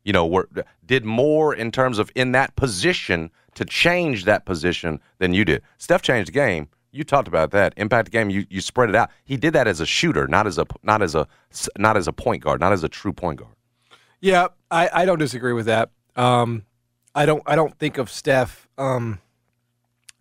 you 0.04 0.12
know 0.12 0.26
were 0.26 0.48
did 0.84 1.04
more 1.04 1.54
in 1.54 1.70
terms 1.70 1.98
of 1.98 2.10
in 2.14 2.32
that 2.32 2.54
position 2.56 3.30
to 3.54 3.64
change 3.64 4.24
that 4.24 4.44
position 4.44 5.00
than 5.18 5.34
you 5.34 5.44
did. 5.44 5.62
Steph 5.78 6.02
changed 6.02 6.28
the 6.28 6.32
game. 6.32 6.68
You 6.92 7.04
talked 7.04 7.28
about 7.28 7.52
that 7.52 7.72
impact 7.76 8.06
the 8.06 8.10
game. 8.10 8.30
You 8.30 8.46
you 8.50 8.60
spread 8.60 8.88
it 8.88 8.96
out. 8.96 9.10
He 9.24 9.36
did 9.36 9.52
that 9.52 9.66
as 9.66 9.80
a 9.80 9.86
shooter, 9.86 10.26
not 10.26 10.46
as 10.46 10.58
a 10.58 10.66
not 10.82 11.02
as 11.02 11.14
a 11.14 11.26
not 11.78 11.96
as 11.96 12.06
a 12.08 12.12
point 12.12 12.42
guard, 12.42 12.60
not 12.60 12.72
as 12.72 12.84
a 12.84 12.88
true 12.88 13.12
point 13.12 13.38
guard. 13.38 13.54
Yeah, 14.20 14.48
I, 14.70 14.90
I 14.92 15.04
don't 15.06 15.18
disagree 15.18 15.54
with 15.54 15.66
that. 15.66 15.90
Um, 16.16 16.64
I 17.14 17.26
don't 17.26 17.42
I 17.46 17.56
don't 17.56 17.76
think 17.78 17.98
of 17.98 18.10
Steph. 18.10 18.68
Um, 18.76 19.20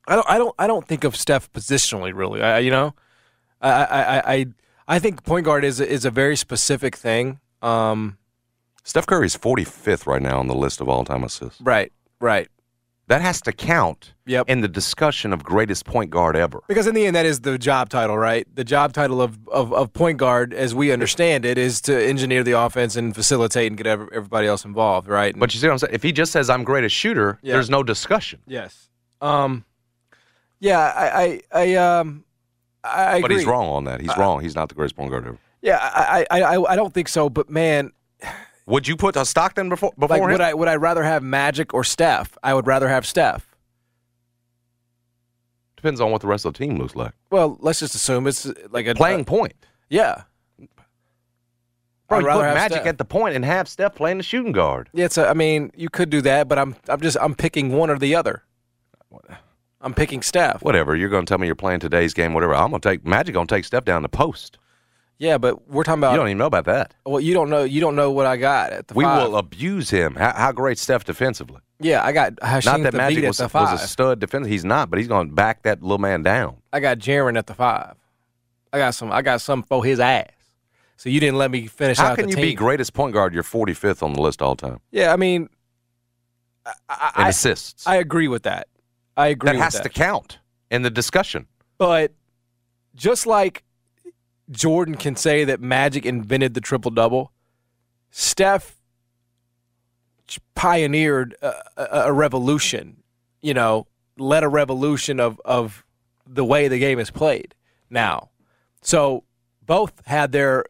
I 0.07 0.15
don't 0.15 0.29
I 0.29 0.37
don't 0.37 0.55
I 0.57 0.67
don't 0.67 0.87
think 0.87 1.03
of 1.03 1.15
Steph 1.15 1.51
positionally 1.51 2.13
really. 2.13 2.41
I, 2.41 2.59
you 2.59 2.71
know, 2.71 2.93
I 3.61 3.71
I, 3.71 4.33
I 4.33 4.45
I 4.87 4.99
think 4.99 5.23
point 5.23 5.45
guard 5.45 5.63
is 5.63 5.79
a, 5.79 5.87
is 5.87 6.05
a 6.05 6.11
very 6.11 6.35
specific 6.35 6.95
thing. 6.95 7.39
Um, 7.61 8.17
Steph 8.83 9.05
Curry's 9.05 9.37
45th 9.37 10.07
right 10.07 10.21
now 10.21 10.39
on 10.39 10.47
the 10.47 10.55
list 10.55 10.81
of 10.81 10.89
all-time 10.89 11.23
assists. 11.23 11.61
right, 11.61 11.91
right. 12.19 12.47
That 13.07 13.21
has 13.21 13.41
to 13.41 13.51
count 13.51 14.13
Yep. 14.27 14.47
in 14.49 14.61
the 14.61 14.67
discussion 14.67 15.33
of 15.33 15.43
greatest 15.43 15.83
point 15.85 16.11
guard 16.11 16.35
ever. 16.35 16.61
Because 16.67 16.85
in 16.87 16.93
the 16.93 17.05
end, 17.07 17.15
that 17.15 17.25
is 17.25 17.41
the 17.41 17.57
job 17.57 17.89
title, 17.89 18.17
right? 18.17 18.47
The 18.53 18.63
job 18.63 18.93
title 18.93 19.19
of, 19.21 19.37
of, 19.49 19.73
of 19.73 19.91
point 19.93 20.19
guard, 20.19 20.53
as 20.53 20.73
we 20.75 20.91
understand 20.91 21.43
it, 21.45 21.57
is 21.57 21.81
to 21.81 22.03
engineer 22.03 22.43
the 22.43 22.51
offense 22.53 22.95
and 22.95 23.13
facilitate 23.15 23.65
and 23.67 23.77
get 23.77 23.87
everybody 23.87 24.45
else 24.47 24.63
involved, 24.65 25.07
right? 25.07 25.37
But 25.37 25.53
you 25.55 25.59
see 25.59 25.65
what 25.67 25.73
I'm 25.73 25.79
saying? 25.79 25.93
If 25.95 26.03
he 26.03 26.11
just 26.11 26.31
says 26.31 26.49
I'm 26.51 26.63
greatest 26.63 26.95
shooter, 26.95 27.39
Yeah. 27.41 27.53
there's 27.53 27.69
no 27.71 27.81
discussion. 27.83 28.41
yes, 28.47 28.89
um, 29.21 29.65
yeah, 30.59 30.79
I, 30.79 31.41
I, 31.53 31.63
I 31.63 31.75
um, 31.75 32.23
I 32.95 33.17
agree. 33.17 33.21
But 33.21 33.31
he's 33.31 33.45
wrong 33.45 33.67
on 33.67 33.83
that. 33.85 34.01
He's 34.01 34.15
wrong. 34.17 34.41
He's 34.41 34.55
not 34.55 34.69
the 34.69 34.75
greatest 34.75 34.95
point 34.95 35.11
guard 35.11 35.25
ever. 35.27 35.37
Yeah, 35.61 35.77
I, 35.81 36.25
I, 36.31 36.41
I, 36.41 36.71
I 36.71 36.75
don't 36.75 36.93
think 36.93 37.07
so. 37.09 37.29
But 37.29 37.49
man, 37.49 37.91
Would 38.65 38.87
you 38.87 38.95
put 38.95 39.15
a 39.15 39.25
Stockton 39.25 39.67
before 39.69 39.91
before 39.97 40.17
Like, 40.17 40.21
him? 40.23 40.31
would 40.31 40.41
I 40.41 40.53
would 40.53 40.67
I 40.67 40.75
rather 40.75 41.03
have 41.03 41.21
Magic 41.23 41.73
or 41.73 41.83
Steph? 41.83 42.37
I 42.43 42.53
would 42.53 42.67
rather 42.67 42.87
have 42.87 43.05
Steph. 43.05 43.45
Depends 45.75 46.01
on 46.01 46.11
what 46.11 46.21
the 46.21 46.27
rest 46.27 46.45
of 46.45 46.53
the 46.53 46.57
team 46.65 46.77
looks 46.77 46.95
like. 46.95 47.13
Well, 47.29 47.57
let's 47.61 47.79
just 47.79 47.95
assume 47.95 48.27
it's 48.27 48.45
uh, 48.45 48.53
like 48.69 48.85
a 48.87 48.93
Playing 48.95 49.25
point. 49.25 49.53
yeah. 49.89 50.23
Bro, 52.09 52.19
you 52.21 52.25
put 52.25 52.41
Magic 52.41 52.77
Steph. 52.77 52.87
at 52.87 52.97
the 52.97 53.05
point 53.05 53.35
and 53.35 53.45
have 53.45 53.67
Steph 53.69 53.93
playing 53.93 54.17
the 54.17 54.23
shooting 54.23 54.51
guard. 54.51 54.89
Yeah, 54.93 55.05
it's 55.05 55.17
a, 55.19 55.27
I 55.29 55.35
mean, 55.35 55.71
you 55.75 55.89
could 55.89 56.09
do 56.09 56.21
that, 56.23 56.47
but 56.47 56.57
I'm 56.57 56.75
I'm 56.87 56.99
just 57.01 57.17
I'm 57.21 57.35
picking 57.35 57.71
one 57.71 57.91
or 57.91 57.99
the 57.99 58.15
other. 58.15 58.43
I'm 59.81 59.93
picking 59.93 60.21
Steph. 60.21 60.61
Whatever. 60.61 60.95
You're 60.95 61.09
going 61.09 61.25
to 61.25 61.29
tell 61.29 61.37
me 61.37 61.47
you're 61.47 61.55
playing 61.55 61.79
today's 61.79 62.13
game, 62.13 62.33
whatever. 62.33 62.53
I'm 62.53 62.69
going 62.69 62.81
to 62.81 62.89
take 62.89 63.05
Magic 63.05 63.33
going 63.33 63.47
to 63.47 63.55
take 63.55 63.65
Steph 63.65 63.85
down 63.85 64.01
the 64.01 64.09
post. 64.09 64.57
Yeah, 65.17 65.37
but 65.37 65.67
we're 65.69 65.83
talking 65.83 65.99
about 65.99 66.11
you 66.11 66.17
don't 66.17 66.27
even 66.27 66.37
know 66.37 66.45
about 66.45 66.65
that. 66.65 66.93
well, 67.05 67.19
you 67.19 67.33
don't 67.33 67.49
know 67.49 67.63
you 67.65 67.81
don't 67.81 67.95
know 67.97 68.09
what 68.09 68.25
I 68.25 68.37
got 68.37 68.71
at 68.71 68.87
the 68.87 68.93
We 68.93 69.03
five. 69.03 69.27
will 69.27 69.35
abuse 69.37 69.89
him. 69.89 70.15
How, 70.15 70.31
how 70.33 70.51
great 70.53 70.77
Steph 70.77 71.03
defensively. 71.03 71.59
yeah, 71.81 72.03
I 72.05 72.13
got 72.13 72.35
Hashim 72.37 72.65
Not 72.65 72.83
that 72.83 72.93
Magic 72.93 73.25
was, 73.25 73.39
was 73.39 73.81
a 73.81 73.85
stud 73.85 74.19
defender. 74.19 74.47
He's 74.47 74.63
not, 74.63 74.89
but 74.89 74.97
he's 74.97 75.09
going 75.09 75.27
to 75.27 75.33
back 75.35 75.63
that 75.63 75.81
little 75.81 75.97
man 75.97 76.23
down. 76.23 76.55
I 76.71 76.79
got 76.79 76.99
Jaron 76.99 77.37
at 77.37 77.47
the 77.47 77.53
five. 77.53 77.95
I 78.71 78.77
got 78.77 78.95
some. 78.95 79.11
I 79.11 79.21
got 79.21 79.41
some 79.41 79.61
for 79.63 79.83
his 79.83 79.99
ass. 79.99 80.27
So 80.95 81.09
you 81.09 81.19
didn't 81.19 81.37
let 81.37 81.51
me 81.51 81.67
finish 81.67 81.97
How 81.97 82.15
can 82.15 82.29
you 82.29 82.35
team. 82.35 82.41
be 82.41 82.53
greatest 82.53 82.93
point 82.93 83.13
guard? 83.13 83.33
You're 83.33 83.43
45th 83.43 84.03
on 84.03 84.13
the 84.13 84.21
list 84.21 84.41
all 84.41 84.55
time 84.57 84.79
Yeah, 84.91 85.13
I 85.13 85.15
mean, 85.15 85.47
I, 86.65 86.73
I, 86.89 87.11
I, 87.15 87.29
assists. 87.29 87.87
I 87.87 87.95
agree 87.95 88.27
with 88.27 88.43
that. 88.43 88.67
I 89.19 89.27
agree 89.27 89.51
that 89.51 89.57
has 89.57 89.73
that. 89.73 89.83
to 89.83 89.89
count 89.89 90.39
in 90.71 90.81
the 90.81 90.89
discussion. 90.89 91.47
But 91.77 92.13
just 92.95 93.27
like 93.27 93.65
Jordan 94.49 94.95
can 94.95 95.17
say 95.17 95.43
that 95.43 95.59
Magic 95.59 96.05
invented 96.05 96.53
the 96.53 96.61
triple 96.61 96.89
double, 96.89 97.33
Steph 98.11 98.77
pioneered 100.55 101.35
a, 101.41 101.53
a, 101.75 101.87
a 102.05 102.13
revolution. 102.13 103.03
You 103.41 103.53
know, 103.53 103.87
led 104.17 104.43
a 104.43 104.47
revolution 104.47 105.19
of 105.19 105.41
of 105.43 105.85
the 106.25 106.45
way 106.45 106.69
the 106.69 106.79
game 106.79 106.97
is 106.99 107.11
played 107.11 107.55
now. 107.89 108.29
So 108.81 109.25
both 109.65 110.05
had 110.05 110.31
their 110.31 110.63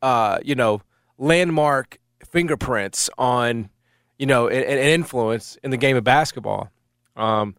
uh, 0.00 0.38
you 0.44 0.54
know 0.54 0.80
landmark 1.18 1.98
fingerprints 2.24 3.10
on 3.18 3.68
you 4.16 4.26
know 4.26 4.46
an, 4.46 4.62
an 4.62 4.78
influence 4.78 5.58
in 5.64 5.72
the 5.72 5.76
game 5.76 5.96
of 5.96 6.04
basketball. 6.04 6.70
Um, 7.16 7.56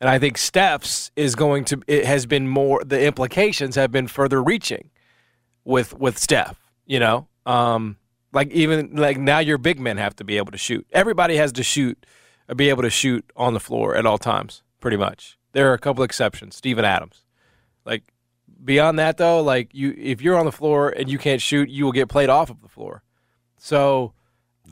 and 0.00 0.08
I 0.08 0.18
think 0.18 0.38
Steph's 0.38 1.10
is 1.16 1.34
going 1.34 1.64
to 1.66 1.82
it 1.86 2.04
has 2.04 2.26
been 2.26 2.48
more 2.48 2.82
the 2.84 3.04
implications 3.04 3.76
have 3.76 3.92
been 3.92 4.08
further 4.08 4.42
reaching 4.42 4.90
with 5.64 5.98
with 5.98 6.18
Steph, 6.18 6.58
you 6.86 6.98
know. 6.98 7.28
Um 7.46 7.96
like 8.32 8.50
even 8.50 8.96
like 8.96 9.18
now 9.18 9.38
your 9.38 9.58
big 9.58 9.78
men 9.78 9.96
have 9.96 10.16
to 10.16 10.24
be 10.24 10.36
able 10.36 10.52
to 10.52 10.58
shoot. 10.58 10.86
Everybody 10.92 11.36
has 11.36 11.52
to 11.52 11.62
shoot 11.62 12.06
be 12.56 12.68
able 12.68 12.82
to 12.82 12.90
shoot 12.90 13.30
on 13.36 13.54
the 13.54 13.60
floor 13.60 13.94
at 13.94 14.06
all 14.06 14.18
times, 14.18 14.62
pretty 14.80 14.96
much. 14.96 15.38
There 15.52 15.70
are 15.70 15.74
a 15.74 15.78
couple 15.78 16.02
exceptions, 16.02 16.56
Steven 16.56 16.84
Adams. 16.84 17.24
Like 17.84 18.12
beyond 18.64 18.98
that 18.98 19.16
though, 19.16 19.42
like 19.42 19.74
you 19.74 19.94
if 19.98 20.22
you're 20.22 20.38
on 20.38 20.46
the 20.46 20.52
floor 20.52 20.90
and 20.90 21.10
you 21.10 21.18
can't 21.18 21.42
shoot, 21.42 21.68
you 21.68 21.84
will 21.84 21.92
get 21.92 22.08
played 22.08 22.28
off 22.28 22.50
of 22.50 22.62
the 22.62 22.68
floor. 22.68 23.02
So 23.58 24.14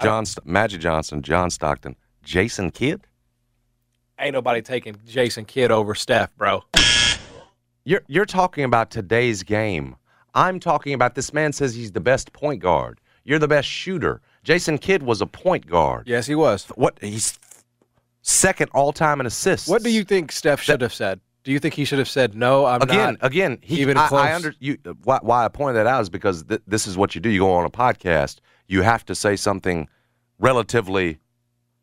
John 0.01 0.25
Magic 0.45 0.81
Johnson, 0.81 1.23
John 1.23 1.51
Stockton, 1.51 1.97
Jason 2.23 2.71
Kidd. 2.71 3.03
Ain't 4.19 4.33
nobody 4.33 4.63
taking 4.63 4.97
Jason 5.07 5.45
Kidd 5.45 5.71
over 5.71 5.95
Steph, 5.95 6.35
bro. 6.37 6.65
You're 7.85 8.03
you're 8.07 8.27
talking 8.27 8.65
about 8.65 8.91
today's 8.91 9.43
game. 9.43 9.97
I'm 10.35 10.61
talking 10.61 10.93
about 10.93 11.15
this 11.15 11.33
man 11.33 11.53
says 11.53 11.75
he's 11.75 11.93
the 11.93 12.01
best 12.01 12.33
point 12.33 12.61
guard. 12.61 13.01
You're 13.25 13.39
the 13.39 13.49
best 13.49 13.69
shooter. 13.69 14.21
Jason 14.45 14.79
Kidd 14.79 15.03
was 15.03 15.21
a 15.21 15.27
point 15.27 15.67
guard. 15.67 16.07
Yes, 16.07 16.27
he 16.27 16.35
was. 16.35 16.67
What 16.77 16.99
he's 17.01 17.39
second 18.23 18.71
all 18.75 18.93
time 18.93 19.21
in 19.21 19.27
assists. 19.27 19.69
What 19.69 19.83
do 19.83 19.91
you 19.91 20.05
think 20.05 20.33
Steph 20.33 20.61
should 20.61 20.81
have 20.81 20.95
said? 20.95 21.21
Do 21.45 21.53
you 21.53 21.59
think 21.59 21.75
he 21.75 21.85
should 21.85 21.99
have 21.99 22.09
said 22.09 22.35
no? 22.35 22.67
I'm 22.67 22.83
again, 22.83 23.17
not 23.21 23.27
again, 23.27 23.59
he, 23.63 23.81
even 23.81 23.97
I, 23.97 24.09
close. 24.09 24.21
I 24.21 24.35
under 24.35 24.55
you. 24.59 24.77
Why, 25.05 25.19
why 25.23 25.45
I 25.45 25.49
pointed 25.49 25.79
that 25.79 25.87
out 25.87 26.03
is 26.03 26.11
because 26.11 26.45
th- 26.45 26.61
this 26.67 26.87
is 26.87 26.97
what 26.97 27.15
you 27.15 27.21
do. 27.21 27.31
You 27.31 27.41
go 27.41 27.53
on 27.53 27.65
a 27.65 27.71
podcast. 27.71 28.41
You 28.67 28.83
have 28.83 29.05
to 29.07 29.15
say 29.15 29.35
something 29.35 29.89
relatively 30.39 31.19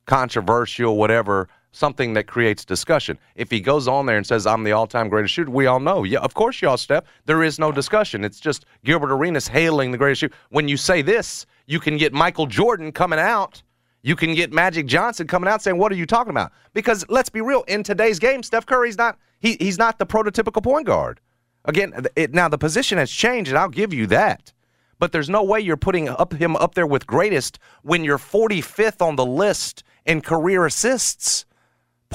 controversial, 0.05 0.97
whatever, 0.97 1.49
something 1.75 2.13
that 2.13 2.25
creates 2.25 2.63
discussion. 2.63 3.17
If 3.35 3.51
he 3.51 3.59
goes 3.59 3.87
on 3.87 4.05
there 4.05 4.17
and 4.17 4.25
says, 4.25 4.47
"I'm 4.47 4.63
the 4.63 4.71
all-time 4.71 5.09
greatest 5.09 5.33
shooter," 5.33 5.51
we 5.51 5.65
all 5.65 5.79
know. 5.79 6.03
Yeah, 6.03 6.19
of 6.19 6.33
course, 6.33 6.61
y'all, 6.61 6.77
Steph. 6.77 7.03
There 7.25 7.43
is 7.43 7.59
no 7.59 7.71
discussion. 7.71 8.23
It's 8.23 8.39
just 8.39 8.65
Gilbert 8.83 9.11
Arenas 9.11 9.47
hailing 9.47 9.91
the 9.91 9.97
greatest 9.97 10.21
shooter. 10.21 10.35
When 10.49 10.67
you 10.67 10.77
say 10.77 11.01
this, 11.01 11.45
you 11.65 11.79
can 11.79 11.97
get 11.97 12.13
Michael 12.13 12.47
Jordan 12.47 12.91
coming 12.91 13.19
out. 13.19 13.61
You 14.01 14.15
can 14.15 14.35
get 14.35 14.53
Magic 14.53 14.85
Johnson 14.85 15.27
coming 15.27 15.49
out 15.49 15.61
saying, 15.61 15.77
"What 15.77 15.91
are 15.91 15.95
you 15.95 16.05
talking 16.05 16.31
about?" 16.31 16.51
Because 16.73 17.05
let's 17.09 17.29
be 17.29 17.41
real, 17.41 17.63
in 17.67 17.83
today's 17.83 18.19
game, 18.19 18.43
Steph 18.43 18.65
Curry's 18.65 18.97
not 18.97 19.17
he, 19.39 19.57
he's 19.59 19.77
not 19.77 19.99
the 19.99 20.05
prototypical 20.05 20.63
point 20.63 20.87
guard. 20.87 21.19
Again, 21.65 22.05
it, 22.15 22.33
now 22.33 22.47
the 22.47 22.57
position 22.57 22.97
has 22.97 23.11
changed, 23.11 23.49
and 23.49 23.57
I'll 23.57 23.69
give 23.69 23.93
you 23.93 24.07
that. 24.07 24.53
But 24.97 25.11
there's 25.11 25.29
no 25.29 25.43
way 25.43 25.59
you're 25.59 25.77
putting 25.77 26.07
up 26.07 26.33
him 26.33 26.55
up 26.55 26.75
there 26.75 26.87
with 26.87 27.05
greatest 27.05 27.59
when 27.81 28.03
you're 28.03 28.17
45th 28.17 29.01
on 29.01 29.15
the 29.17 29.25
list 29.25 29.83
in 30.05 30.21
career 30.21 30.65
assists. 30.65 31.44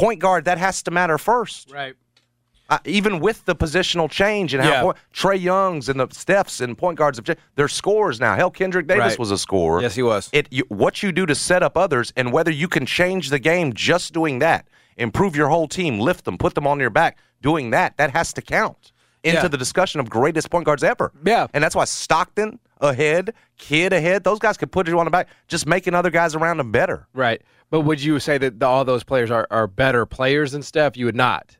Point 0.01 0.18
guard 0.20 0.44
that 0.46 0.59
has 0.59 0.82
to 0.84 0.90
matter 0.90 1.18
first. 1.18 1.70
right. 1.70 1.94
Uh, 2.68 2.78
even 2.84 3.18
with 3.18 3.44
the 3.46 3.57
positional 3.57 4.09
change 4.09 4.55
and 4.55 4.62
how 4.62 4.70
Yeah. 4.70 4.82
point, 4.82 4.96
Trae 5.12 5.40
Young's 5.40 5.88
and 5.88 5.98
the 5.98 6.07
Stephs 6.07 6.61
and 6.61 6.78
point 6.78 6.96
guards 6.96 7.18
have 7.18 7.24
changed, 7.24 7.40
they're 7.57 7.66
scorers 7.66 8.20
now. 8.20 8.36
Hell, 8.36 8.53
Kendric 8.53 8.86
Davis 8.86 9.05
Right. 9.12 9.18
was 9.18 9.32
a 9.32 9.38
scorer. 9.38 9.82
Yes, 9.82 9.96
he 9.96 10.05
was. 10.05 10.30
It 10.32 10.46
you, 10.53 10.62
what 10.68 11.03
you 11.03 11.11
do 11.11 11.26
to 11.26 11.34
set 11.34 11.64
up 11.64 11.76
others 11.76 12.12
and 12.16 12.32
whether 12.32 12.53
you 12.53 12.68
can 12.68 12.86
change 12.86 13.30
the 13.30 13.40
game 13.40 13.72
just 13.72 14.12
doing 14.12 14.38
that, 14.38 14.68
improve 14.96 15.34
your 15.34 15.48
whole 15.48 15.66
team, 15.66 15.98
lift 15.98 16.24
them, 16.24 16.38
put 16.38 16.55
them 16.55 16.64
on 16.66 16.78
your 16.78 16.90
back, 16.90 17.18
doing 17.42 17.70
that, 17.70 17.96
that 17.96 18.11
has 18.12 18.32
to 18.34 18.40
count 18.42 18.92
into 19.24 19.40
Yeah. 19.42 19.48
the 19.48 19.59
discussion 19.59 19.98
of 19.98 20.09
greatest 20.09 20.48
point 20.48 20.64
guards 20.64 20.84
ever. 20.84 21.11
Yeah. 21.24 21.48
And 21.53 21.64
that's 21.64 21.74
why 21.74 21.86
Stockton 21.86 22.61
ahead, 22.80 23.34
Kidd 23.61 23.92
ahead, 23.92 24.24
those 24.24 24.38
guys 24.38 24.56
could 24.56 24.72
put 24.72 24.88
you 24.88 24.98
on 24.98 25.04
the 25.04 25.11
back, 25.11 25.28
just 25.48 25.66
making 25.66 25.94
other 25.94 26.11
guys 26.11 26.34
around 26.34 26.56
them 26.56 26.72
better. 26.72 27.06
Right. 27.12 27.42
But 27.70 27.80
would 27.82 28.02
you 28.02 28.18
say 28.18 28.36
that 28.38 28.58
the, 28.58 28.66
all 28.66 28.84
those 28.84 29.04
players 29.04 29.30
are, 29.30 29.46
are 29.50 29.66
better 29.66 30.06
players 30.06 30.52
than 30.52 30.62
Steph? 30.62 30.96
You 30.96 31.04
would 31.06 31.14
not. 31.14 31.56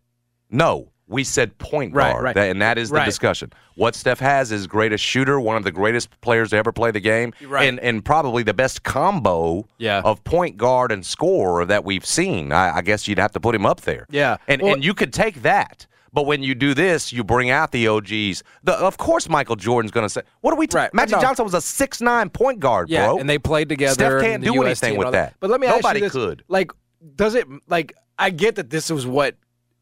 No, 0.51 0.89
we 1.07 1.23
said 1.25 1.57
point 1.59 1.93
Right, 1.95 2.11
guard, 2.13 2.25
right. 2.25 2.35
that- 2.35 2.51
and 2.51 2.61
that 2.63 2.79
is 2.79 2.89
the 2.91 2.97
Right. 2.97 3.05
discussion. 3.05 3.53
What 3.77 3.95
Steph 3.95 4.19
has 4.21 4.51
is 4.53 4.67
greatest 4.67 5.05
shooter, 5.05 5.39
one 5.41 5.57
of 5.57 5.65
the 5.65 5.71
greatest 5.73 6.09
players 6.21 6.51
to 6.51 6.57
ever 6.57 6.73
play 6.73 6.91
the 6.91 7.01
game, 7.01 7.33
Right. 7.47 7.69
and 7.69 7.79
and 7.81 8.05
probably 8.05 8.43
the 8.43 8.55
best 8.55 8.83
combo 8.83 9.67
Yeah. 9.79 10.03
of 10.05 10.23
point 10.25 10.57
guard 10.57 10.91
and 10.93 11.05
scorer 11.07 11.65
that 11.67 11.85
we've 11.85 12.05
seen. 12.07 12.53
I, 12.53 12.79
I 12.79 12.83
guess 12.83 13.07
you'd 13.09 13.19
have 13.19 13.33
to 13.33 13.41
put 13.41 13.55
him 13.55 13.65
up 13.67 13.83
there. 13.83 14.07
Yeah. 14.11 14.37
and 14.49 14.63
Well- 14.63 14.75
and 14.75 14.85
you 14.85 14.95
could 14.95 15.13
take 15.13 15.43
that. 15.43 15.87
But 16.13 16.27
when 16.27 16.43
you 16.43 16.55
do 16.55 16.75
this, 16.75 17.13
you 17.13 17.23
bring 17.23 17.51
out 17.51 17.71
the 17.73 17.87
OGs. 17.89 18.43
The, 18.65 18.73
of 18.73 18.97
course, 18.99 19.29
Michael 19.29 19.57
Jordan's 19.57 19.93
going 19.93 20.05
to 20.05 20.11
say, 20.11 20.23
"What 20.41 20.53
are 20.53 20.57
we?" 20.57 20.67
talking 20.67 20.83
Right. 20.85 20.95
Magic 20.95 21.17
No. 21.17 21.21
Johnson 21.23 21.45
was 21.45 21.55
a 21.55 21.61
six 21.61 22.01
nine 22.01 22.31
point 22.31 22.59
guard, 22.61 22.89
Yeah, 22.89 23.07
bro. 23.07 23.19
and 23.19 23.29
they 23.29 23.39
played 23.39 23.69
together. 23.69 23.95
Steph 23.95 24.23
can't 24.23 24.43
do 24.43 24.63
anything 24.63 24.97
with 24.99 25.13
that. 25.13 25.35
But 25.41 25.51
let 25.51 25.61
me 25.61 25.67
Nobody 25.69 25.87
ask 25.87 25.95
you 25.97 26.01
this: 26.01 26.13
could. 26.13 26.45
Like, 26.49 26.73
does 27.17 27.35
it 27.35 27.47
like? 27.69 27.93
I 28.19 28.31
get 28.31 28.57
that 28.57 28.71
this 28.71 28.91
was 28.91 29.07
what 29.07 29.37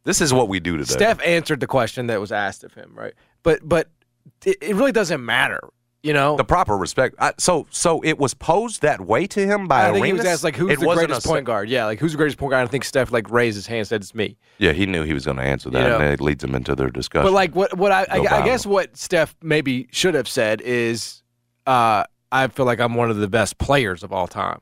this 0.04 0.20
is 0.20 0.32
what 0.32 0.48
we 0.48 0.60
do 0.60 0.76
today. 0.76 0.92
Steph 0.92 1.20
answered 1.24 1.60
the 1.60 1.66
question 1.66 2.06
that 2.08 2.20
was 2.20 2.30
asked 2.32 2.62
of 2.64 2.74
him, 2.74 2.92
right? 2.94 3.14
But 3.42 3.60
but 3.66 3.88
it, 4.44 4.56
it 4.60 4.74
really 4.76 4.92
doesn't 4.92 5.24
matter, 5.24 5.60
you 6.08 6.14
know. 6.14 6.36
the 6.36 6.44
proper 6.44 6.76
respect. 6.76 7.14
I, 7.18 7.34
so 7.38 7.66
so 7.70 8.00
it 8.02 8.18
was 8.18 8.34
posed 8.34 8.82
that 8.82 9.00
way 9.00 9.26
to 9.28 9.46
him 9.46 9.68
by 9.68 9.88
I 9.88 9.92
think 9.92 10.06
he 10.06 10.12
was 10.12 10.24
asked 10.24 10.42
like, 10.42 10.56
"Who's 10.56 10.72
It 10.72 10.80
the 10.80 10.94
greatest 10.94 11.26
point 11.26 11.44
guard?" 11.44 11.68
Yeah, 11.68 11.84
like 11.84 12.00
who's 12.00 12.12
the 12.12 12.18
greatest 12.18 12.38
point 12.38 12.50
guard? 12.50 12.66
I 12.66 12.70
think 12.70 12.84
Steph 12.84 13.12
like 13.12 13.30
raised 13.30 13.56
his 13.56 13.66
hand, 13.66 13.78
and 13.78 13.86
said 13.86 14.00
it's 14.00 14.14
me. 14.14 14.36
Yeah, 14.58 14.72
he 14.72 14.86
knew 14.86 15.04
he 15.04 15.12
was 15.12 15.24
going 15.24 15.36
to 15.36 15.42
answer 15.42 15.70
that, 15.70 15.82
You 15.82 15.88
know. 15.88 15.98
and 15.98 16.12
it 16.12 16.20
leads 16.20 16.42
him 16.42 16.54
into 16.54 16.74
their 16.74 16.90
discussion. 16.90 17.26
But 17.26 17.32
like 17.32 17.54
what 17.54 17.76
what 17.76 17.92
I 17.92 18.06
I, 18.10 18.18
I 18.40 18.44
guess 18.44 18.66
what 18.66 18.96
Steph 18.96 19.36
maybe 19.42 19.86
should 19.92 20.14
have 20.14 20.28
said 20.28 20.60
is, 20.62 21.22
uh, 21.66 22.04
I 22.32 22.48
feel 22.48 22.66
like 22.66 22.80
I'm 22.80 22.94
one 22.94 23.10
of 23.10 23.18
the 23.18 23.28
best 23.28 23.58
players 23.58 24.02
of 24.02 24.12
all 24.12 24.26
time. 24.26 24.60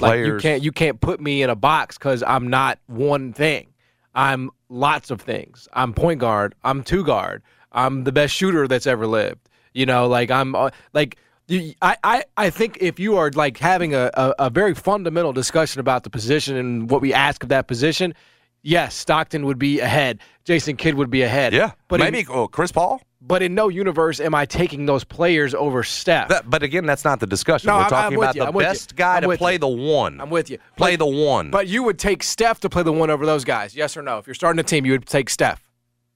Like 0.00 0.20
you 0.20 0.38
can't 0.38 0.62
you 0.62 0.70
can't 0.70 1.00
put 1.00 1.20
me 1.20 1.42
in 1.42 1.50
a 1.50 1.56
box 1.56 1.98
because 1.98 2.22
I'm 2.22 2.48
not 2.48 2.78
one 2.86 3.32
thing. 3.32 3.68
I'm 4.14 4.50
lots 4.68 5.10
of 5.10 5.20
things. 5.20 5.68
I'm 5.72 5.92
point 5.94 6.20
guard. 6.20 6.54
I'm 6.62 6.82
two 6.82 7.04
guard. 7.04 7.42
I'm 7.72 8.04
the 8.04 8.12
best 8.12 8.34
shooter 8.34 8.66
that's 8.66 8.86
ever 8.86 9.06
lived. 9.06 9.47
You 9.74 9.86
know, 9.86 10.06
like 10.08 10.30
I'm 10.30 10.54
uh, 10.54 10.70
like. 10.92 11.16
I, 11.50 11.96
I, 12.04 12.24
I 12.36 12.50
think 12.50 12.76
if 12.82 13.00
you 13.00 13.16
are 13.16 13.30
like 13.30 13.56
having 13.56 13.94
a, 13.94 14.10
a, 14.12 14.34
a 14.38 14.50
very 14.50 14.74
fundamental 14.74 15.32
discussion 15.32 15.80
about 15.80 16.02
the 16.04 16.10
position 16.10 16.58
and 16.58 16.90
what 16.90 17.00
we 17.00 17.14
ask 17.14 17.42
of 17.42 17.48
that 17.48 17.66
position, 17.66 18.12
yes, 18.60 18.94
Stockton 18.94 19.46
would 19.46 19.58
be 19.58 19.80
ahead. 19.80 20.18
Jason 20.44 20.76
Kidd 20.76 20.96
would 20.96 21.08
be 21.08 21.22
ahead. 21.22 21.54
yeah, 21.54 21.70
but 21.88 22.00
maybe 22.00 22.18
in, 22.20 22.26
oh, 22.28 22.48
Chris 22.48 22.70
Paul. 22.70 23.00
but 23.22 23.42
in 23.42 23.54
no 23.54 23.68
universe 23.70 24.20
am 24.20 24.34
I 24.34 24.44
taking 24.44 24.84
those 24.84 25.04
players 25.04 25.54
over 25.54 25.82
Steph. 25.82 26.28
That, 26.28 26.50
but 26.50 26.62
again, 26.62 26.84
that's 26.84 27.02
not 27.02 27.18
the 27.18 27.26
discussion. 27.26 27.68
No, 27.68 27.76
We're 27.76 27.80
I'm- 27.84 27.88
talking 27.92 28.18
I'm 28.18 28.22
about 28.24 28.34
you. 28.34 28.42
the 28.42 28.48
I'm 28.48 28.54
best 28.54 28.94
guy 28.94 29.20
to 29.20 29.34
play 29.38 29.54
you. 29.54 29.58
the 29.58 29.68
one. 29.68 30.20
I'm 30.20 30.28
with 30.28 30.50
you. 30.50 30.58
Play 30.76 30.96
But- 30.98 31.06
the 31.06 31.24
one. 31.24 31.50
But 31.50 31.66
you 31.66 31.82
would 31.82 31.98
take 31.98 32.22
Steph 32.22 32.60
to 32.60 32.68
play 32.68 32.82
the 32.82 32.92
one 32.92 33.08
over 33.08 33.24
those 33.24 33.44
guys, 33.46 33.74
yes 33.74 33.96
or 33.96 34.02
no? 34.02 34.18
If 34.18 34.26
you're 34.26 34.34
starting 34.34 34.60
a 34.60 34.64
team, 34.64 34.84
you 34.84 34.92
would 34.92 35.06
take 35.06 35.30
Steph. 35.30 35.66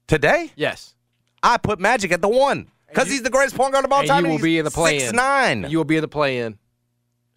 today, 0.07 0.51
Yes. 0.57 0.95
I 1.43 1.57
put 1.57 1.81
Magic 1.81 2.13
at 2.13 2.21
the 2.21 2.29
one 2.29 2.69
because 2.93 3.09
he's 3.09 3.23
the 3.23 3.31
greatest 3.31 3.57
point 3.57 3.73
guard 3.73 3.85
of 3.85 3.93
all 3.93 4.03
time. 4.05 4.25
you 4.25 4.31
will 4.31 4.37
he's 4.39 4.45
be 4.45 4.59
in 4.59 4.65
the 4.65 4.71
play-in. 4.71 5.01
Six 5.01 5.13
nine. 5.13 5.67
You 5.69 5.79
will 5.79 5.85
be 5.85 5.97
in 5.97 6.03
the 6.03 6.09
play-in. 6.09 6.59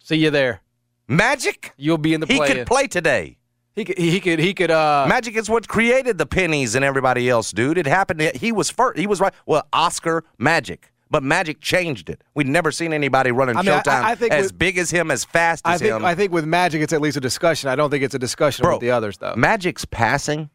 See 0.02 0.16
you 0.16 0.30
there. 0.30 0.60
Magic? 1.08 1.72
You'll 1.76 1.98
be 1.98 2.14
in 2.14 2.20
the 2.20 2.26
play. 2.26 2.34
He 2.34 2.40
play. 2.40 2.54
could 2.54 2.66
play 2.66 2.86
today. 2.86 3.38
He 3.74 3.84
could. 3.84 3.98
He 3.98 4.20
could. 4.20 4.38
He 4.38 4.54
could. 4.54 4.70
Uh, 4.70 5.06
Magic 5.08 5.36
is 5.36 5.50
what 5.50 5.68
created 5.68 6.16
the 6.18 6.26
pennies 6.26 6.74
and 6.74 6.84
everybody 6.84 7.28
else, 7.28 7.52
dude. 7.52 7.76
It 7.78 7.86
happened. 7.86 8.22
He 8.34 8.50
was 8.50 8.70
first. 8.70 8.98
He 8.98 9.06
was 9.06 9.20
right. 9.20 9.34
Well, 9.44 9.66
Oscar 9.72 10.24
Magic, 10.38 10.90
but 11.10 11.22
Magic 11.22 11.60
changed 11.60 12.08
it. 12.08 12.22
We'd 12.34 12.48
never 12.48 12.72
seen 12.72 12.92
anybody 12.94 13.32
running 13.32 13.56
I 13.56 13.62
mean, 13.62 13.72
Showtime 13.72 14.02
I 14.02 14.14
think 14.14 14.32
as 14.32 14.44
with- 14.46 14.58
big 14.58 14.78
as 14.78 14.90
him, 14.90 15.10
as 15.10 15.24
fast 15.24 15.66
I 15.66 15.74
as 15.74 15.80
think. 15.82 15.92
him. 15.94 16.04
I 16.06 16.14
think 16.14 16.32
with 16.32 16.46
Magic, 16.46 16.80
it's 16.80 16.92
at 16.94 17.02
least 17.02 17.18
a 17.18 17.20
discussion. 17.20 17.68
I 17.68 17.76
don't 17.76 17.90
think 17.90 18.02
it's 18.02 18.14
a 18.14 18.18
discussion 18.18 18.62
Bro, 18.62 18.76
with 18.76 18.80
the 18.80 18.90
others, 18.92 19.18
though. 19.18 19.34
Magic's 19.36 19.84
passing. 19.84 20.48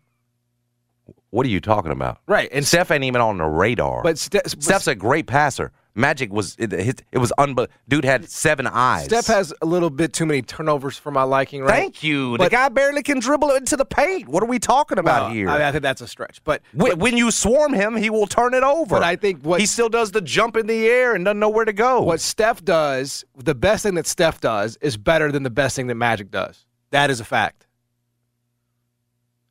What 1.32 1.46
are 1.46 1.50
you 1.50 1.62
talking 1.62 1.92
about? 1.94 2.20
Right, 2.28 2.50
and 2.52 2.66
Steph 2.68 2.92
ain't 2.92 3.06
even 3.06 3.22
on 3.22 3.38
the 3.38 3.46
radar. 3.46 4.04
But 4.04 4.18
Ste- 4.20 4.32
but 4.44 4.62
Steph's 4.64 4.88
a 4.88 4.96
great 4.96 5.28
passer. 5.28 5.72
Magic 5.96 6.32
was 6.32 6.56
it, 6.58 6.72
it, 6.74 7.18
was 7.18 7.34
unbe- 7.38 7.68
Dude 7.88 8.06
had 8.06 8.30
seven 8.30 8.66
eyes. 8.68 9.06
Steph 9.06 9.28
has 9.28 9.54
a 9.62 9.66
little 9.66 9.90
bit 9.90 10.14
too 10.14 10.26
many 10.26 10.42
turnovers 10.42 10.98
for 10.98 11.12
my 11.12 11.24
liking, 11.24 11.62
right? 11.64 11.70
Thank 11.72 12.02
you. 12.04 12.34
the 12.34 12.38
But- 12.38 12.52
guy 12.52 12.70
barely 12.70 13.02
can 13.04 13.20
dribble 13.20 13.52
into 13.52 13.76
the 13.78 13.84
paint. 13.86 14.28
What 14.30 14.44
are 14.44 14.46
we 14.46 14.60
talking 14.60 14.98
about 15.00 15.24
Well, 15.24 15.32
here? 15.32 15.50
I, 15.50 15.54
mean, 15.54 15.62
I 15.64 15.72
think 15.72 15.84
that's 15.84 16.02
a 16.02 16.08
stretch, 16.08 16.42
but 16.44 16.62
when, 16.74 16.98
when 17.00 17.18
you 17.18 17.30
swarm 17.32 17.74
him, 17.74 17.96
he 17.96 18.10
will 18.10 18.28
turn 18.28 18.54
it 18.54 18.64
over. 18.64 18.96
But 18.96 19.04
I 19.04 19.16
think 19.18 19.42
what- 19.44 19.60
he 19.62 19.66
still 19.66 19.90
does 19.90 20.12
the 20.12 20.22
jump 20.22 20.56
in 20.58 20.68
the 20.68 20.86
air 20.88 21.14
and 21.14 21.24
doesn't 21.26 21.40
know 21.40 21.50
where 21.50 21.66
to 21.66 21.74
go. 21.74 22.02
what 22.02 22.20
Steph 22.22 22.64
does, 22.64 23.24
the 23.38 23.56
best 23.56 23.84
thing 23.84 23.96
that 23.96 24.08
Steph 24.08 24.40
does, 24.42 24.78
is 24.82 24.96
better 24.98 25.32
than 25.32 25.44
the 25.44 25.50
best 25.50 25.76
thing 25.78 25.88
that 25.88 25.96
Magic 25.96 26.30
does. 26.32 26.66
That 26.92 27.10
is 27.10 27.20
a 27.22 27.26
fact. 27.26 27.68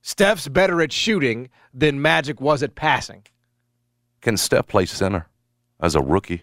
Steph's 0.02 0.48
better 0.48 0.80
at 0.80 0.92
shooting 0.92 1.50
than 1.72 2.00
Magic 2.02 2.40
was 2.40 2.62
at 2.62 2.74
passing. 2.74 3.22
Can 4.20 4.36
Steph 4.36 4.66
play 4.66 4.86
center 4.86 5.28
as 5.80 5.94
a 5.94 6.00
rookie 6.02 6.42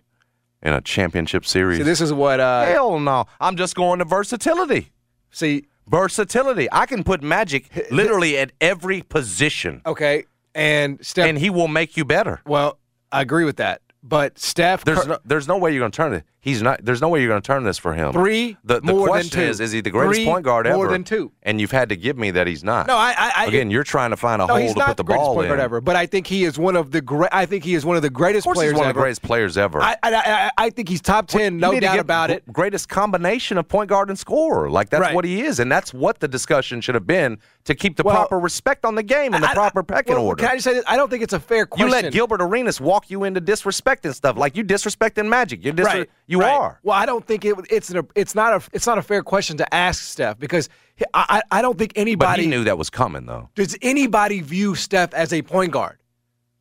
in 0.64 0.74
a 0.74 0.82
championship 0.82 1.46
series? 1.46 1.78
See, 1.78 1.84
this 1.84 2.02
is 2.02 2.12
what. 2.12 2.40
Uh, 2.40 2.66
Hell 2.66 3.00
no. 3.00 3.26
I'm 3.40 3.56
just 3.56 3.76
going 3.76 4.00
to 4.00 4.06
versatility. 4.06 4.92
see, 5.32 5.66
Versatility. 5.88 6.68
I 6.72 6.86
can 6.86 7.04
put 7.04 7.24
Magic 7.24 7.70
literally 7.92 8.38
at 8.38 8.52
every 8.60 9.02
position, 9.04 9.82
okay, 9.86 10.26
and 10.54 11.06
Steph. 11.06 11.28
and 11.28 11.38
he 11.38 11.50
will 11.50 11.70
make 11.70 11.96
you 11.96 12.04
better. 12.04 12.42
well, 12.46 12.78
I 13.10 13.22
agree 13.22 13.46
with 13.46 13.56
that, 13.58 13.82
but 14.04 14.38
Steph. 14.38 14.84
There's 14.84 15.00
cur- 15.04 15.08
no, 15.08 15.18
there's 15.24 15.48
no 15.48 15.58
way 15.58 15.72
you're 15.72 15.80
going 15.80 15.92
to 15.92 15.96
turn 15.96 16.14
it. 16.14 16.24
He's 16.48 16.62
not. 16.62 16.80
There's 16.84 17.02
no 17.02 17.10
way 17.10 17.20
you're 17.20 17.28
going 17.30 17.42
to 17.42 17.46
turn 17.46 17.64
this 17.66 17.78
for 17.78 17.94
him. 17.94 18.14
Three 18.14 18.56
The, 18.64 18.80
the 18.80 18.82
more 18.94 19.00
than 19.02 19.08
question 19.08 19.42
two. 19.42 19.46
is: 19.50 19.60
Is 19.60 19.74
he 19.74 19.82
the 19.82 19.90
greatest 19.90 20.16
Three 20.22 20.26
point 20.26 20.46
guard 20.46 20.66
ever? 20.66 20.78
more 20.78 20.88
than 20.88 21.04
two. 21.04 21.32
And 21.44 21.60
you've 21.60 21.72
had 21.72 21.90
to 21.90 21.98
give 21.98 22.18
me 22.18 22.32
that 22.32 22.48
he's 22.48 22.64
not. 22.64 22.88
no, 22.88 22.96
I, 22.96 23.14
I, 23.36 23.46
Again, 23.48 23.70
you're 23.70 23.84
trying 23.84 24.12
to 24.12 24.18
find 24.18 24.42
a 24.42 24.48
no, 24.48 24.56
hole 24.56 24.74
to 24.74 24.74
put 24.74 24.88
the, 24.88 24.94
the 24.96 25.04
greatest 25.04 25.26
ball 25.26 25.36
point 25.36 25.46
in. 25.48 25.50
guard 25.50 25.60
ever. 25.60 25.82
But 25.82 25.98
I 25.98 26.06
think 26.06 26.26
he 26.28 26.46
is 26.46 26.58
one 26.58 26.78
of 26.78 26.92
the 26.92 27.02
great. 27.02 27.30
I 27.34 27.46
think 27.46 27.66
he 27.66 27.76
is 27.76 27.86
one 27.86 27.98
of 27.98 28.02
the 28.02 28.10
greatest 28.10 28.44
Of 28.46 28.50
course, 28.54 28.58
players 28.60 28.72
he's 28.72 28.80
one 28.80 28.86
ever. 28.86 28.92
of 28.92 28.96
the 28.96 29.02
greatest 29.02 29.22
players 29.24 29.58
ever. 29.58 29.82
I, 29.82 29.98
I, 30.02 30.16
I, 30.16 30.52
I 30.58 30.70
think 30.70 30.88
he's 30.88 31.02
top 31.02 31.28
ten, 31.28 31.56
You 31.56 31.60
no 31.60 31.80
doubt 31.82 32.00
about 32.00 32.32
it. 32.32 32.44
Greatest 32.54 32.88
combination 32.88 33.58
of 33.58 33.68
point 33.68 33.90
guard 33.90 34.08
and 34.10 34.18
scorer. 34.18 34.70
Like 34.70 34.90
that's 34.90 35.02
Right. 35.02 35.16
what 35.16 35.26
he 35.26 35.42
is, 35.42 35.60
and 35.60 35.70
that's 35.70 35.94
what 35.94 36.20
the 36.22 36.28
discussion 36.30 36.80
should 36.80 36.96
have 36.96 37.06
been 37.08 37.40
to 37.66 37.76
keep 37.76 37.98
the 37.98 38.04
Well, 38.04 38.16
proper 38.16 38.40
respect 38.40 38.86
on 38.86 38.96
the 38.96 39.04
game 39.04 39.34
and 39.34 39.44
the 39.44 39.50
I- 39.50 39.54
proper 39.54 39.84
pecking 39.84 40.16
well, 40.16 40.24
order. 40.28 40.42
Can 40.44 40.52
I 40.52 40.56
just 40.56 40.64
say 40.64 40.74
this? 40.76 40.86
I 40.88 40.96
don't 40.96 41.10
think 41.10 41.24
it's 41.24 41.34
a 41.34 41.40
fair 41.42 41.66
question. 41.66 41.88
you 41.88 41.92
let 41.92 42.14
Gilbert 42.14 42.42
Arenas 42.42 42.80
walk 42.80 43.10
you 43.12 43.26
into 43.26 43.42
disrespecting 43.42 44.14
stuff, 44.14 44.38
like 44.38 44.56
you 44.56 44.64
disrespecting 44.64 45.28
Magic. 45.28 45.66
You 45.66 45.74
dis- 45.74 45.86
right, 45.86 46.10
you 46.28 46.37
right. 46.40 46.54
are. 46.54 46.80
Well, 46.84 46.98
I 46.98 47.06
don't 47.06 47.26
think 47.26 47.46
it, 47.46 47.56
it's 47.70 47.90
an, 47.90 48.08
it's 48.16 48.36
not 48.36 48.54
a 48.54 48.70
it's 48.74 48.88
not 48.88 48.98
a 48.98 49.02
fair 49.02 49.24
question 49.24 49.58
to 49.58 49.74
ask 49.74 50.02
Steph 50.04 50.40
because 50.40 50.70
I 51.14 51.42
I 51.52 51.62
don't 51.62 51.78
think 51.78 51.94
But 51.96 52.02
anybody 52.02 52.44
he 52.44 52.48
knew 52.48 52.64
that 52.66 52.78
was 52.78 52.90
coming, 52.90 53.26
though. 53.26 53.50
does 53.56 53.78
anybody 53.82 54.42
view 54.42 54.76
Steph 54.76 55.14
as 55.14 55.32
a 55.34 55.42
point 55.42 55.72
guard. 55.72 55.98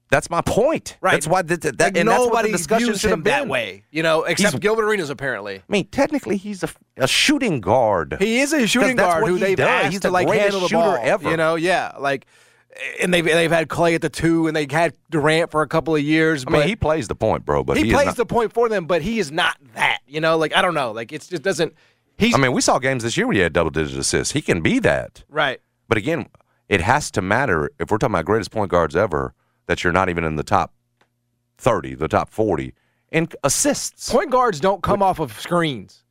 That's 0.09 0.31
my 0.31 0.41
point. 0.41 0.97
Right. 1.01 1.13
That's 1.13 1.27
why 1.27 1.43
that, 1.43 1.63
that, 1.63 1.81
Like, 1.81 1.97
and 1.97 2.09
that's 2.09 2.21
what 2.21 2.27
nobody 2.27 2.53
the 2.53 2.59
discussion 2.59 2.95
him 3.11 3.25
that 3.25 3.49
way, 3.49 3.83
you 3.91 4.05
know, 4.05 4.23
except 4.23 4.53
He's- 4.53 4.61
Gilbert 4.61 4.85
Arenas 4.85 5.11
apparently. 5.11 5.57
I 5.57 5.63
mean, 5.69 5.89
technically, 5.89 6.37
he's 6.37 6.63
a, 6.63 6.69
a 6.97 7.09
shooting 7.09 7.61
guard. 7.61 8.17
He 8.21 8.39
is 8.39 8.53
a 8.53 8.69
shooting 8.69 8.95
guard 8.95 9.27
who 9.27 9.35
he 9.35 9.41
they've 9.41 9.57
does. 9.57 9.67
asked 9.69 9.91
He's 9.91 10.01
to 10.03 10.07
the 10.09 10.13
like 10.13 10.29
greatest 10.29 10.45
handle 10.45 10.61
the 10.61 10.69
shooter 10.69 10.97
ball. 10.97 10.99
ever. 11.03 11.29
You 11.31 11.37
know, 11.37 11.57
yeah, 11.57 11.91
like, 11.99 12.27
and 13.01 13.13
they've 13.13 13.25
they've 13.25 13.51
had 13.51 13.69
Clay 13.69 13.95
at 13.95 14.03
the 14.03 14.09
two, 14.09 14.47
and 14.47 14.57
they 14.57 14.67
had 14.71 14.95
Durant 15.11 15.51
for 15.51 15.63
a 15.63 15.69
couple 15.69 15.95
of 15.95 16.03
years. 16.03 16.45
I 16.47 16.51
mean, 16.51 16.69
he 16.69 16.77
plays 16.77 17.09
the 17.09 17.15
point, 17.15 17.45
bro. 17.45 17.65
But 17.65 17.77
he, 17.77 17.85
he, 17.85 17.93
plays 17.93 18.07
not- 18.07 18.17
the 18.17 18.27
point 18.27 18.53
for 18.53 18.69
them, 18.69 18.87
but 18.87 19.03
he 19.03 19.19
is 19.19 19.31
not 19.31 19.57
that. 19.75 19.99
You 20.07 20.21
know, 20.21 20.37
like 20.37 20.55
I 20.55 20.63
don't 20.63 20.75
know, 20.75 20.93
like 20.93 21.13
it 21.13 21.27
just 21.29 21.43
doesn't. 21.43 21.75
He's 22.19 22.35
I 22.35 22.39
mean, 22.39 22.53
we 22.53 22.61
saw 22.61 22.79
games 22.79 23.03
this 23.03 23.17
year 23.17 23.27
where 23.27 23.35
he 23.35 23.41
had 23.41 23.53
double 23.53 23.71
digit 23.71 23.99
assists. 23.99 24.33
He 24.33 24.41
can 24.41 24.61
be 24.61 24.79
that. 24.81 25.25
right. 25.29 25.61
But 25.89 25.99
again, 25.99 26.27
it 26.69 26.81
has 26.81 27.13
to 27.13 27.23
matter 27.23 27.71
if 27.79 27.91
we're 27.91 27.99
talking 27.99 28.15
about 28.15 28.25
greatest 28.25 28.51
point 28.51 28.71
guards 28.73 28.97
ever 28.97 29.35
that 29.67 29.85
you're 29.85 29.93
not 29.93 30.09
even 30.09 30.25
in 30.25 30.35
the 30.35 30.43
top 30.43 30.73
30, 31.59 31.95
the 31.95 32.09
top 32.09 32.31
40 32.31 32.75
in 33.13 33.29
assists. 33.45 34.11
Point 34.11 34.31
guards 34.31 34.59
don't 34.59 34.83
come 34.83 35.03
off 35.03 35.21
of 35.21 35.39
screens, 35.39 36.05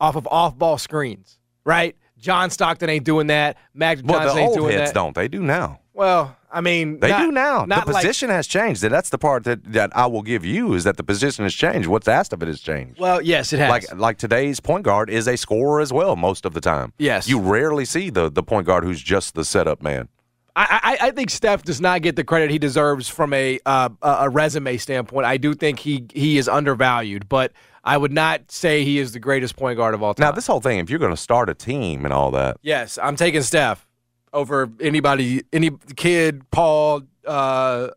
off 0.00 0.16
of 0.16 0.26
off-ball 0.28 0.78
screens, 0.78 1.38
right? 1.64 1.94
John 2.18 2.50
Stockton 2.50 2.88
ain't 2.88 3.04
doing 3.04 3.28
that. 3.28 3.56
Magic 3.74 4.06
well, 4.06 4.20
Johnson 4.20 4.36
the 4.36 4.40
ain't 4.40 4.48
old 4.48 4.58
doing 4.58 4.72
heads 4.72 4.90
that. 4.90 4.94
don't. 4.94 5.14
They 5.14 5.28
do 5.28 5.40
now. 5.40 5.80
Well, 5.98 6.36
I 6.50 6.60
mean, 6.60 7.00
They 7.00 7.08
not- 7.08 7.20
do 7.22 7.32
now. 7.32 7.66
The 7.66 7.74
like- 7.74 7.84
position 7.86 8.30
has 8.30 8.46
changed. 8.46 8.84
And 8.84 8.94
that's 8.94 9.10
the 9.10 9.18
part 9.18 9.42
that, 9.44 9.64
that 9.72 9.90
I 9.96 10.06
will 10.06 10.22
give 10.22 10.44
you 10.44 10.74
is 10.74 10.84
that 10.84 10.96
the 10.96 11.02
position 11.02 11.44
has 11.44 11.52
changed. 11.52 11.88
What's 11.88 12.06
asked 12.06 12.32
of 12.32 12.40
it 12.42 12.46
has 12.46 12.60
changed. 12.60 13.00
well, 13.00 13.20
yes, 13.20 13.52
it 13.52 13.58
has. 13.58 13.68
like 13.68 13.94
like 13.96 14.16
today's 14.18 14.60
point 14.60 14.84
guard 14.84 15.10
is 15.10 15.26
a 15.26 15.36
scorer 15.36 15.80
as 15.80 15.92
well 15.92 16.14
most 16.14 16.46
of 16.46 16.54
the 16.54 16.60
time. 16.60 16.92
Yes. 16.98 17.28
You 17.28 17.40
rarely 17.40 17.84
see 17.84 18.10
the 18.10 18.30
the 18.30 18.42
point 18.44 18.66
guard 18.66 18.84
who's 18.84 19.02
just 19.02 19.34
the 19.34 19.44
setup 19.44 19.82
man. 19.82 20.08
I, 20.54 20.96
I, 21.00 21.06
I 21.08 21.10
think 21.12 21.30
Steph 21.30 21.62
does 21.62 21.80
not 21.80 22.02
get 22.02 22.16
the 22.16 22.24
credit 22.24 22.50
he 22.50 22.58
deserves 22.58 23.08
from 23.08 23.32
a 23.32 23.58
uh, 23.66 23.88
a 24.02 24.28
resume 24.30 24.76
standpoint. 24.76 25.26
I 25.26 25.36
do 25.36 25.54
think 25.54 25.80
he 25.80 26.06
he 26.12 26.38
is 26.38 26.48
undervalued, 26.48 27.28
but 27.28 27.52
I 27.84 27.96
would 27.96 28.12
not 28.12 28.50
say 28.50 28.84
he 28.84 28.98
is 28.98 29.12
the 29.12 29.20
greatest 29.20 29.56
point 29.56 29.76
guard 29.78 29.94
of 29.94 30.02
all 30.02 30.14
time. 30.14 30.26
Now, 30.26 30.32
this 30.32 30.46
whole 30.46 30.60
thing, 30.60 30.78
if 30.78 30.90
you're 30.90 30.98
going 30.98 31.12
to 31.14 31.16
start 31.16 31.48
a 31.48 31.54
team 31.54 32.04
and 32.04 32.12
all 32.12 32.30
that, 32.32 32.58
yes, 32.62 32.98
I'm 33.02 33.16
taking 33.16 33.42
Steph 33.42 33.86
over 34.32 34.70
anybody, 34.80 35.42
any 35.52 35.70
Kidd, 35.96 36.50
Paul. 36.50 37.02
Uh, 37.26 37.88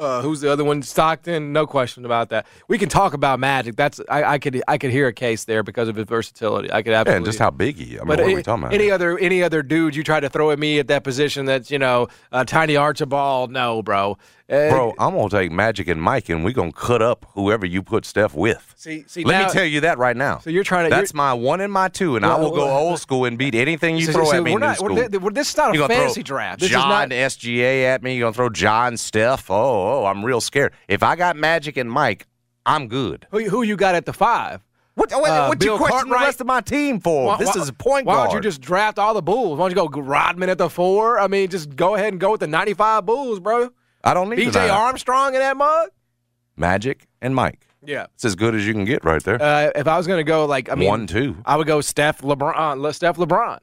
uh, 0.00 0.20
who's 0.20 0.40
the 0.40 0.50
other 0.50 0.64
one? 0.64 0.82
Stockton, 0.82 1.52
no 1.52 1.64
question 1.64 2.04
about 2.04 2.30
that. 2.30 2.46
We 2.66 2.76
can 2.76 2.88
talk 2.88 3.14
about 3.14 3.38
Magic. 3.38 3.76
That's 3.76 4.00
I, 4.08 4.24
I 4.24 4.38
could 4.38 4.60
I 4.66 4.76
could 4.76 4.90
hear 4.90 5.06
a 5.06 5.12
case 5.12 5.44
there 5.44 5.62
because 5.62 5.88
of 5.88 5.94
his 5.94 6.06
versatility. 6.06 6.72
I 6.72 6.82
could 6.82 6.92
absolutely. 6.92 7.12
yeah, 7.12 7.16
and 7.18 7.24
just 7.24 7.38
how 7.38 7.50
big 7.50 7.76
he. 7.76 7.98
I 7.98 7.98
mean, 7.98 7.98
But 7.98 8.06
what 8.08 8.20
are 8.20 8.22
any, 8.24 8.34
we 8.34 8.42
talking 8.42 8.64
about? 8.64 8.74
any 8.74 8.90
other 8.90 9.16
any 9.18 9.42
other 9.44 9.62
dude 9.62 9.94
you 9.94 10.02
try 10.02 10.18
to 10.18 10.28
throw 10.28 10.50
at 10.50 10.58
me 10.58 10.80
at 10.80 10.88
that 10.88 11.04
position 11.04 11.44
that's 11.44 11.70
you 11.70 11.78
know 11.78 12.08
uh, 12.32 12.44
tiny 12.44 12.76
Archibald? 12.76 13.52
No, 13.52 13.80
bro. 13.82 14.18
Bro, 14.70 14.94
I'm 14.98 15.14
gonna 15.14 15.30
take 15.30 15.50
Magic 15.50 15.88
and 15.88 16.00
Mike, 16.00 16.28
and 16.28 16.44
we're 16.44 16.52
gonna 16.52 16.72
cut 16.72 17.00
up 17.00 17.24
whoever 17.34 17.64
you 17.64 17.82
put 17.82 18.04
Steph 18.04 18.34
with. 18.34 18.74
see, 18.76 19.04
see. 19.08 19.24
Let 19.24 19.38
now, 19.40 19.46
me 19.46 19.52
tell 19.52 19.64
you 19.64 19.80
that 19.80 19.96
right 19.98 20.16
now. 20.16 20.38
So 20.40 20.50
you're 20.50 20.62
trying 20.64 20.90
to. 20.90 20.94
That's 20.94 21.14
my 21.14 21.32
one 21.32 21.60
and 21.62 21.72
my 21.72 21.88
two, 21.88 22.16
and 22.16 22.26
I 22.26 22.30
Well, 22.36 22.50
will 22.50 22.56
go 22.56 22.68
old 22.68 22.98
school 22.98 23.24
and 23.24 23.38
beat 23.38 23.54
anything 23.54 23.96
you 23.96 24.06
so- 24.06 24.12
throw 24.12 24.24
so 24.26 24.36
at 24.36 24.42
me 24.42 24.52
we're 24.52 24.58
not, 24.58 24.76
school. 24.76 24.94
we're, 24.94 25.08
this 25.30 25.50
is 25.50 25.56
not 25.56 25.70
a 25.70 25.74
You're 25.78 25.88
gonna 25.88 25.98
fantasy 26.00 26.22
draft. 26.22 26.60
This 26.60 26.70
John 26.70 27.10
is 27.12 27.18
not. 27.18 27.40
SGA 27.40 27.84
at 27.84 28.02
me. 28.02 28.14
You're 28.16 28.26
gonna 28.26 28.34
throw 28.34 28.50
John 28.50 28.96
Steph. 28.98 29.50
Oh, 29.50 30.02
oh, 30.02 30.04
I'm 30.04 30.24
real 30.24 30.40
scared. 30.42 30.72
If 30.86 31.02
I 31.02 31.16
got 31.16 31.36
Magic 31.36 31.76
and 31.78 31.90
Mike, 31.90 32.26
I'm 32.66 32.88
good. 32.88 33.26
Who, 33.30 33.40
who 33.48 33.62
you 33.62 33.76
got 33.76 33.94
at 33.94 34.04
the 34.04 34.12
five? 34.12 34.60
What, 34.94 35.10
what, 35.12 35.30
Uh, 35.30 35.46
what 35.46 35.64
you 35.64 35.78
question 35.78 36.10
the 36.10 36.14
rest 36.14 36.42
of 36.42 36.46
my 36.46 36.60
team 36.60 37.00
for? 37.00 37.28
Why- 37.28 37.36
this 37.38 37.56
why- 37.56 37.62
is 37.62 37.68
a 37.70 37.72
point 37.72 38.04
Why 38.06 38.14
guard. 38.16 38.28
don't 38.28 38.36
you 38.36 38.42
just 38.42 38.60
draft 38.60 38.98
all 38.98 39.14
the 39.14 39.22
Bulls? 39.22 39.58
Why 39.58 39.64
don't 39.70 39.70
you 39.84 39.88
go 39.90 40.02
Rodman 40.02 40.50
at 40.50 40.58
the 40.58 40.68
four? 40.68 41.18
I 41.18 41.28
mean, 41.28 41.48
just 41.48 41.74
go 41.74 41.94
ahead 41.94 42.12
and 42.12 42.20
go 42.20 42.32
with 42.32 42.40
the 42.40 42.46
95 42.46 43.06
Bulls, 43.06 43.40
bro. 43.40 43.70
I 44.04 44.14
don't 44.14 44.28
need 44.30 44.38
BJ 44.38 44.52
the. 44.52 44.70
Armstrong 44.70 45.34
in 45.34 45.40
that 45.40 45.56
mug? 45.56 45.90
Magic 46.56 47.06
and 47.20 47.34
Mike. 47.34 47.66
Yeah. 47.84 48.06
It's 48.14 48.24
as 48.24 48.34
good 48.34 48.54
as 48.54 48.66
you 48.66 48.72
can 48.72 48.84
get 48.84 49.04
right 49.04 49.22
there. 49.22 49.40
Uh, 49.42 49.70
if 49.74 49.86
I 49.88 49.96
was 49.96 50.06
going 50.06 50.18
to 50.18 50.24
go, 50.28 50.44
like, 50.46 50.70
I 50.70 50.74
mean, 50.76 50.88
One, 50.88 51.06
two. 51.06 51.36
I 51.44 51.56
would 51.56 51.66
go 51.66 51.80
Steph 51.80 52.20
LeBron. 52.20 52.80
Le- 52.80 52.92
Steph 52.94 53.16
LeBron. 53.16 53.58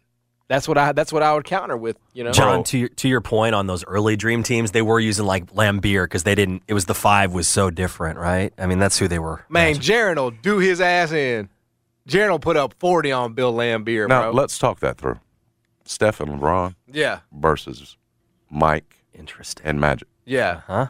That's 0.49 0.67
what 0.67 0.79
I. 0.79 0.93
That's 0.93 1.13
what 1.13 1.21
I 1.21 1.31
would 1.35 1.43
counter 1.43 1.77
with. 1.77 1.95
You 2.13 2.23
know, 2.23 2.31
John, 2.31 2.63
to 2.65 2.77
your, 2.79 2.89
to 2.89 3.07
your 3.07 3.21
point 3.21 3.53
on 3.53 3.67
those 3.67 3.85
early 3.85 4.15
dream 4.15 4.41
teams, 4.41 4.71
they 4.71 4.81
were 4.81 4.99
using 4.99 5.27
like 5.27 5.45
Laimbeer 5.53 6.05
because 6.05 6.23
they 6.23 6.33
didn't. 6.33 6.63
It 6.67 6.73
was 6.73 6.85
the 6.85 6.95
five 6.95 7.33
was 7.33 7.47
so 7.47 7.69
different, 7.69 8.17
right? 8.17 8.51
I 8.57 8.65
mean, 8.65 8.79
that's 8.79 8.97
who 8.97 9.07
they 9.07 9.19
were. 9.19 9.45
Man, 9.47 9.73
matching. 9.75 9.81
Jaron 9.83 10.15
will 10.15 10.31
do 10.31 10.57
his 10.57 10.81
ass 10.81 11.11
in. 11.11 11.49
Jaron 12.07 12.31
will 12.31 12.39
put 12.39 12.57
up 12.57 12.73
40 12.79 13.11
on 13.11 13.33
Bill 13.33 13.53
Laimbeer, 13.53 14.07
Now 14.07 14.23
bro. 14.23 14.31
let's 14.31 14.57
talk 14.57 14.79
that 14.79 14.97
through. 14.97 15.19
Steph 15.85 16.19
and 16.19 16.31
LeBron 16.41 16.73
yeah, 16.91 17.19
versus 17.31 17.95
Mike 18.49 19.03
interesting. 19.13 19.63
and 19.67 19.79
Magic. 19.79 20.07
Yeah. 20.29 20.61
Huh? 20.67 20.87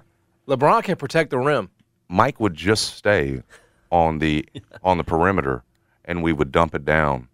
LeBron 0.48 0.84
can 0.84 0.96
protect 0.96 1.30
the 1.30 1.38
rim. 1.38 1.70
Mike 2.10 2.40
would 2.40 2.54
just 2.56 2.96
stay 2.96 3.42
on 3.92 4.20
the 4.20 4.46
on 4.84 4.98
the 4.98 5.04
perimeter, 5.04 5.64
and 6.06 6.22
we 6.24 6.34
would 6.34 6.52
dump 6.52 6.74
it 6.76 6.84
down 6.86 7.28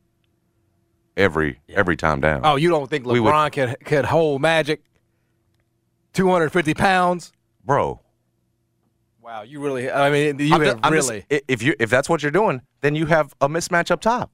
every 1.18 1.60
every 1.70 1.96
time 1.96 2.20
down. 2.20 2.42
Oh, 2.44 2.56
you 2.58 2.70
don't 2.70 2.90
think 2.90 3.06
We 3.06 3.20
would- 3.20 3.32
LeBron 3.34 3.52
could 3.54 3.86
could 3.86 4.06
hold 4.06 4.42
Magic 4.42 4.82
250 6.14 6.74
pounds? 6.74 7.32
bro, 7.64 8.00
Wow, 9.22 9.42
you 9.42 9.60
really? 9.60 9.90
I 9.90 10.12
mean, 10.12 10.38
you 10.38 10.52
have 10.60 10.80
I'm 10.84 10.94
just- 10.94 11.10
really. 11.10 11.26
i- 11.32 11.42
if 11.48 11.64
you 11.64 11.74
if 11.80 11.90
that's 11.90 12.08
what 12.08 12.22
you're 12.22 12.32
doing, 12.32 12.62
then 12.82 12.96
you 12.96 13.08
have 13.08 13.34
a 13.42 13.50
mismatch 13.50 13.90
up 13.90 14.02
top. 14.02 14.30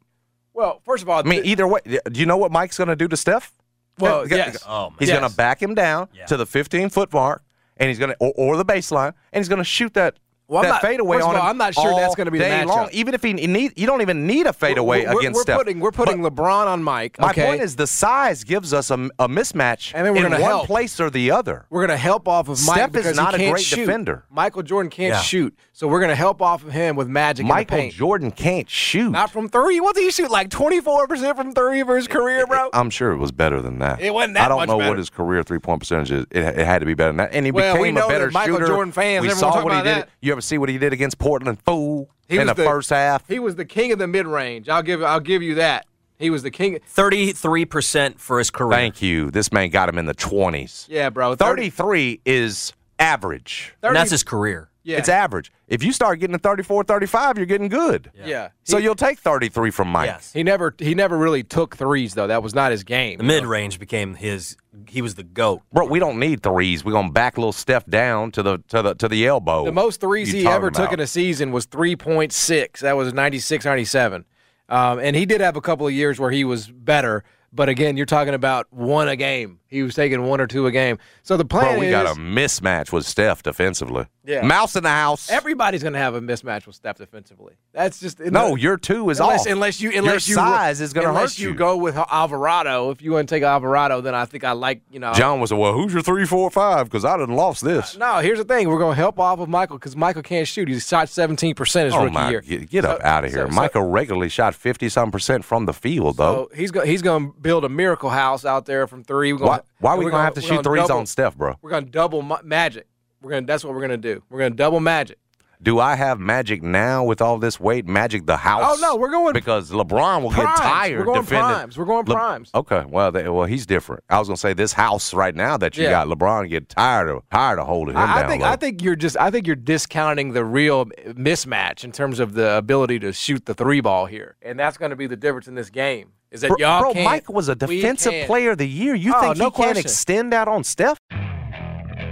well, 0.54 0.82
first 0.84 1.02
of 1.02 1.08
all, 1.10 1.20
I 1.20 1.24
mean, 1.24 1.46
either 1.46 1.66
way, 1.68 1.80
do 1.86 2.20
you 2.20 2.26
know 2.26 2.36
what 2.38 2.52
Mike's 2.52 2.78
going 2.78 2.90
to 2.90 2.96
do 2.96 3.08
to 3.08 3.16
Steph? 3.16 3.54
Well, 4.00 4.28
yes. 4.28 4.58
Oh. 4.68 4.92
He's 5.00 5.08
Yes. 5.08 5.18
going 5.20 5.30
to 5.32 5.36
back 5.38 5.62
him 5.64 5.76
down 5.76 6.10
Yeah. 6.14 6.26
to 6.26 6.36
the 6.36 6.46
15 6.46 6.90
foot 6.90 7.14
mark, 7.14 7.42
and 7.82 7.90
he's 7.90 7.98
going 7.98 8.12
to 8.12 8.18
or, 8.20 8.32
or 8.38 8.58
the 8.58 8.64
baseline, 8.64 9.14
and 9.34 9.42
he's 9.42 9.50
going 9.50 9.58
to 9.58 9.66
shoot 9.66 9.94
that 9.96 10.18
Well, 10.52 10.60
I'm 10.60 10.64
that 10.66 10.70
not- 10.74 10.82
fadeaway 10.82 11.18
of 11.18 11.24
on 11.24 11.36
all, 11.38 11.42
him 11.44 11.48
I'm 11.48 11.58
not 11.58 11.74
sure 11.74 11.96
that's 11.96 12.14
gonna 12.14 12.30
be 12.30 12.38
the 12.38 12.44
matchup. 12.44 12.66
long. 12.66 12.90
Even 12.92 13.14
if 13.14 13.24
he 13.24 13.32
need, 13.34 13.72
you 13.80 13.88
don't 13.88 14.02
even 14.02 14.28
need 14.28 14.48
a 14.48 14.52
fadeaway 14.54 15.06
we're, 15.06 15.20
against 15.20 15.38
we're 15.38 15.42
Steph. 15.44 15.58
putting 15.58 15.80
we're 15.80 15.92
putting 15.92 16.22
But 16.22 16.36
LeBron 16.36 16.68
on 16.68 16.84
Mike. 16.84 17.18
my 17.20 17.30
okay? 17.30 17.46
point 17.46 17.62
is 17.62 17.78
the 17.78 17.88
size 17.88 18.44
gives 18.44 18.74
us 18.74 18.92
a, 18.92 18.96
a 19.18 19.30
mismatch 19.30 19.94
And 19.96 20.06
then 20.06 20.14
we're 20.14 20.26
in 20.26 20.32
one 20.34 20.42
help. 20.42 20.68
place 20.68 21.00
or 21.00 21.10
the 21.10 21.32
other. 21.32 21.66
We're 21.70 21.80
going 21.88 21.98
to 21.98 22.02
help 22.02 22.28
off 22.28 22.50
of 22.50 22.60
Mike 22.66 22.76
Steph 22.76 22.90
is 22.90 23.04
because 23.04 23.16
not 23.16 23.34
he 23.36 23.40
can't 23.46 23.54
great 23.54 23.64
shoot. 23.64 23.76
defender. 23.86 24.26
Michael 24.30 24.62
Jordan 24.64 24.90
can't 24.90 25.14
Yeah. 25.14 25.22
shoot, 25.22 25.58
so 25.72 25.88
we're 25.88 26.02
going 26.02 26.10
to 26.10 26.16
help 26.16 26.42
off 26.42 26.66
of 26.66 26.74
him 26.74 26.98
with 26.98 27.08
magic 27.08 27.46
Michael. 27.46 27.90
Jordan 27.90 28.32
can't 28.32 28.70
shoot. 28.70 29.10
Not 29.12 29.32
from 29.32 29.48
three. 29.48 29.80
What 29.80 29.96
did 29.96 30.04
he 30.04 30.12
shoot? 30.12 30.30
Like 30.30 30.50
twenty 30.50 30.82
four 30.82 31.08
percent 31.08 31.38
from 31.38 31.54
three 31.54 31.82
for 31.84 31.96
his 31.96 32.10
career, 32.10 32.46
bro. 32.46 32.70
I'm 32.74 32.90
sure 32.90 33.12
it 33.14 33.18
was 33.18 33.32
better 33.32 33.62
than 33.62 33.80
that. 33.80 34.02
It 34.02 34.14
wasn't 34.14 34.34
that 34.34 34.46
I 34.46 34.50
don't 34.50 34.68
know 34.68 34.78
better. 34.80 34.90
what 34.90 34.98
his 34.98 35.10
career 35.10 35.44
three 35.44 35.60
point 35.60 35.80
percentage 35.80 36.12
is. 36.12 36.26
It, 36.30 36.60
it 36.60 36.66
had 36.66 36.80
to 36.80 36.86
be 36.86 36.94
better 36.94 37.10
than 37.10 37.18
that. 37.18 37.30
And 37.34 37.46
he 37.46 37.52
Well, 37.54 37.76
we 37.78 37.90
became 37.92 37.98
a 38.04 38.08
better 38.08 38.26
that 38.26 38.34
Michael 38.34 38.56
shooter. 38.56 38.68
Jordan 38.68 38.92
fans, 38.92 39.22
we 39.24 39.30
saw 39.30 39.64
what 39.64 39.74
he 39.76 39.82
did. 39.84 40.06
You 40.20 40.32
ever 40.34 40.41
see 40.42 40.58
what 40.58 40.70
he 40.70 40.78
did 40.78 40.94
against 40.94 41.18
Portland? 41.18 41.62
Fool 41.62 42.10
He 42.28 42.38
in 42.38 42.48
was 42.48 42.56
the, 42.56 42.64
first 42.64 42.90
half. 42.90 43.28
He 43.28 43.40
was 43.40 43.56
the 43.56 43.66
king 43.66 43.92
of 43.92 44.00
the 44.00 44.08
mid 44.08 44.28
range. 44.28 44.70
I'll 44.70 44.84
give 44.84 45.04
I'll 45.04 45.20
give 45.20 45.42
you 45.42 45.56
that. 45.56 45.86
He 46.18 46.30
was 46.30 46.44
the 46.44 46.52
king. 46.52 46.80
Thirty-three 46.86 47.66
percent 47.66 48.20
for 48.20 48.38
his 48.38 48.50
career. 48.50 48.72
Thank 48.78 49.02
you. 49.02 49.32
This 49.32 49.52
man 49.52 49.70
got 49.70 49.90
him 49.90 49.98
in 49.98 50.06
the 50.06 50.14
20s. 50.14 50.88
Yeah, 50.88 51.10
bro. 51.10 51.36
33 51.36 52.22
is 52.26 52.74
average. 53.00 53.74
And 53.82 53.96
that's 53.96 54.12
his 54.12 54.24
career. 54.24 54.70
Yeah. 54.84 54.98
It's 54.98 55.10
average. 55.10 55.52
If 55.68 55.84
you 55.84 55.94
start 55.94 56.20
getting 56.20 56.34
to 56.36 56.40
34, 56.40 56.84
35, 56.86 57.38
you're 57.38 57.46
getting 57.46 57.68
good. 57.70 58.12
Yeah. 58.16 58.26
yeah. 58.26 58.48
So 58.64 58.78
He- 58.78 58.84
you'll 58.84 58.96
take 58.96 59.20
33 59.20 59.70
from 59.70 59.90
Mike. 59.90 60.08
Yes. 60.08 60.34
He 60.34 60.42
never 60.44 60.74
he 60.80 60.96
never 60.96 61.18
really 61.18 61.44
took 61.44 61.78
threes 61.78 62.14
though. 62.16 62.28
That 62.28 62.42
was 62.42 62.56
not 62.56 62.72
his 62.72 62.84
game. 62.84 63.18
The 63.20 63.24
mid-range 63.24 63.80
became 63.80 64.16
his. 64.16 64.58
He 64.88 65.02
was 65.02 65.16
the 65.16 65.24
goat. 65.24 65.62
Bro, 65.72 65.86
we 65.88 66.00
don't 66.00 66.20
need 66.20 66.42
threes. 66.42 66.84
We're 66.84 66.94
gonna 66.94 67.12
back 67.12 67.38
a 67.38 67.40
little 67.40 67.52
Steph 67.54 67.86
down 67.86 68.32
to 68.32 68.42
the 68.44 68.58
to 68.70 68.82
the 68.82 68.96
to 68.96 69.08
the 69.08 69.28
elbow. 69.28 69.66
The 69.66 69.72
most 69.72 70.02
threes 70.02 70.32
he 70.32 70.44
talking 70.44 70.56
ever 70.56 70.72
took 70.72 70.92
in 70.92 71.00
a 71.00 71.08
season 71.08 71.52
was 71.52 71.68
3.6. 71.68 72.80
That 72.80 72.98
was 72.98 73.14
96, 73.14 73.64
97. 73.66 74.26
Um, 74.70 75.00
and 75.00 75.16
he 75.16 75.26
did 75.26 75.42
have 75.42 75.56
a 75.58 75.62
couple 75.62 75.86
of 75.86 75.94
years 75.94 76.20
where 76.20 76.32
he 76.32 76.44
was 76.44 76.68
better. 76.68 77.24
But 77.54 77.70
again, 77.70 77.98
you're 77.98 78.06
talking 78.06 78.34
about 78.34 78.68
one 78.72 79.08
a 79.10 79.16
game. 79.16 79.60
He 79.72 79.82
was 79.84 79.96
taking 79.96 80.22
one 80.24 80.40
or 80.42 80.48
two 80.48 80.68
a 80.68 80.72
game. 80.72 81.00
So 81.24 81.38
the 81.38 81.46
plan 81.46 81.72
Bro, 81.76 81.80
we 81.80 81.88
is 81.88 81.92
got 81.92 82.06
a 82.06 82.20
mismatch 82.20 82.92
with 82.92 83.06
Steph 83.06 83.42
defensively. 83.42 84.06
Yeah. 84.24 84.42
Mouse 84.46 84.76
in 84.76 84.84
the 84.84 84.90
house. 84.90 85.32
everybody's 85.32 85.82
going 85.82 85.94
to 85.94 86.00
have 86.00 86.14
a 86.14 86.22
mismatch 86.22 86.68
with 86.68 86.76
Steph 86.76 86.98
defensively. 86.98 87.54
That's 87.74 88.00
just 88.00 88.20
no, 88.20 88.56
your 88.56 88.78
two 88.78 89.10
is 89.10 89.20
unless, 89.20 89.48
off. 89.48 89.48
unless 89.52 89.82
you 89.82 89.92
unless 89.98 90.28
your 90.28 90.38
you 90.38 90.46
size 90.46 90.80
is 90.82 90.94
going 90.94 91.06
to 91.08 91.12
hurt. 91.14 91.16
unless 91.18 91.40
you 91.40 91.56
go 91.56 91.78
with 91.78 91.96
Alvarado. 91.98 92.92
If 92.92 93.02
you 93.02 93.14
want 93.14 93.30
to 93.30 93.34
take 93.36 93.44
Alvarado, 93.44 94.02
then 94.02 94.14
I 94.14 94.26
think 94.26 94.44
I 94.44 94.52
like 94.52 94.82
you 94.92 95.00
know. 95.00 95.14
John 95.14 95.40
was 95.40 95.52
well. 95.54 95.74
Who's 95.74 95.94
your 95.94 96.02
three, 96.04 96.26
four, 96.26 96.50
five? 96.52 96.86
Because 96.88 97.06
I 97.06 97.18
didn't 97.18 97.36
lost 97.36 97.64
this. 97.64 97.98
No, 97.98 98.20
here's 98.20 98.38
the 98.38 98.44
thing. 98.46 98.68
We're 98.70 98.78
going 98.78 98.92
to 98.96 99.02
help 99.02 99.20
off 99.20 99.40
of 99.40 99.50
Michael 99.50 99.78
because 99.78 99.96
Michael 99.96 100.22
can't 100.22 100.48
shoot. 100.48 100.68
He's 100.68 100.88
shot 100.88 101.10
17 101.10 101.56
percent 101.56 101.86
his 101.86 101.94
oh 101.96 102.04
rookie 102.04 102.14
my! 102.14 102.30
year. 102.30 102.42
Get, 102.42 102.70
get 102.70 102.86
up 102.86 103.02
out 103.02 103.24
of 103.26 103.32
here. 103.32 103.46
so- 103.46 103.50
so- 103.50 103.56
Michael 103.56 103.84
regularly 103.90 104.30
shot 104.30 104.54
fifty 104.54 104.90
some 104.90 105.12
percent 105.12 105.46
from 105.46 105.66
the 105.66 105.74
field, 105.74 106.18
though. 106.18 106.50
So 106.52 106.56
he's 106.56 106.72
going 106.72 106.88
he's 106.88 107.02
going 107.02 107.32
to 107.32 107.40
build 107.40 107.64
a 107.66 107.70
miracle 107.70 108.10
house 108.10 108.46
out 108.46 108.66
there 108.66 108.86
from 108.86 109.04
three. 109.04 109.34
We're 109.34 109.40
gonna, 109.40 109.61
why? 109.80 109.90
Why 109.90 109.96
are 109.96 109.98
we 109.98 110.06
we're 110.06 110.12
gonna 110.12 110.24
have 110.24 110.34
to 110.36 110.42
shoot 110.42 110.64
threes 110.64 110.88
double- 110.88 111.00
on 111.00 111.06
Steph, 111.06 111.36
bro? 111.36 111.56
We're 111.62 111.70
going 111.72 111.86
to 111.86 111.92
double 111.92 112.22
ma- 112.22 112.42
magic. 112.44 112.88
We're 113.22 113.32
to 113.32 113.46
that's 113.46 113.64
what 113.64 113.74
we're 113.74 113.80
going 113.80 113.92
to 113.92 113.98
do. 113.98 114.24
We're 114.30 114.40
going 114.40 114.52
to 114.52 114.58
double 114.58 114.80
magic. 114.80 115.18
Do 115.64 115.80
I 115.80 115.96
have 115.96 116.20
Magic 116.20 116.64
now 116.64 117.04
with 117.04 117.22
all 117.22 117.38
this 117.38 117.60
weight? 117.60 117.86
Magic 117.88 118.26
the 118.26 118.38
house? 118.38 118.64
Oh, 118.66 118.80
no, 118.82 118.96
we're 118.96 119.12
going 119.12 119.34
because 119.34 119.70
LeBron 119.70 120.24
will 120.24 120.32
primes. 120.32 120.58
get 120.60 120.64
tired. 120.64 121.00
We're 121.00 121.06
going 121.06 121.22
defending. 121.22 121.46
primes. 121.54 121.78
We're 121.78 121.86
going 121.86 122.06
Le- 122.08 122.16
primes. 122.16 122.50
Okay, 122.56 122.84
well, 122.88 123.12
they, 123.12 123.30
well, 123.30 123.46
he's 123.46 123.68
different. 123.68 124.04
I 124.10 124.18
was 124.18 124.28
gonna 124.28 124.38
say 124.38 124.54
this 124.54 124.74
house 124.74 125.14
right 125.14 125.36
now 125.36 125.58
that 125.58 125.78
you 125.78 125.84
Yeah. 125.84 125.92
got 125.92 126.08
LeBron 126.08 126.50
get 126.50 126.68
tired 126.68 127.10
of 127.10 127.22
tired 127.30 127.60
of 127.60 127.68
holding 127.68 127.94
him 127.94 128.02
I, 128.02 128.24
I 128.24 128.28
think 128.28 128.42
low. 128.42 128.50
I 128.50 128.56
think 128.56 128.82
you're 128.82 128.96
just 128.96 129.16
I 129.18 129.30
think 129.30 129.46
you're 129.46 129.56
discounting 129.56 130.34
the 130.34 130.44
real 130.44 130.86
mismatch 130.86 131.84
in 131.84 131.92
terms 131.92 132.20
of 132.20 132.34
the 132.34 132.58
ability 132.58 132.98
to 133.00 133.14
shoot 133.14 133.46
the 133.46 133.54
three 133.54 133.82
ball 133.82 134.08
here, 134.08 134.38
and 134.42 134.60
that's 134.60 134.78
going 134.78 134.90
to 134.90 134.96
be 134.96 135.06
the 135.06 135.16
difference 135.16 135.48
in 135.48 135.54
this 135.56 135.70
game. 135.70 136.14
Is 136.32 136.42
that 136.42 136.48
bro, 136.48 136.58
y'all 136.60 136.94
bro, 136.94 137.04
Mike 137.04 137.30
was 137.30 137.50
a 137.50 137.56
defensive 137.56 138.26
player 138.26 138.52
of 138.52 138.58
the 138.58 138.68
year. 138.68 138.96
You 138.96 139.14
Oh, 139.16 139.22
think 139.22 139.38
no 139.38 139.50
he 139.50 139.62
can't 139.64 139.78
extend 139.78 140.32
that 140.34 140.48
on 140.48 140.64
Steph? 140.64 140.98